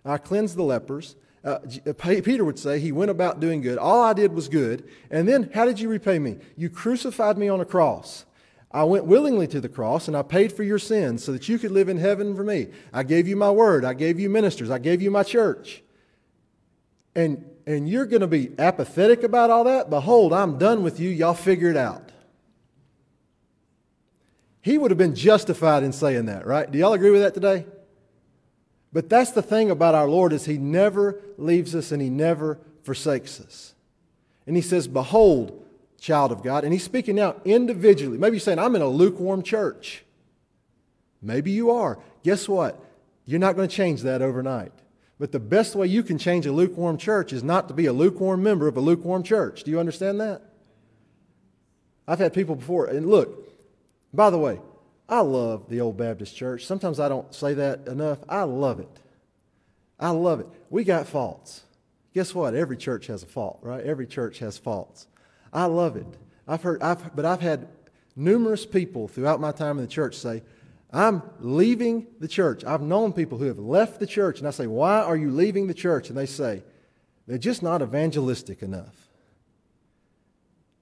I 0.03 0.17
cleansed 0.17 0.55
the 0.55 0.63
lepers. 0.63 1.15
Uh, 1.45 1.59
uh 1.85 1.93
Peter 1.93 2.43
would 2.43 2.57
say 2.57 2.79
he 2.79 2.91
went 2.91 3.11
about 3.11 3.39
doing 3.39 3.61
good. 3.61 3.77
All 3.77 4.01
I 4.01 4.13
did 4.13 4.33
was 4.33 4.47
good. 4.47 4.89
And 5.11 5.27
then, 5.27 5.51
how 5.53 5.65
did 5.65 5.79
you 5.79 5.89
repay 5.89 6.17
me? 6.17 6.37
You 6.57 6.71
crucified 6.71 7.37
me 7.37 7.49
on 7.49 7.59
a 7.59 7.65
cross. 7.65 8.25
I 8.73 8.83
went 8.85 9.05
willingly 9.05 9.47
to 9.47 9.61
the 9.61 9.69
cross 9.69 10.07
and 10.07 10.17
I 10.17 10.23
paid 10.23 10.51
for 10.51 10.63
your 10.63 10.79
sins 10.79 11.23
so 11.23 11.31
that 11.31 11.47
you 11.47 11.59
could 11.59 11.71
live 11.71 11.89
in 11.89 11.97
heaven 11.97 12.35
for 12.35 12.43
me. 12.43 12.67
I 12.91 13.03
gave 13.03 13.27
you 13.27 13.35
my 13.35 13.51
word. 13.51 13.85
I 13.85 13.93
gave 13.93 14.19
you 14.19 14.29
ministers. 14.29 14.71
I 14.71 14.79
gave 14.79 15.01
you 15.01 15.11
my 15.11 15.21
church. 15.21 15.83
And, 17.15 17.45
and 17.67 17.87
you're 17.87 18.07
going 18.07 18.21
to 18.21 18.27
be 18.27 18.51
apathetic 18.57 19.21
about 19.21 19.51
all 19.51 19.65
that? 19.65 19.91
Behold, 19.91 20.33
I'm 20.33 20.57
done 20.57 20.81
with 20.81 20.99
you. 20.99 21.11
Y'all 21.11 21.35
figure 21.35 21.69
it 21.69 21.77
out. 21.77 22.11
He 24.61 24.79
would 24.79 24.89
have 24.89 24.97
been 24.97 25.13
justified 25.13 25.83
in 25.83 25.91
saying 25.91 26.25
that, 26.25 26.47
right? 26.47 26.69
Do 26.71 26.79
y'all 26.79 26.93
agree 26.93 27.11
with 27.11 27.21
that 27.21 27.35
today? 27.35 27.65
But 28.91 29.09
that's 29.09 29.31
the 29.31 29.41
thing 29.41 29.69
about 29.69 29.93
our 29.93 30.07
Lord 30.07 30.33
is 30.33 30.45
he 30.45 30.57
never 30.57 31.19
leaves 31.37 31.75
us 31.75 31.91
and 31.91 32.01
he 32.01 32.09
never 32.09 32.59
forsakes 32.83 33.39
us. 33.39 33.75
And 34.47 34.55
he 34.55 34.61
says, 34.61 34.87
Behold, 34.87 35.62
child 36.03 36.33
of 36.33 36.43
God. 36.43 36.65
And 36.65 36.73
he's 36.73 36.83
speaking 36.83 37.15
now 37.15 37.37
individually. 37.45 38.17
Maybe 38.17 38.35
you're 38.35 38.41
saying, 38.41 38.59
I'm 38.59 38.75
in 38.75 38.81
a 38.81 38.87
lukewarm 38.87 39.41
church. 39.41 40.03
Maybe 41.21 41.51
you 41.51 41.71
are. 41.71 41.97
Guess 42.23 42.49
what? 42.49 42.77
You're 43.25 43.39
not 43.39 43.55
going 43.55 43.69
to 43.69 43.75
change 43.75 44.01
that 44.01 44.21
overnight. 44.21 44.73
But 45.17 45.31
the 45.31 45.39
best 45.39 45.75
way 45.75 45.87
you 45.87 46.03
can 46.03 46.17
change 46.17 46.45
a 46.45 46.51
lukewarm 46.51 46.97
church 46.97 47.31
is 47.31 47.41
not 47.41 47.69
to 47.69 47.73
be 47.73 47.85
a 47.85 47.93
lukewarm 47.93 48.43
member 48.43 48.67
of 48.67 48.75
a 48.75 48.81
lukewarm 48.81 49.23
church. 49.23 49.63
Do 49.63 49.71
you 49.71 49.79
understand 49.79 50.19
that? 50.19 50.41
I've 52.05 52.19
had 52.19 52.33
people 52.33 52.55
before, 52.55 52.87
and 52.87 53.09
look, 53.09 53.49
by 54.13 54.29
the 54.29 54.37
way, 54.37 54.59
I 55.07 55.21
love 55.21 55.69
the 55.69 55.79
old 55.79 55.95
Baptist 55.95 56.35
church. 56.35 56.65
Sometimes 56.65 56.99
I 56.99 57.07
don't 57.07 57.33
say 57.33 57.53
that 57.53 57.87
enough. 57.87 58.19
I 58.27 58.43
love 58.43 58.81
it. 58.81 58.99
I 59.97 60.09
love 60.09 60.41
it. 60.41 60.47
We 60.69 60.83
got 60.83 61.07
faults. 61.07 61.61
Guess 62.13 62.35
what? 62.35 62.55
Every 62.55 62.75
church 62.75 63.07
has 63.07 63.23
a 63.23 63.27
fault, 63.27 63.59
right? 63.61 63.85
Every 63.85 64.05
church 64.05 64.39
has 64.39 64.57
faults. 64.57 65.07
I 65.53 65.65
love 65.65 65.95
it. 65.95 66.07
I've 66.47 66.63
heard, 66.63 66.81
I've, 66.81 67.15
but 67.15 67.25
I've 67.25 67.39
had 67.39 67.67
numerous 68.15 68.65
people 68.65 69.07
throughout 69.07 69.39
my 69.39 69.51
time 69.51 69.77
in 69.77 69.85
the 69.85 69.91
church 69.91 70.15
say, 70.15 70.41
I'm 70.91 71.21
leaving 71.39 72.07
the 72.19 72.27
church. 72.27 72.65
I've 72.65 72.81
known 72.81 73.13
people 73.13 73.37
who 73.37 73.45
have 73.45 73.59
left 73.59 73.99
the 73.99 74.07
church, 74.07 74.39
and 74.39 74.47
I 74.47 74.51
say, 74.51 74.67
Why 74.67 75.01
are 75.01 75.15
you 75.15 75.31
leaving 75.31 75.67
the 75.67 75.73
church? 75.73 76.09
And 76.09 76.17
they 76.17 76.27
say, 76.27 76.63
They're 77.27 77.37
just 77.37 77.63
not 77.63 77.81
evangelistic 77.81 78.61
enough. 78.61 78.95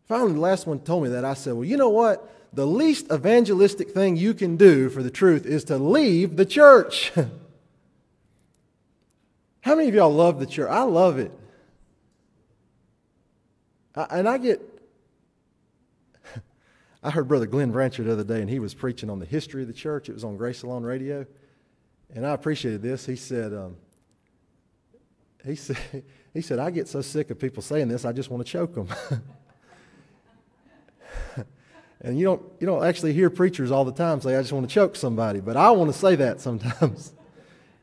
Finally, 0.07 0.33
the 0.33 0.39
last 0.39 0.67
one 0.67 0.79
told 0.79 1.03
me 1.03 1.09
that. 1.09 1.23
I 1.23 1.33
said, 1.33 1.53
Well, 1.53 1.63
you 1.63 1.77
know 1.77 1.89
what? 1.89 2.29
The 2.53 2.67
least 2.67 3.09
evangelistic 3.09 3.91
thing 3.91 4.17
you 4.17 4.33
can 4.33 4.57
do 4.57 4.89
for 4.89 5.01
the 5.01 5.11
truth 5.11 5.45
is 5.45 5.63
to 5.65 5.77
leave 5.77 6.35
the 6.35 6.45
church. 6.45 7.13
How 9.61 9.75
many 9.75 9.87
of 9.87 9.95
y'all 9.95 10.13
love 10.13 10.41
the 10.41 10.45
church? 10.45 10.69
I 10.69 10.81
love 10.81 11.19
it. 11.19 11.31
And 13.95 14.27
I 14.27 14.37
get, 14.37 14.61
I 17.03 17.11
heard 17.11 17.27
Brother 17.27 17.45
Glenn 17.45 17.73
Brancher 17.73 18.05
the 18.05 18.13
other 18.13 18.23
day, 18.23 18.41
and 18.41 18.49
he 18.49 18.59
was 18.59 18.73
preaching 18.73 19.09
on 19.09 19.19
the 19.19 19.25
history 19.25 19.61
of 19.61 19.67
the 19.67 19.73
church. 19.73 20.09
It 20.09 20.13
was 20.13 20.23
on 20.23 20.37
Grace 20.37 20.63
Alone 20.63 20.83
Radio. 20.83 21.25
And 22.13 22.25
I 22.25 22.33
appreciated 22.33 22.81
this. 22.81 23.05
He 23.05 23.15
said, 23.15 23.53
um, 23.53 23.75
he 25.45 25.55
said, 25.55 25.77
he 26.33 26.41
said, 26.41 26.59
I 26.59 26.71
get 26.71 26.87
so 26.87 27.01
sick 27.01 27.29
of 27.29 27.39
people 27.39 27.63
saying 27.63 27.87
this, 27.87 28.05
I 28.05 28.11
just 28.11 28.29
want 28.29 28.45
to 28.45 28.51
choke 28.51 28.75
them. 28.75 28.87
and 32.01 32.17
you 32.17 32.25
don't, 32.25 32.41
you 32.59 32.67
don't 32.67 32.83
actually 32.83 33.13
hear 33.13 33.29
preachers 33.29 33.71
all 33.71 33.85
the 33.85 33.91
time 33.91 34.21
say, 34.21 34.35
I 34.35 34.41
just 34.41 34.53
want 34.53 34.67
to 34.67 34.73
choke 34.73 34.95
somebody, 34.95 35.39
but 35.39 35.57
I 35.57 35.71
want 35.71 35.91
to 35.91 35.97
say 35.97 36.15
that 36.15 36.39
sometimes. 36.41 37.13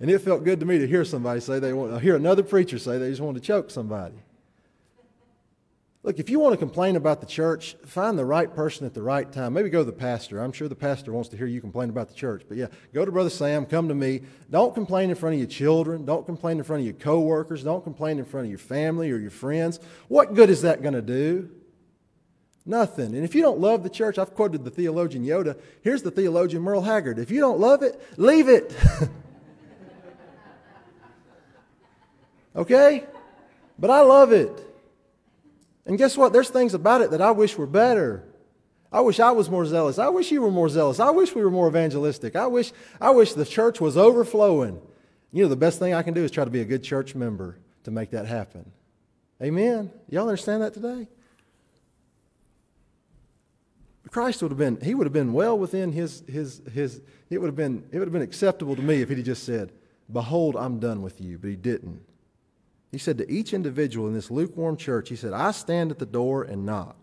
and 0.00 0.11
it 0.11 0.18
felt 0.20 0.44
good 0.44 0.61
to 0.61 0.66
me 0.66 0.78
to 0.78 0.86
hear 0.86 1.04
somebody 1.04 1.40
say 1.40 1.59
they 1.59 1.72
want, 1.72 2.00
hear 2.02 2.16
another 2.16 2.42
preacher 2.42 2.78
say 2.78 2.98
they 2.98 3.11
just 3.11 3.22
want 3.22 3.36
to 3.36 3.42
choke 3.42 3.70
somebody. 3.70 4.16
Look, 6.09 6.18
if 6.18 6.30
you 6.30 6.40
want 6.40 6.54
to 6.54 6.56
complain 6.56 6.96
about 6.96 7.20
the 7.20 7.26
church, 7.26 7.76
find 7.84 8.18
the 8.18 8.24
right 8.24 8.54
person 8.54 8.86
at 8.86 8.94
the 8.94 9.02
right 9.02 9.30
time. 9.30 9.52
Maybe 9.52 9.68
go 9.68 9.80
to 9.80 9.84
the 9.84 9.92
pastor. 9.92 10.40
I'm 10.40 10.52
sure 10.52 10.66
the 10.66 10.74
pastor 10.74 11.12
wants 11.12 11.28
to 11.28 11.36
hear 11.36 11.46
you 11.46 11.61
complain 11.61 11.90
about 11.90 12.09
the 12.09 12.14
church. 12.14 12.44
But 12.48 12.56
yeah, 12.56 12.68
go 12.94 13.04
to 13.04 13.12
Brother 13.12 13.28
Sam, 13.28 13.66
come 13.66 13.88
to 13.88 13.94
me. 13.94 14.22
Don't 14.48 14.72
complain 14.72 15.11
in 15.11 15.16
front 15.16 15.34
of 15.34 15.38
your 15.38 15.50
children. 15.50 16.06
Don't 16.06 16.24
complain 16.24 16.56
in 16.56 16.64
front 16.64 16.80
of 16.80 16.86
your 16.86 16.94
coworkers. 16.94 17.62
Don't 17.62 17.84
complain 17.84 18.18
in 18.18 18.24
front 18.24 18.46
of 18.46 18.50
your 18.50 18.59
family 18.59 19.11
or 19.11 19.18
your 19.18 19.30
friends. 19.30 19.80
What 20.09 20.32
good 20.32 20.48
is 20.48 20.62
that 20.62 20.80
going 20.80 20.94
to 20.94 21.02
do? 21.02 21.50
Nothing. 22.64 23.14
And 23.14 23.22
if 23.22 23.34
you 23.34 23.42
don't 23.42 23.59
love 23.59 23.82
the 23.82 23.90
church, 23.90 24.16
I've 24.16 24.34
quoted 24.34 24.64
the 24.64 24.70
theologian 24.70 25.26
Yoda. 25.26 25.61
Here's 25.82 26.02
the 26.02 26.11
theologian 26.11 26.62
Merle 26.62 26.80
Haggard. 26.80 27.18
If 27.18 27.30
you 27.30 27.40
don't 27.40 27.61
love 27.61 27.82
it, 27.82 28.00
leave 28.16 28.48
it. 28.48 28.74
okay? 32.56 33.04
But 33.78 33.90
I 33.90 34.00
love 34.00 34.32
it. 34.32 34.64
And 35.89 35.97
guess 35.97 36.16
what? 36.16 36.34
There's 36.34 36.51
things 36.51 36.74
about 36.74 37.01
it 37.01 37.11
that 37.11 37.22
I 37.22 37.30
wish 37.30 37.57
were 37.57 37.66
better. 37.66 38.22
I 38.93 39.01
wish 39.01 39.18
I 39.18 39.32
was 39.32 39.51
more 39.51 39.64
zealous. 39.64 39.99
I 39.99 40.09
wish 40.09 40.30
you 40.30 40.43
were 40.43 40.51
more 40.51 40.68
zealous. 40.68 41.01
I 41.01 41.11
wish 41.11 41.34
we 41.34 41.43
were 41.43 41.51
more 41.51 41.66
evangelistic. 41.66 42.36
I 42.36 42.47
wish, 42.47 42.72
I 43.01 43.11
wish 43.11 43.32
the 43.32 43.47
church 43.47 43.80
was 43.80 43.97
overflowing. 43.97 44.80
You 45.32 45.43
know, 45.43 45.49
the 45.49 45.57
best 45.57 45.78
thing 45.78 45.95
I 45.95 46.03
can 46.03 46.14
do 46.14 46.22
is 46.22 46.30
try 46.30 46.45
to 46.45 46.51
be 46.51 46.61
a 46.61 46.66
good 46.66 46.84
church 46.84 47.14
member 47.14 47.59
to 47.84 47.91
make 47.91 48.11
that 48.11 48.26
happen. 48.26 48.70
Amen? 49.43 49.91
Y'all 50.11 50.28
understand 50.28 50.62
that 50.62 50.74
today? 50.74 51.09
Christ 54.11 54.43
would 54.43 54.51
have 54.51 54.59
been, 54.59 54.78
he 54.82 54.95
would 54.95 55.07
have 55.07 55.12
been 55.12 55.32
well 55.32 55.59
within 55.59 55.93
his, 55.93 56.22
his, 56.26 56.62
his, 56.72 57.01
it 57.30 57.39
would 57.39 57.49
have 57.49 57.57
been, 57.57 57.84
it 57.93 57.99
would 57.99 58.09
have 58.09 58.12
been 58.12 58.22
acceptable 58.22 58.76
to 58.76 58.82
me 58.82 59.01
if 59.01 59.09
he'd 59.09 59.24
just 59.24 59.45
said, 59.45 59.72
Behold, 60.11 60.57
I'm 60.57 60.80
done 60.80 61.03
with 61.03 61.20
you. 61.20 61.39
But 61.39 61.51
he 61.51 61.57
didn't. 61.57 62.03
He 62.91 62.99
said 62.99 63.18
to 63.18 63.30
each 63.30 63.53
individual 63.53 64.07
in 64.07 64.14
this 64.14 64.30
lukewarm 64.30 64.76
church, 64.76 65.09
he 65.09 65.16
said, 65.16 65.32
I 65.32 65.51
stand 65.51 65.91
at 65.91 65.99
the 65.99 66.07
door 66.07 66.43
and 66.43 66.64
knock. 66.64 66.97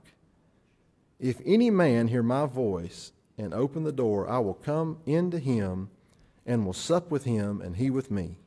If 1.20 1.40
any 1.46 1.70
man 1.70 2.08
hear 2.08 2.24
my 2.24 2.46
voice 2.46 3.12
and 3.38 3.54
open 3.54 3.84
the 3.84 3.92
door, 3.92 4.28
I 4.28 4.40
will 4.40 4.56
come 4.56 4.98
into 5.06 5.40
him 5.40 5.90
and 6.46 6.66
will 6.66 6.74
sup 6.74 7.12
with 7.12 7.24
him 7.24 7.62
and 7.62 7.76
he 7.76 7.90
with 7.90 8.10
me. 8.10 8.38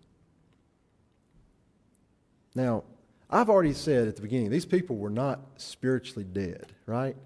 Now, 2.55 2.85
I've 3.31 3.49
already 3.49 3.75
said 3.75 4.09
at 4.09 4.17
the 4.17 4.23
beginning, 4.23 4.51
these 4.51 4.67
people 4.67 4.97
were 4.97 5.11
not 5.11 5.41
spiritually 5.57 6.25
dead, 6.25 6.67
right? 6.87 7.17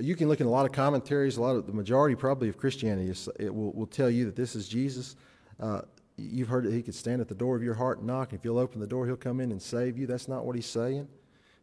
You 0.00 0.14
can 0.14 0.28
look 0.28 0.40
in 0.40 0.46
a 0.46 0.50
lot 0.50 0.66
of 0.66 0.72
commentaries, 0.72 1.36
a 1.36 1.42
lot 1.42 1.56
of 1.56 1.66
the 1.66 1.72
majority 1.72 2.14
probably 2.14 2.48
of 2.48 2.56
Christianity 2.56 3.10
is, 3.10 3.28
it 3.38 3.54
will, 3.54 3.72
will 3.72 3.86
tell 3.86 4.08
you 4.08 4.24
that 4.26 4.36
this 4.36 4.54
is 4.54 4.68
Jesus. 4.68 5.16
Uh, 5.60 5.82
you've 6.16 6.48
heard 6.48 6.64
that 6.64 6.72
he 6.72 6.82
could 6.82 6.94
stand 6.94 7.20
at 7.20 7.28
the 7.28 7.34
door 7.34 7.56
of 7.56 7.62
your 7.62 7.74
heart 7.74 7.98
and 7.98 8.06
knock, 8.06 8.30
and 8.30 8.38
if 8.38 8.44
you'll 8.44 8.58
open 8.58 8.80
the 8.80 8.86
door, 8.86 9.06
he'll 9.06 9.16
come 9.16 9.40
in 9.40 9.50
and 9.50 9.60
save 9.60 9.98
you. 9.98 10.06
That's 10.06 10.28
not 10.28 10.44
what 10.44 10.56
he's 10.56 10.66
saying. 10.66 11.08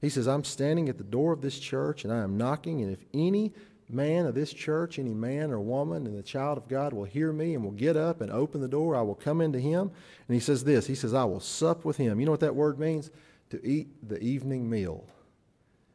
He 0.01 0.09
says, 0.09 0.27
I'm 0.27 0.43
standing 0.43 0.89
at 0.89 0.97
the 0.97 1.03
door 1.03 1.33
of 1.33 1.41
this 1.41 1.59
church 1.59 2.03
and 2.05 2.13
I 2.13 2.19
am 2.19 2.37
knocking, 2.37 2.81
and 2.81 2.91
if 2.91 3.03
any 3.13 3.53
man 3.89 4.25
of 4.25 4.35
this 4.35 4.53
church, 4.53 4.99
any 4.99 5.13
man 5.13 5.51
or 5.51 5.59
woman, 5.59 6.05
and 6.05 6.17
the 6.17 6.23
child 6.23 6.57
of 6.57 6.67
God 6.67 6.93
will 6.93 7.05
hear 7.05 7.33
me 7.33 7.55
and 7.55 7.63
will 7.63 7.71
get 7.71 7.97
up 7.97 8.21
and 8.21 8.31
open 8.31 8.61
the 8.61 8.67
door, 8.67 8.95
I 8.95 9.01
will 9.01 9.15
come 9.15 9.41
into 9.41 9.59
him. 9.59 9.91
And 10.27 10.35
he 10.35 10.39
says 10.39 10.63
this 10.63 10.87
He 10.87 10.95
says, 10.95 11.13
I 11.13 11.25
will 11.25 11.39
sup 11.39 11.85
with 11.85 11.97
him. 11.97 12.19
You 12.19 12.25
know 12.25 12.31
what 12.31 12.39
that 12.41 12.55
word 12.55 12.79
means? 12.79 13.11
To 13.49 13.65
eat 13.65 14.07
the 14.07 14.19
evening 14.19 14.69
meal. 14.69 15.05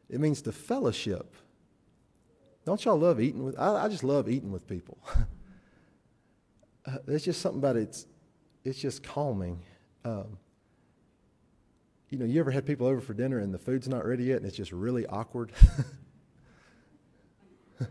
It 0.09 0.19
means 0.19 0.41
to 0.43 0.51
fellowship. 0.51 1.35
Don't 2.65 2.83
y'all 2.83 2.99
love 2.99 3.21
eating 3.21 3.45
with? 3.45 3.57
I, 3.57 3.85
I 3.85 3.87
just 3.87 4.03
love 4.03 4.29
eating 4.29 4.51
with 4.51 4.67
people. 4.67 4.97
uh, 6.85 6.97
there's 7.05 7.23
just 7.23 7.41
something 7.41 7.59
about 7.59 7.77
it. 7.77 7.83
It's, 7.83 8.07
it's 8.65 8.79
just 8.79 9.03
calming. 9.03 9.61
Um, 10.03 10.37
you 12.09 12.17
know, 12.17 12.25
you 12.25 12.39
ever 12.39 12.51
had 12.51 12.65
people 12.65 12.87
over 12.87 12.99
for 12.99 13.13
dinner 13.13 13.39
and 13.39 13.53
the 13.53 13.59
food's 13.59 13.87
not 13.87 14.05
ready 14.05 14.25
yet 14.25 14.37
and 14.37 14.45
it's 14.45 14.57
just 14.57 14.71
really 14.71 15.05
awkward? 15.05 15.51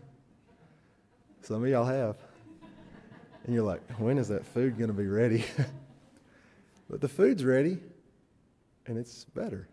Some 1.41 1.63
of 1.63 1.69
y'all 1.69 1.85
have. 1.85 2.17
And 3.45 3.53
you're 3.53 3.63
like, 3.63 3.81
when 3.99 4.17
is 4.17 4.27
that 4.29 4.45
food 4.45 4.77
going 4.77 4.89
to 4.89 4.93
be 4.93 5.07
ready? 5.07 5.45
but 6.89 7.01
the 7.01 7.07
food's 7.07 7.45
ready 7.45 7.79
and 8.85 8.97
it's 8.97 9.23
better. 9.25 9.67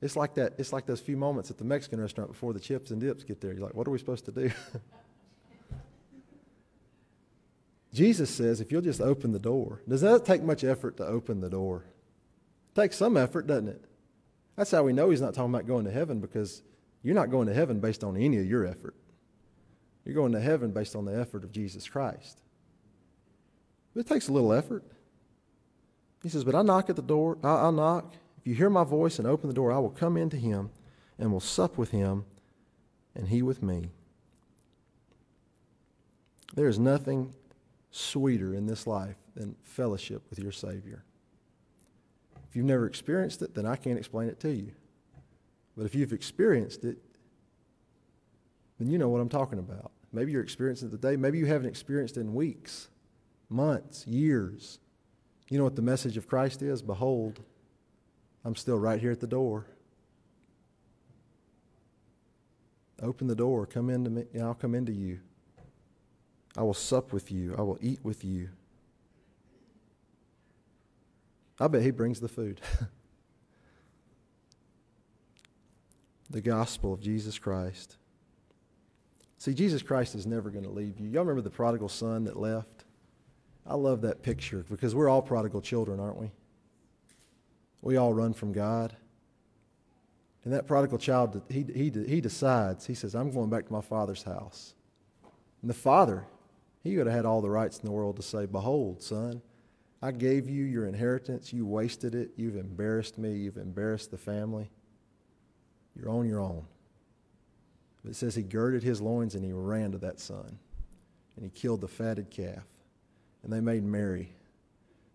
It's 0.00 0.16
like 0.16 0.34
that, 0.34 0.54
it's 0.58 0.72
like 0.72 0.84
those 0.84 1.00
few 1.00 1.16
moments 1.16 1.50
at 1.50 1.58
the 1.58 1.64
Mexican 1.64 2.00
restaurant 2.00 2.30
before 2.30 2.52
the 2.52 2.60
chips 2.60 2.90
and 2.90 3.00
dips 3.00 3.22
get 3.24 3.40
there. 3.40 3.52
You're 3.52 3.62
like, 3.62 3.74
what 3.74 3.86
are 3.86 3.92
we 3.92 3.98
supposed 3.98 4.24
to 4.26 4.32
do? 4.32 4.50
Jesus 7.92 8.30
says, 8.30 8.60
if 8.60 8.72
you'll 8.72 8.80
just 8.80 9.00
open 9.00 9.32
the 9.32 9.38
door, 9.38 9.82
does 9.86 10.00
that 10.00 10.24
take 10.24 10.42
much 10.42 10.64
effort 10.64 10.96
to 10.96 11.06
open 11.06 11.40
the 11.40 11.50
door? 11.50 11.84
Takes 12.74 12.96
some 12.96 13.16
effort, 13.16 13.46
doesn't 13.46 13.68
it? 13.68 13.84
That's 14.56 14.70
how 14.70 14.82
we 14.82 14.92
know 14.92 15.10
he's 15.10 15.20
not 15.20 15.34
talking 15.34 15.54
about 15.54 15.66
going 15.66 15.84
to 15.84 15.90
heaven 15.90 16.20
because 16.20 16.62
you're 17.02 17.14
not 17.14 17.30
going 17.30 17.48
to 17.48 17.54
heaven 17.54 17.80
based 17.80 18.02
on 18.02 18.16
any 18.16 18.38
of 18.38 18.46
your 18.46 18.66
effort. 18.66 18.94
You're 20.04 20.14
going 20.14 20.32
to 20.32 20.40
heaven 20.40 20.70
based 20.70 20.96
on 20.96 21.04
the 21.04 21.18
effort 21.18 21.44
of 21.44 21.52
Jesus 21.52 21.88
Christ. 21.88 22.40
But 23.94 24.00
it 24.00 24.08
takes 24.08 24.28
a 24.28 24.32
little 24.32 24.52
effort. 24.52 24.84
He 26.22 26.28
says, 26.28 26.44
But 26.44 26.54
I 26.54 26.62
knock 26.62 26.88
at 26.88 26.96
the 26.96 27.02
door, 27.02 27.38
I, 27.42 27.64
will 27.64 27.72
knock. 27.72 28.14
If 28.38 28.46
you 28.46 28.54
hear 28.54 28.70
my 28.70 28.84
voice 28.84 29.18
and 29.18 29.28
open 29.28 29.48
the 29.48 29.54
door, 29.54 29.70
I 29.70 29.78
will 29.78 29.90
come 29.90 30.16
into 30.16 30.36
him 30.36 30.70
and 31.18 31.30
will 31.30 31.40
sup 31.40 31.78
with 31.78 31.90
him 31.90 32.24
and 33.14 33.28
he 33.28 33.42
with 33.42 33.62
me. 33.62 33.90
There 36.54 36.68
is 36.68 36.78
nothing 36.78 37.34
sweeter 37.92 38.54
in 38.54 38.66
this 38.66 38.86
life 38.86 39.16
than 39.36 39.54
fellowship 39.62 40.22
with 40.30 40.38
your 40.38 40.50
Savior. 40.50 41.04
If 42.48 42.56
you've 42.56 42.66
never 42.66 42.86
experienced 42.86 43.42
it, 43.42 43.54
then 43.54 43.66
I 43.66 43.76
can't 43.76 43.98
explain 43.98 44.28
it 44.28 44.40
to 44.40 44.50
you. 44.50 44.72
But 45.76 45.86
if 45.86 45.94
you've 45.94 46.12
experienced 46.12 46.84
it, 46.84 46.98
then 48.78 48.90
you 48.90 48.98
know 48.98 49.08
what 49.08 49.20
I'm 49.20 49.28
talking 49.28 49.58
about. 49.58 49.92
Maybe 50.12 50.32
you're 50.32 50.42
experiencing 50.42 50.88
it 50.88 50.90
today. 50.90 51.16
Maybe 51.16 51.38
you 51.38 51.46
haven't 51.46 51.68
experienced 51.68 52.16
it 52.16 52.20
in 52.20 52.34
weeks, 52.34 52.88
months, 53.48 54.06
years. 54.06 54.80
You 55.48 55.58
know 55.58 55.64
what 55.64 55.76
the 55.76 55.82
message 55.82 56.16
of 56.16 56.26
Christ 56.26 56.62
is? 56.62 56.82
Behold, 56.82 57.40
I'm 58.44 58.56
still 58.56 58.78
right 58.78 59.00
here 59.00 59.12
at 59.12 59.20
the 59.20 59.26
door. 59.26 59.66
Open 63.02 63.26
the 63.26 63.34
door. 63.34 63.66
Come 63.66 63.90
into 63.90 64.10
me. 64.10 64.24
And 64.32 64.42
I'll 64.42 64.54
come 64.54 64.74
into 64.74 64.92
you. 64.92 65.20
I 66.56 66.62
will 66.62 66.74
sup 66.74 67.12
with 67.12 67.30
you. 67.32 67.54
I 67.56 67.62
will 67.62 67.78
eat 67.80 68.00
with 68.02 68.24
you. 68.24 68.50
I 71.58 71.68
bet 71.68 71.82
he 71.82 71.90
brings 71.90 72.20
the 72.20 72.28
food. 72.28 72.60
the 76.30 76.40
gospel 76.40 76.92
of 76.92 77.00
Jesus 77.00 77.38
Christ. 77.38 77.96
See, 79.38 79.54
Jesus 79.54 79.82
Christ 79.82 80.14
is 80.14 80.26
never 80.26 80.50
going 80.50 80.64
to 80.64 80.70
leave 80.70 80.98
you. 80.98 81.08
Y'all 81.08 81.22
remember 81.22 81.42
the 81.42 81.50
prodigal 81.50 81.88
son 81.88 82.24
that 82.24 82.36
left? 82.36 82.84
I 83.66 83.74
love 83.74 84.00
that 84.02 84.22
picture 84.22 84.64
because 84.68 84.94
we're 84.94 85.08
all 85.08 85.22
prodigal 85.22 85.60
children, 85.60 86.00
aren't 86.00 86.16
we? 86.16 86.30
We 87.80 87.96
all 87.96 88.12
run 88.12 88.32
from 88.32 88.52
God. 88.52 88.96
And 90.44 90.52
that 90.52 90.66
prodigal 90.66 90.98
child, 90.98 91.40
he, 91.48 91.64
he, 91.72 91.90
he 91.90 92.20
decides, 92.20 92.86
he 92.86 92.94
says, 92.94 93.14
I'm 93.14 93.30
going 93.30 93.50
back 93.50 93.66
to 93.66 93.72
my 93.72 93.80
father's 93.80 94.24
house. 94.24 94.74
And 95.60 95.70
the 95.70 95.74
father, 95.74 96.24
he 96.82 96.96
would 96.96 97.06
have 97.06 97.14
had 97.14 97.26
all 97.26 97.40
the 97.40 97.50
rights 97.50 97.78
in 97.78 97.86
the 97.86 97.92
world 97.92 98.16
to 98.16 98.22
say, 98.22 98.46
Behold, 98.46 99.02
son, 99.02 99.40
I 100.02 100.10
gave 100.10 100.50
you 100.50 100.64
your 100.64 100.86
inheritance. 100.86 101.52
You 101.52 101.64
wasted 101.64 102.14
it. 102.14 102.32
You've 102.36 102.56
embarrassed 102.56 103.18
me. 103.18 103.34
You've 103.34 103.56
embarrassed 103.56 104.10
the 104.10 104.18
family. 104.18 104.68
You're 105.94 106.10
on 106.10 106.28
your 106.28 106.40
own. 106.40 106.66
But 108.02 108.10
it 108.10 108.16
says 108.16 108.34
he 108.34 108.42
girded 108.42 108.82
his 108.82 109.00
loins 109.00 109.36
and 109.36 109.44
he 109.44 109.52
ran 109.52 109.92
to 109.92 109.98
that 109.98 110.18
son. 110.18 110.58
And 111.36 111.44
he 111.44 111.50
killed 111.50 111.80
the 111.80 111.88
fatted 111.88 112.30
calf. 112.30 112.64
And 113.44 113.52
they 113.52 113.60
made 113.60 113.84
merry 113.84 114.32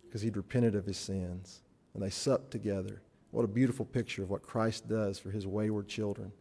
because 0.06 0.22
he'd 0.22 0.38
repented 0.38 0.74
of 0.74 0.86
his 0.86 0.98
sins. 0.98 1.62
And 1.94 2.02
they 2.02 2.10
supped 2.10 2.52
together. 2.52 3.02
What 3.32 3.44
a 3.44 3.48
beautiful 3.48 3.86
picture 3.86 4.24
of 4.24 4.30
what 4.30 4.42
Christ 4.42 4.88
does 4.88 5.20
for 5.20 5.32
his 5.32 5.46
wayward 5.46 5.90
children. 5.90 6.32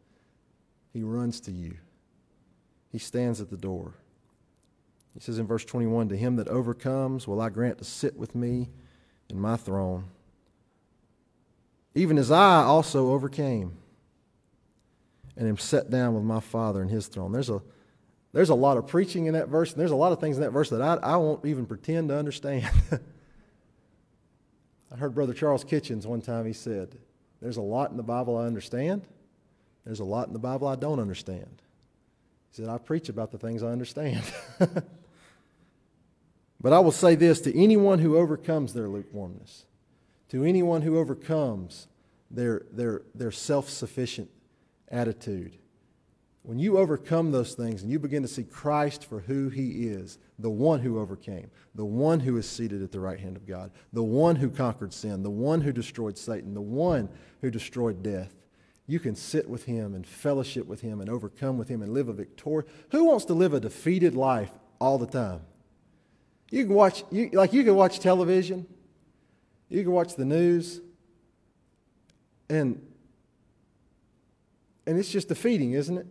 He 0.93 1.03
runs 1.03 1.41
to 1.41 1.51
you, 1.51 1.77
he 2.93 2.99
stands 2.99 3.41
at 3.41 3.51
the 3.51 3.57
door. 3.57 3.95
He 5.17 5.23
says 5.23 5.39
in 5.39 5.47
verse 5.47 5.65
21 5.65 6.11
To 6.11 6.17
him 6.17 6.37
that 6.37 6.49
overcomes, 6.49 7.27
will 7.27 7.41
I 7.41 7.49
grant 7.49 7.79
to 7.79 7.85
sit 7.85 8.17
with 8.19 8.35
me 8.35 8.69
in 9.31 9.41
my 9.41 9.57
throne, 9.57 10.05
even 11.95 12.19
as 12.19 12.31
I 12.31 12.63
also 12.63 13.13
overcame 13.13 13.79
and 15.37 15.49
am 15.49 15.57
set 15.57 15.91
down 15.91 16.15
with 16.15 16.23
my 16.23 16.41
Father 16.41 16.83
in 16.83 16.89
his 16.89 17.07
throne. 17.09 17.33
There's 17.33 17.49
a, 17.49 17.63
there's 18.33 18.51
a 18.51 18.55
lot 18.55 18.77
of 18.77 18.87
preaching 18.87 19.25
in 19.27 19.33
that 19.33 19.49
verse, 19.49 19.73
and 19.73 19.81
there's 19.81 19.91
a 19.91 19.97
lot 19.97 20.13
of 20.13 20.21
things 20.21 20.37
in 20.37 20.43
that 20.43 20.51
verse 20.51 20.69
that 20.71 20.83
I, 20.83 20.95
I 20.97 21.17
won't 21.17 21.45
even 21.47 21.65
pretend 21.65 22.11
to 22.11 22.17
understand. 22.17 22.71
I 24.93 24.97
heard 24.97 25.15
Brother 25.15 25.33
Charles 25.35 25.65
Kitchens 25.65 26.07
one 26.07 26.21
time, 26.21 26.47
he 26.47 26.53
said, 26.53 26.97
There's 27.41 27.57
a 27.57 27.63
lot 27.63 27.91
in 27.91 27.97
the 27.97 28.03
Bible 28.03 28.37
I 28.37 28.45
understand, 28.45 29.03
there's 29.87 30.01
a 30.01 30.05
lot 30.05 30.27
in 30.27 30.35
the 30.35 30.39
Bible 30.39 30.69
I 30.69 30.77
don't 30.77 31.01
understand. 31.01 31.63
He 32.51 32.63
said, 32.63 32.69
I 32.69 32.77
preach 32.79 33.09
about 33.09 33.33
the 33.33 33.39
things 33.39 33.63
I 33.63 33.69
understand. 33.69 34.23
But 36.67 36.73
I 36.73 36.81
will 36.81 36.91
say 36.91 37.15
this 37.15 37.41
to 37.43 37.57
anyone 37.57 38.01
who 38.01 38.17
overcomes 38.17 38.73
their 38.73 38.89
lukewarmness, 38.89 39.67
to 40.31 40.43
anyone 40.43 40.83
who 40.83 40.99
overcomes 40.99 41.87
their, 42.29 42.67
their, 42.73 43.03
their 43.15 43.31
self 43.31 43.71
sufficient 43.71 44.29
attitude. 44.89 45.59
When 46.43 46.59
you 46.59 46.79
overcome 46.79 47.31
those 47.31 47.55
things 47.55 47.83
and 47.83 47.93
you 47.93 48.01
begin 48.01 48.23
to 48.23 48.29
see 48.29 48.43
Christ 48.43 49.05
for 49.05 49.21
who 49.21 49.49
he 49.49 49.87
is, 49.87 50.19
the 50.41 50.51
one 50.51 50.81
who 50.81 50.99
overcame, 50.99 51.53
the 51.77 51.85
one 51.85 52.19
who 52.19 52.37
is 52.37 52.49
seated 52.49 52.83
at 52.83 52.91
the 52.91 52.99
right 52.99 53.21
hand 53.21 53.37
of 53.37 53.47
God, 53.47 53.71
the 53.93 54.03
one 54.03 54.35
who 54.35 54.51
conquered 54.51 54.93
sin, 54.93 55.23
the 55.23 55.31
one 55.31 55.61
who 55.61 55.71
destroyed 55.71 56.19
Satan, 56.19 56.53
the 56.53 56.61
one 56.61 57.09
who 57.43 57.51
destroyed 57.53 58.03
death, 58.03 58.35
you 58.89 58.99
can 58.99 59.15
sit 59.15 59.49
with 59.49 59.67
him 59.67 59.95
and 59.95 60.05
fellowship 60.05 60.67
with 60.67 60.81
him 60.81 61.01
and 61.01 61.09
overcome 61.09 61.59
with 61.59 61.69
him 61.69 61.81
and 61.81 61.93
live 61.93 62.09
a 62.09 62.13
victorious. 62.13 62.69
Who 62.91 63.05
wants 63.05 63.25
to 63.27 63.35
live 63.35 63.55
a 63.55 63.61
defeated 63.61 64.17
life 64.17 64.51
all 64.81 64.99
the 64.99 65.07
time? 65.07 65.43
You 66.51 66.65
can 66.65 66.75
watch, 66.75 67.05
you, 67.11 67.31
like 67.33 67.53
you 67.53 67.65
can 67.65 67.75
watch 67.75 68.01
television. 68.01 68.67
You 69.69 69.83
can 69.83 69.93
watch 69.93 70.15
the 70.15 70.25
news, 70.25 70.81
and 72.49 72.81
and 74.87 74.99
it's 74.99 75.11
just 75.11 75.29
defeating, 75.29 75.73
isn't 75.73 75.99
it? 75.99 76.07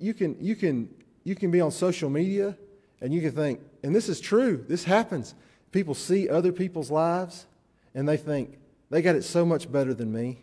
You 0.00 0.14
can 0.14 0.36
you 0.40 0.56
can 0.56 0.88
you 1.24 1.34
can 1.34 1.50
be 1.50 1.60
on 1.60 1.70
social 1.70 2.08
media 2.08 2.56
and 3.00 3.12
you 3.12 3.20
can 3.20 3.32
think, 3.32 3.60
and 3.82 3.94
this 3.94 4.08
is 4.08 4.20
true, 4.20 4.64
this 4.68 4.84
happens. 4.84 5.34
People 5.72 5.94
see 5.94 6.28
other 6.28 6.52
people's 6.52 6.90
lives 6.90 7.46
and 7.94 8.08
they 8.08 8.16
think, 8.16 8.58
they 8.90 9.02
got 9.02 9.16
it 9.16 9.22
so 9.22 9.44
much 9.44 9.70
better 9.70 9.92
than 9.92 10.12
me. 10.12 10.42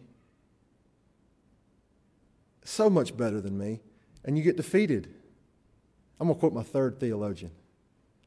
So 2.65 2.89
much 2.89 3.15
better 3.15 3.41
than 3.41 3.57
me. 3.57 3.81
And 4.23 4.37
you 4.37 4.43
get 4.43 4.57
defeated. 4.57 5.13
I'm 6.19 6.27
going 6.27 6.35
to 6.35 6.39
quote 6.39 6.53
my 6.53 6.63
third 6.63 6.99
theologian, 6.99 7.51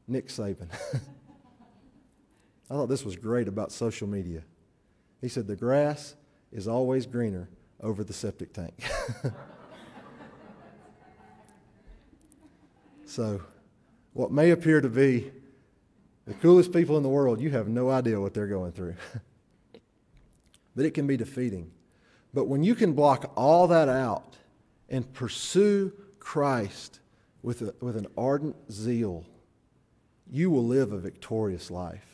Nick 0.07 0.27
Saban. 0.29 0.69
I 2.69 2.73
thought 2.73 2.87
this 2.87 3.05
was 3.05 3.15
great 3.15 3.47
about 3.47 3.71
social 3.71 4.07
media. 4.07 4.43
He 5.21 5.29
said, 5.29 5.47
The 5.47 5.55
grass 5.55 6.15
is 6.51 6.67
always 6.67 7.05
greener 7.05 7.49
over 7.81 8.03
the 8.03 8.13
septic 8.13 8.53
tank. 8.53 8.73
so, 13.05 13.41
what 14.13 14.31
may 14.31 14.51
appear 14.51 14.81
to 14.81 14.89
be 14.89 15.31
the 16.25 16.33
coolest 16.35 16.73
people 16.73 16.97
in 16.97 17.03
the 17.03 17.09
world, 17.09 17.39
you 17.39 17.51
have 17.51 17.69
no 17.69 17.89
idea 17.89 18.19
what 18.19 18.33
they're 18.33 18.47
going 18.47 18.73
through. 18.73 18.95
but 20.75 20.85
it 20.85 20.91
can 20.91 21.07
be 21.07 21.15
defeating. 21.15 21.71
But 22.33 22.47
when 22.47 22.63
you 22.63 22.75
can 22.75 22.93
block 22.93 23.31
all 23.35 23.67
that 23.67 23.87
out 23.87 24.35
and 24.89 25.11
pursue 25.13 25.93
Christ 26.19 26.99
with, 27.41 27.61
a, 27.61 27.73
with 27.79 27.95
an 27.95 28.07
ardent 28.17 28.55
zeal, 28.71 29.25
you 30.31 30.49
will 30.49 30.65
live 30.65 30.91
a 30.91 30.97
victorious 30.97 31.71
life. 31.71 32.05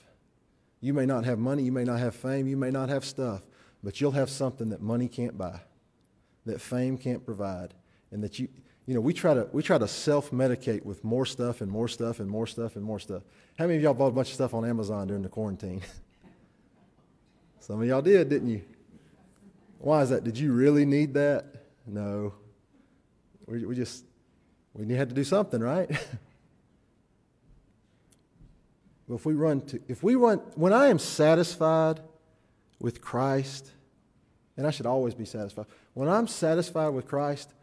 You 0.81 0.93
may 0.93 1.05
not 1.05 1.25
have 1.25 1.39
money, 1.39 1.63
you 1.63 1.71
may 1.71 1.83
not 1.83 1.99
have 1.99 2.15
fame, 2.15 2.47
you 2.47 2.57
may 2.57 2.69
not 2.69 2.89
have 2.89 3.05
stuff, 3.05 3.41
but 3.83 4.01
you'll 4.01 4.11
have 4.11 4.29
something 4.29 4.69
that 4.69 4.81
money 4.81 5.07
can't 5.07 5.37
buy, 5.37 5.61
that 6.45 6.59
fame 6.59 6.97
can't 6.97 7.25
provide, 7.25 7.73
and 8.11 8.23
that 8.23 8.37
you, 8.37 8.49
you 8.85 8.93
know, 8.93 8.99
we 8.99 9.13
try 9.13 9.33
to, 9.33 9.47
we 9.53 9.63
try 9.63 9.77
to 9.77 9.87
self-medicate 9.87 10.83
with 10.83 11.03
more 11.03 11.25
stuff 11.25 11.61
and 11.61 11.71
more 11.71 11.87
stuff 11.87 12.19
and 12.19 12.29
more 12.29 12.45
stuff 12.45 12.75
and 12.75 12.83
more 12.83 12.99
stuff. 12.99 13.23
How 13.57 13.65
many 13.65 13.77
of 13.77 13.83
y'all 13.83 13.93
bought 13.93 14.07
a 14.07 14.11
bunch 14.11 14.29
of 14.29 14.33
stuff 14.33 14.53
on 14.53 14.65
Amazon 14.65 15.07
during 15.07 15.23
the 15.23 15.29
quarantine? 15.29 15.81
Some 17.61 17.81
of 17.81 17.87
y'all 17.87 18.01
did, 18.01 18.27
didn't 18.27 18.49
you? 18.49 18.61
Why 19.79 20.01
is 20.01 20.09
that? 20.09 20.25
Did 20.25 20.37
you 20.37 20.51
really 20.51 20.85
need 20.85 21.13
that? 21.13 21.45
No. 21.87 22.33
We, 23.47 23.65
we 23.65 23.75
just, 23.75 24.03
we 24.73 24.93
had 24.93 25.09
to 25.09 25.15
do 25.15 25.23
something, 25.23 25.61
right? 25.61 25.89
but 29.07 29.15
if 29.15 29.25
we 29.25 29.33
run 29.33 29.61
to, 29.67 29.81
if 29.87 30.01
we 30.03 30.15
run, 30.15 30.37
when 30.55 30.73
I 30.73 30.87
am 30.87 30.99
satisfied 30.99 31.99
with 32.79 33.01
Christ, 33.01 33.69
and 34.55 34.65
I 34.65 34.71
should 34.71 34.85
always 34.85 35.13
be 35.13 35.25
satisfied, 35.25 35.65
when 35.93 36.07
I'm 36.09 36.27
satisfied 36.27 36.89
with 36.89 37.07
Christ, 37.07 37.53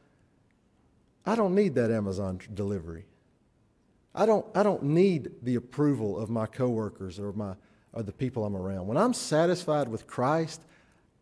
I 1.24 1.34
don't 1.34 1.54
need 1.54 1.74
that 1.76 1.90
Amazon 1.90 2.40
delivery. 2.52 3.04
I 4.14 4.26
don't, 4.26 4.44
I 4.54 4.62
don't 4.62 4.82
need 4.82 5.30
the 5.42 5.54
approval 5.54 6.18
of 6.18 6.30
my 6.30 6.46
coworkers 6.46 7.18
or, 7.18 7.32
my, 7.32 7.54
or 7.92 8.02
the 8.02 8.12
people 8.12 8.44
I'm 8.44 8.56
around. 8.56 8.86
When 8.86 8.96
I'm 8.96 9.14
satisfied 9.14 9.88
with 9.88 10.06
Christ, 10.06 10.60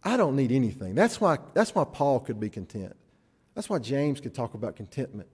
I 0.03 0.17
don't 0.17 0.37
need 0.37 0.53
anything. 0.53 0.95
That's 0.95 1.21
why, 1.21 1.39
that's 1.55 1.75
why 1.75 1.85
Paul 1.85 2.21
could 2.21 2.41
be 2.41 2.49
content. 2.49 2.97
That's 3.55 3.69
why 3.69 3.79
James 3.79 4.21
could 4.21 4.35
talk 4.35 4.55
about 4.55 4.77
contentment. 4.77 5.29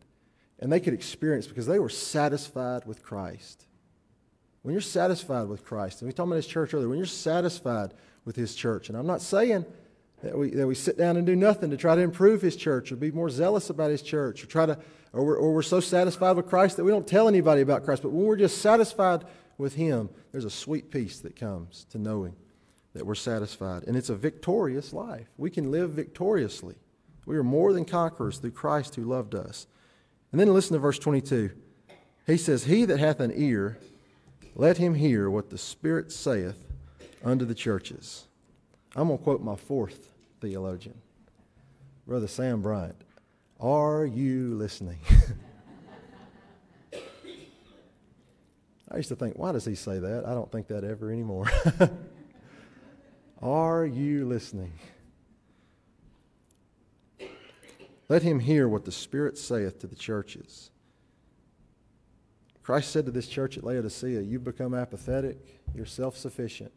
And 0.59 0.73
they 0.73 0.81
could 0.81 0.95
experience 0.95 1.47
because 1.47 1.67
they 1.67 1.79
were 1.79 1.91
satisfied 1.91 2.87
with 2.87 3.03
Christ. 3.03 3.67
When 4.65 4.73
you're 4.73 4.81
satisfied 4.81 5.47
with 5.47 5.65
Christ, 5.65 6.01
and 6.01 6.09
we 6.09 6.13
talked 6.13 6.27
about 6.27 6.37
his 6.37 6.47
church 6.47 6.75
earlier, 6.75 6.89
when 6.89 6.97
you're 6.99 7.07
satisfied 7.07 7.93
with 8.25 8.35
his 8.35 8.55
church, 8.55 8.89
and 8.89 8.99
I'm 8.99 9.07
not 9.07 9.21
saying 9.21 9.67
that 10.23 10.37
we, 10.37 10.51
that 10.51 10.67
we 10.67 10.75
sit 10.75 10.97
down 10.97 11.17
and 11.17 11.27
do 11.27 11.37
nothing 11.37 11.71
to 11.71 11.77
try 11.77 11.95
to 11.95 12.01
improve 12.01 12.41
his 12.41 12.57
church 12.57 12.91
or 12.91 12.97
be 12.97 13.11
more 13.11 13.29
zealous 13.29 13.69
about 13.69 13.91
his 13.91 14.01
church 14.01 14.43
or 14.43 14.47
try 14.47 14.65
to 14.67 14.79
or 15.15 15.23
we're, 15.23 15.37
or 15.37 15.53
we're 15.53 15.63
so 15.63 15.81
satisfied 15.81 16.37
with 16.37 16.47
Christ 16.47 16.77
that 16.77 16.85
we 16.85 16.91
don't 16.91 17.07
tell 17.07 17.29
anybody 17.29 17.61
about 17.61 17.85
Christ. 17.85 18.03
But 18.03 18.11
when 18.11 18.27
we're 18.27 18.37
just 18.37 18.59
satisfied 18.59 19.25
with 19.59 19.75
him, 19.75 20.09
there's 20.33 20.45
a 20.45 20.51
sweet 20.51 20.91
peace 20.91 21.21
that 21.21 21.37
comes 21.37 21.85
to 21.91 21.99
knowing 21.99 22.35
that 22.95 23.07
we're 23.07 23.15
satisfied. 23.15 23.85
And 23.85 23.97
it's 23.97 24.11
a 24.11 24.17
victorious 24.17 24.93
life. 24.93 25.29
We 25.37 25.51
can 25.51 25.71
live 25.71 25.91
victoriously. 25.91 26.75
We 27.27 27.37
are 27.37 27.45
more 27.45 27.73
than 27.73 27.85
conquerors 27.85 28.39
through 28.39 28.53
Christ 28.53 28.97
who 28.97 29.05
loved 29.05 29.35
us. 29.35 29.67
And 30.33 30.41
then 30.41 30.53
listen 30.53 30.73
to 30.73 30.81
verse 30.81 30.99
22. 30.99 31.51
He 32.27 32.37
says, 32.37 32.65
He 32.65 32.85
that 32.87 32.99
hath 32.99 33.21
an 33.21 33.33
ear, 33.37 33.79
let 34.55 34.79
him 34.79 34.95
hear 34.95 35.29
what 35.29 35.51
the 35.51 35.59
Spirit 35.59 36.13
saith 36.13 36.65
unto 37.25 37.45
the 37.45 37.55
churches. 37.55 38.27
I'm 38.97 39.09
going 39.09 39.19
to 39.19 39.25
quote 39.25 39.43
my 39.43 39.57
fourth 39.57 40.11
theologian, 40.41 41.01
Brother 42.07 42.29
Sam 42.29 42.63
Bryant. 42.63 43.03
Are 43.61 44.07
you 44.07 44.55
listening? 44.55 44.99
I 48.91 48.99
used 48.99 49.09
to 49.09 49.17
think, 49.17 49.37
why 49.37 49.51
does 49.51 49.65
he 49.65 49.75
say 49.75 49.99
that? 49.99 50.25
I 50.25 50.35
don't 50.35 50.53
think 50.53 50.69
that 50.69 50.85
ever 50.85 51.11
anymore. 51.11 51.51
Are 53.43 53.85
you 53.85 54.25
listening? 54.27 54.73
Let 58.09 58.23
him 58.23 58.39
hear 58.39 58.69
what 58.69 58.85
the 58.85 58.93
Spirit 58.93 59.37
saith 59.37 59.81
to 59.81 59.89
the 59.89 59.97
churches. 59.97 60.71
Christ 62.65 62.91
said 62.91 63.05
to 63.05 63.13
this 63.13 63.29
church 63.29 63.59
at 63.59 63.65
Laodicea, 63.65 64.23
You've 64.23 64.43
become 64.43 64.75
apathetic, 64.75 65.61
you're 65.75 65.87
self 65.87 66.17
sufficient. 66.17 66.73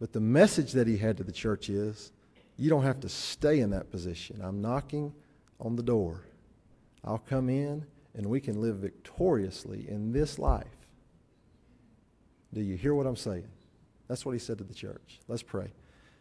But 0.00 0.12
the 0.12 0.20
message 0.20 0.72
that 0.72 0.86
he 0.86 0.96
had 0.96 1.16
to 1.16 1.24
the 1.24 1.32
church 1.32 1.68
is, 1.68 2.12
You 2.56 2.70
don't 2.70 2.84
have 2.84 3.00
to 3.00 3.08
stay 3.08 3.60
in 3.60 3.70
that 3.70 3.90
position. 3.90 4.40
I'm 4.40 4.62
knocking 4.62 5.12
on 5.60 5.74
the 5.74 5.82
door. 5.82 6.22
I'll 7.04 7.18
come 7.18 7.48
in 7.48 7.84
and 8.14 8.26
we 8.26 8.40
can 8.40 8.60
live 8.60 8.76
victoriously 8.76 9.86
in 9.88 10.12
this 10.12 10.38
life. 10.38 10.66
Do 12.54 12.62
you 12.62 12.76
hear 12.76 12.94
what 12.94 13.06
I'm 13.06 13.16
saying? 13.16 13.48
That's 14.08 14.24
what 14.24 14.32
he 14.32 14.38
said 14.38 14.58
to 14.58 14.64
the 14.64 14.74
church. 14.74 15.20
Let's 15.28 15.42
pray. 15.42 15.72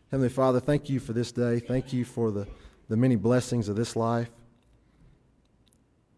Heavenly 0.10 0.30
Father, 0.30 0.60
thank 0.60 0.89
you 0.89 0.99
for 0.99 1.14
this 1.14 1.32
day. 1.32 1.60
Thank 1.60 1.93
you 1.93 2.06
for 2.06 2.32
the, 2.32 2.47
the 2.89 2.97
many 2.97 3.16
blessings 3.16 3.70
of 3.70 3.76
this 3.76 3.95
life. 3.95 4.30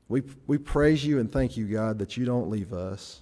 We, 0.10 0.24
we 0.46 0.58
praise 0.58 1.06
you 1.06 1.20
and 1.20 1.32
thank 1.32 1.58
you, 1.58 1.66
God, 1.66 2.00
that 2.00 2.16
you 2.16 2.26
don't 2.26 2.50
leave 2.50 2.74
us. 2.74 3.22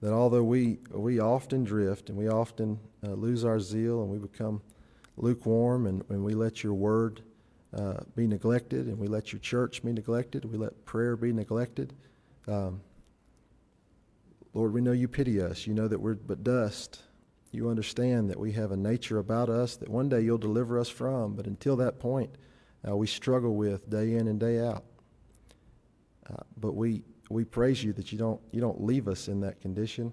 That 0.00 0.12
although 0.12 0.42
we, 0.42 0.78
we 0.90 1.20
often 1.20 1.62
drift 1.62 2.08
and 2.08 2.18
we 2.18 2.28
often 2.28 2.80
uh, 3.04 3.10
lose 3.10 3.44
our 3.44 3.60
zeal 3.60 4.02
and 4.02 4.10
we 4.10 4.18
become 4.18 4.60
lukewarm 5.16 5.86
and, 5.86 6.04
and 6.08 6.24
we 6.24 6.34
let 6.34 6.64
your 6.64 6.74
word 6.74 7.22
uh, 7.76 7.98
be 8.16 8.26
neglected 8.26 8.86
and 8.86 8.98
we 8.98 9.06
let 9.06 9.32
your 9.32 9.38
church 9.38 9.82
be 9.84 9.92
neglected, 9.92 10.44
we 10.44 10.58
let 10.58 10.84
prayer 10.84 11.16
be 11.16 11.32
neglected. 11.32 11.94
Um, 12.48 12.80
Lord, 14.54 14.72
we 14.72 14.80
know 14.80 14.92
you 14.92 15.06
pity 15.08 15.40
us. 15.40 15.66
You 15.66 15.74
know 15.74 15.86
that 15.88 16.00
we're 16.00 16.14
but 16.14 16.42
dust. 16.42 17.00
You 17.52 17.68
understand 17.68 18.28
that 18.30 18.40
we 18.40 18.52
have 18.52 18.72
a 18.72 18.76
nature 18.76 19.18
about 19.18 19.48
us 19.48 19.76
that 19.76 19.88
one 19.88 20.08
day 20.08 20.22
you'll 20.22 20.38
deliver 20.38 20.78
us 20.78 20.88
from, 20.88 21.34
but 21.34 21.46
until 21.46 21.76
that 21.76 22.00
point, 22.00 22.34
uh, 22.86 22.96
we 22.96 23.06
struggle 23.06 23.54
with 23.54 23.88
day 23.88 24.14
in 24.14 24.26
and 24.26 24.40
day 24.40 24.58
out. 24.58 24.84
Uh, 26.30 26.42
but 26.56 26.74
we, 26.74 27.02
we 27.30 27.44
praise 27.44 27.82
you 27.82 27.92
that 27.94 28.12
you 28.12 28.18
don't, 28.18 28.40
you 28.52 28.60
don't 28.60 28.82
leave 28.82 29.08
us 29.08 29.28
in 29.28 29.40
that 29.40 29.60
condition, 29.60 30.12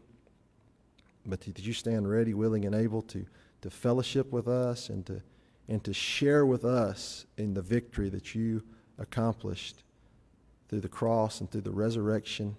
but 1.25 1.41
that 1.41 1.59
you 1.59 1.73
stand 1.73 2.09
ready, 2.09 2.33
willing, 2.33 2.65
and 2.65 2.75
able 2.75 3.01
to, 3.03 3.25
to 3.61 3.69
fellowship 3.69 4.31
with 4.31 4.47
us 4.47 4.89
and 4.89 5.05
to, 5.05 5.21
and 5.67 5.83
to 5.83 5.93
share 5.93 6.45
with 6.45 6.65
us 6.65 7.25
in 7.37 7.53
the 7.53 7.61
victory 7.61 8.09
that 8.09 8.33
you 8.33 8.63
accomplished 8.97 9.83
through 10.67 10.81
the 10.81 10.89
cross 10.89 11.41
and 11.41 11.51
through 11.51 11.61
the 11.61 11.71
resurrection 11.71 12.55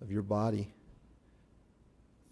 of 0.00 0.10
your 0.10 0.22
body, 0.22 0.72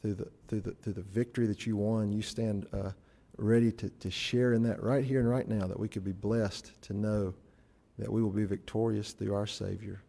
through 0.03 0.15
the, 0.15 0.29
through 0.49 0.61
the, 0.61 0.71
through 0.83 0.93
the 0.93 1.03
victory 1.03 1.47
that 1.47 1.67
you 1.67 1.77
won. 1.77 2.13
You 2.13 2.23
stand 2.23 2.67
uh, 2.73 2.91
ready 3.39 3.73
to, 3.73 3.89
to 3.89 4.11
share 4.11 4.53
in 4.53 4.63
that 4.63 4.83
right 4.83 5.05
here 5.05 5.21
and 5.21 5.29
right 5.29 5.49
now, 5.49 5.67
that 5.67 5.79
we 5.79 5.89
could 5.89 6.05
be 6.05 6.13
blessed 6.13 6.81
to 6.83 6.95
know 6.95 7.35
that 7.99 8.11
we 8.11 8.23
will 8.23 8.31
be 8.31 8.45
victorious 8.45 9.13
through 9.13 9.35
our 9.35 9.47
Savior, 9.47 10.03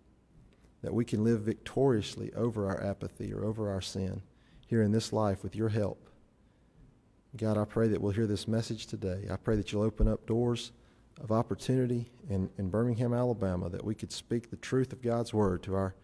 that 0.81 0.93
we 0.93 1.05
can 1.05 1.23
live 1.23 1.41
victoriously 1.41 2.31
over 2.33 2.67
our 2.67 2.83
apathy 2.83 3.33
or 3.33 3.45
over 3.45 3.69
our 3.69 3.81
sin 3.81 4.21
here 4.67 4.81
in 4.81 4.91
this 4.91 5.11
life 5.11 5.43
with 5.43 5.55
your 5.55 5.69
help. 5.69 6.09
God, 7.35 7.57
I 7.57 7.65
pray 7.65 7.87
that 7.89 8.01
we'll 8.01 8.13
hear 8.13 8.27
this 8.27 8.47
message 8.47 8.87
today. 8.87 9.27
I 9.29 9.37
pray 9.37 9.55
that 9.55 9.71
you'll 9.71 9.83
open 9.83 10.07
up 10.07 10.25
doors 10.25 10.71
of 11.21 11.31
opportunity 11.31 12.09
in, 12.29 12.49
in 12.57 12.69
Birmingham, 12.69 13.13
Alabama, 13.13 13.69
that 13.69 13.83
we 13.83 13.95
could 13.95 14.11
speak 14.11 14.49
the 14.49 14.57
truth 14.57 14.93
of 14.93 15.01
God's 15.01 15.33
word 15.33 15.63
to 15.63 15.75
our 15.75 15.95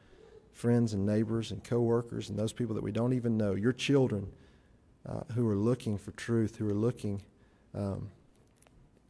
friends 0.52 0.94
and 0.94 1.06
neighbors 1.06 1.52
and 1.52 1.64
coworkers 1.64 2.30
and 2.30 2.38
those 2.38 2.54
people 2.54 2.76
that 2.76 2.84
we 2.84 2.92
don't 2.92 3.14
even 3.14 3.38
know, 3.38 3.54
your 3.54 3.74
children 3.74 4.32
uh, 5.08 5.22
who 5.34 5.48
are 5.50 5.56
looking 5.56 5.98
for 5.98 6.12
truth, 6.12 6.56
who 6.58 6.70
are 6.70 6.74
looking 6.74 7.22
um, 7.76 8.10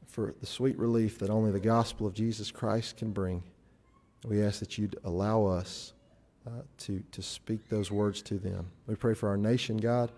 for 0.07 0.33
the 0.39 0.45
sweet 0.45 0.77
relief 0.77 1.19
that 1.19 1.29
only 1.29 1.51
the 1.51 1.59
gospel 1.59 2.07
of 2.07 2.13
Jesus 2.13 2.51
Christ 2.51 2.97
can 2.97 3.11
bring. 3.11 3.43
We 4.25 4.41
ask 4.41 4.59
that 4.59 4.77
you'd 4.77 4.97
allow 5.03 5.45
us 5.45 5.93
uh, 6.47 6.61
to, 6.77 7.03
to 7.11 7.21
speak 7.21 7.67
those 7.69 7.91
words 7.91 8.21
to 8.23 8.37
them. 8.37 8.67
We 8.87 8.95
pray 8.95 9.13
for 9.13 9.29
our 9.29 9.37
nation, 9.37 9.77
God. 9.77 10.11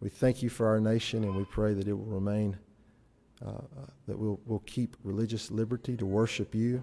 we 0.00 0.08
thank 0.08 0.42
you 0.42 0.48
for 0.48 0.66
our 0.66 0.80
nation, 0.80 1.24
and 1.24 1.34
we 1.36 1.44
pray 1.44 1.74
that 1.74 1.86
it 1.86 1.92
will 1.92 2.04
remain, 2.04 2.56
uh, 3.44 3.50
uh, 3.50 3.86
that 4.06 4.18
we'll, 4.18 4.40
we'll 4.46 4.62
keep 4.66 4.96
religious 5.04 5.50
liberty 5.50 5.96
to 5.96 6.06
worship 6.06 6.54
you. 6.54 6.82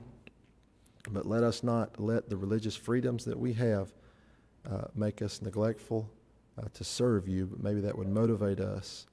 But 1.09 1.25
let 1.25 1.43
us 1.43 1.63
not 1.63 1.99
let 1.99 2.29
the 2.29 2.37
religious 2.37 2.75
freedoms 2.75 3.25
that 3.25 3.39
we 3.39 3.53
have 3.53 3.91
uh, 4.69 4.83
make 4.93 5.21
us 5.23 5.41
neglectful 5.41 6.07
uh, 6.59 6.67
to 6.73 6.83
serve 6.83 7.27
you, 7.27 7.47
but 7.47 7.63
maybe 7.63 7.81
that 7.81 7.97
would 7.97 8.09
motivate 8.09 8.59
us 8.59 9.07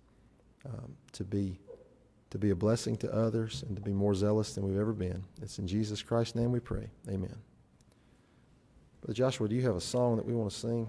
um, 0.67 0.97
to 1.13 1.25
be 1.25 1.59
to 2.31 2.39
be 2.39 2.51
a 2.51 2.57
blessing 2.57 2.97
to 2.99 3.13
others 3.13 3.65
and 3.67 3.77
to 3.77 3.83
be 3.83 3.93
more 3.93 4.15
zealous 4.15 4.55
than 4.55 4.67
we've 4.67 4.79
ever 4.79 4.93
been. 4.93 5.25
It's 5.41 5.59
in 5.59 5.67
Jesus 5.67 6.03
Christ's 6.03 6.35
name 6.35 6.53
we 6.53 6.61
pray. 6.61 6.89
Amen. 7.09 7.35
Brother 9.01 9.15
Joshua, 9.15 9.49
do 9.49 9.55
you 9.55 9.63
have 9.63 9.77
a 9.77 9.81
song 9.81 10.17
that 10.17 10.27
we 10.27 10.35
want 10.35 10.51
to 10.51 10.57
sing? 10.57 10.89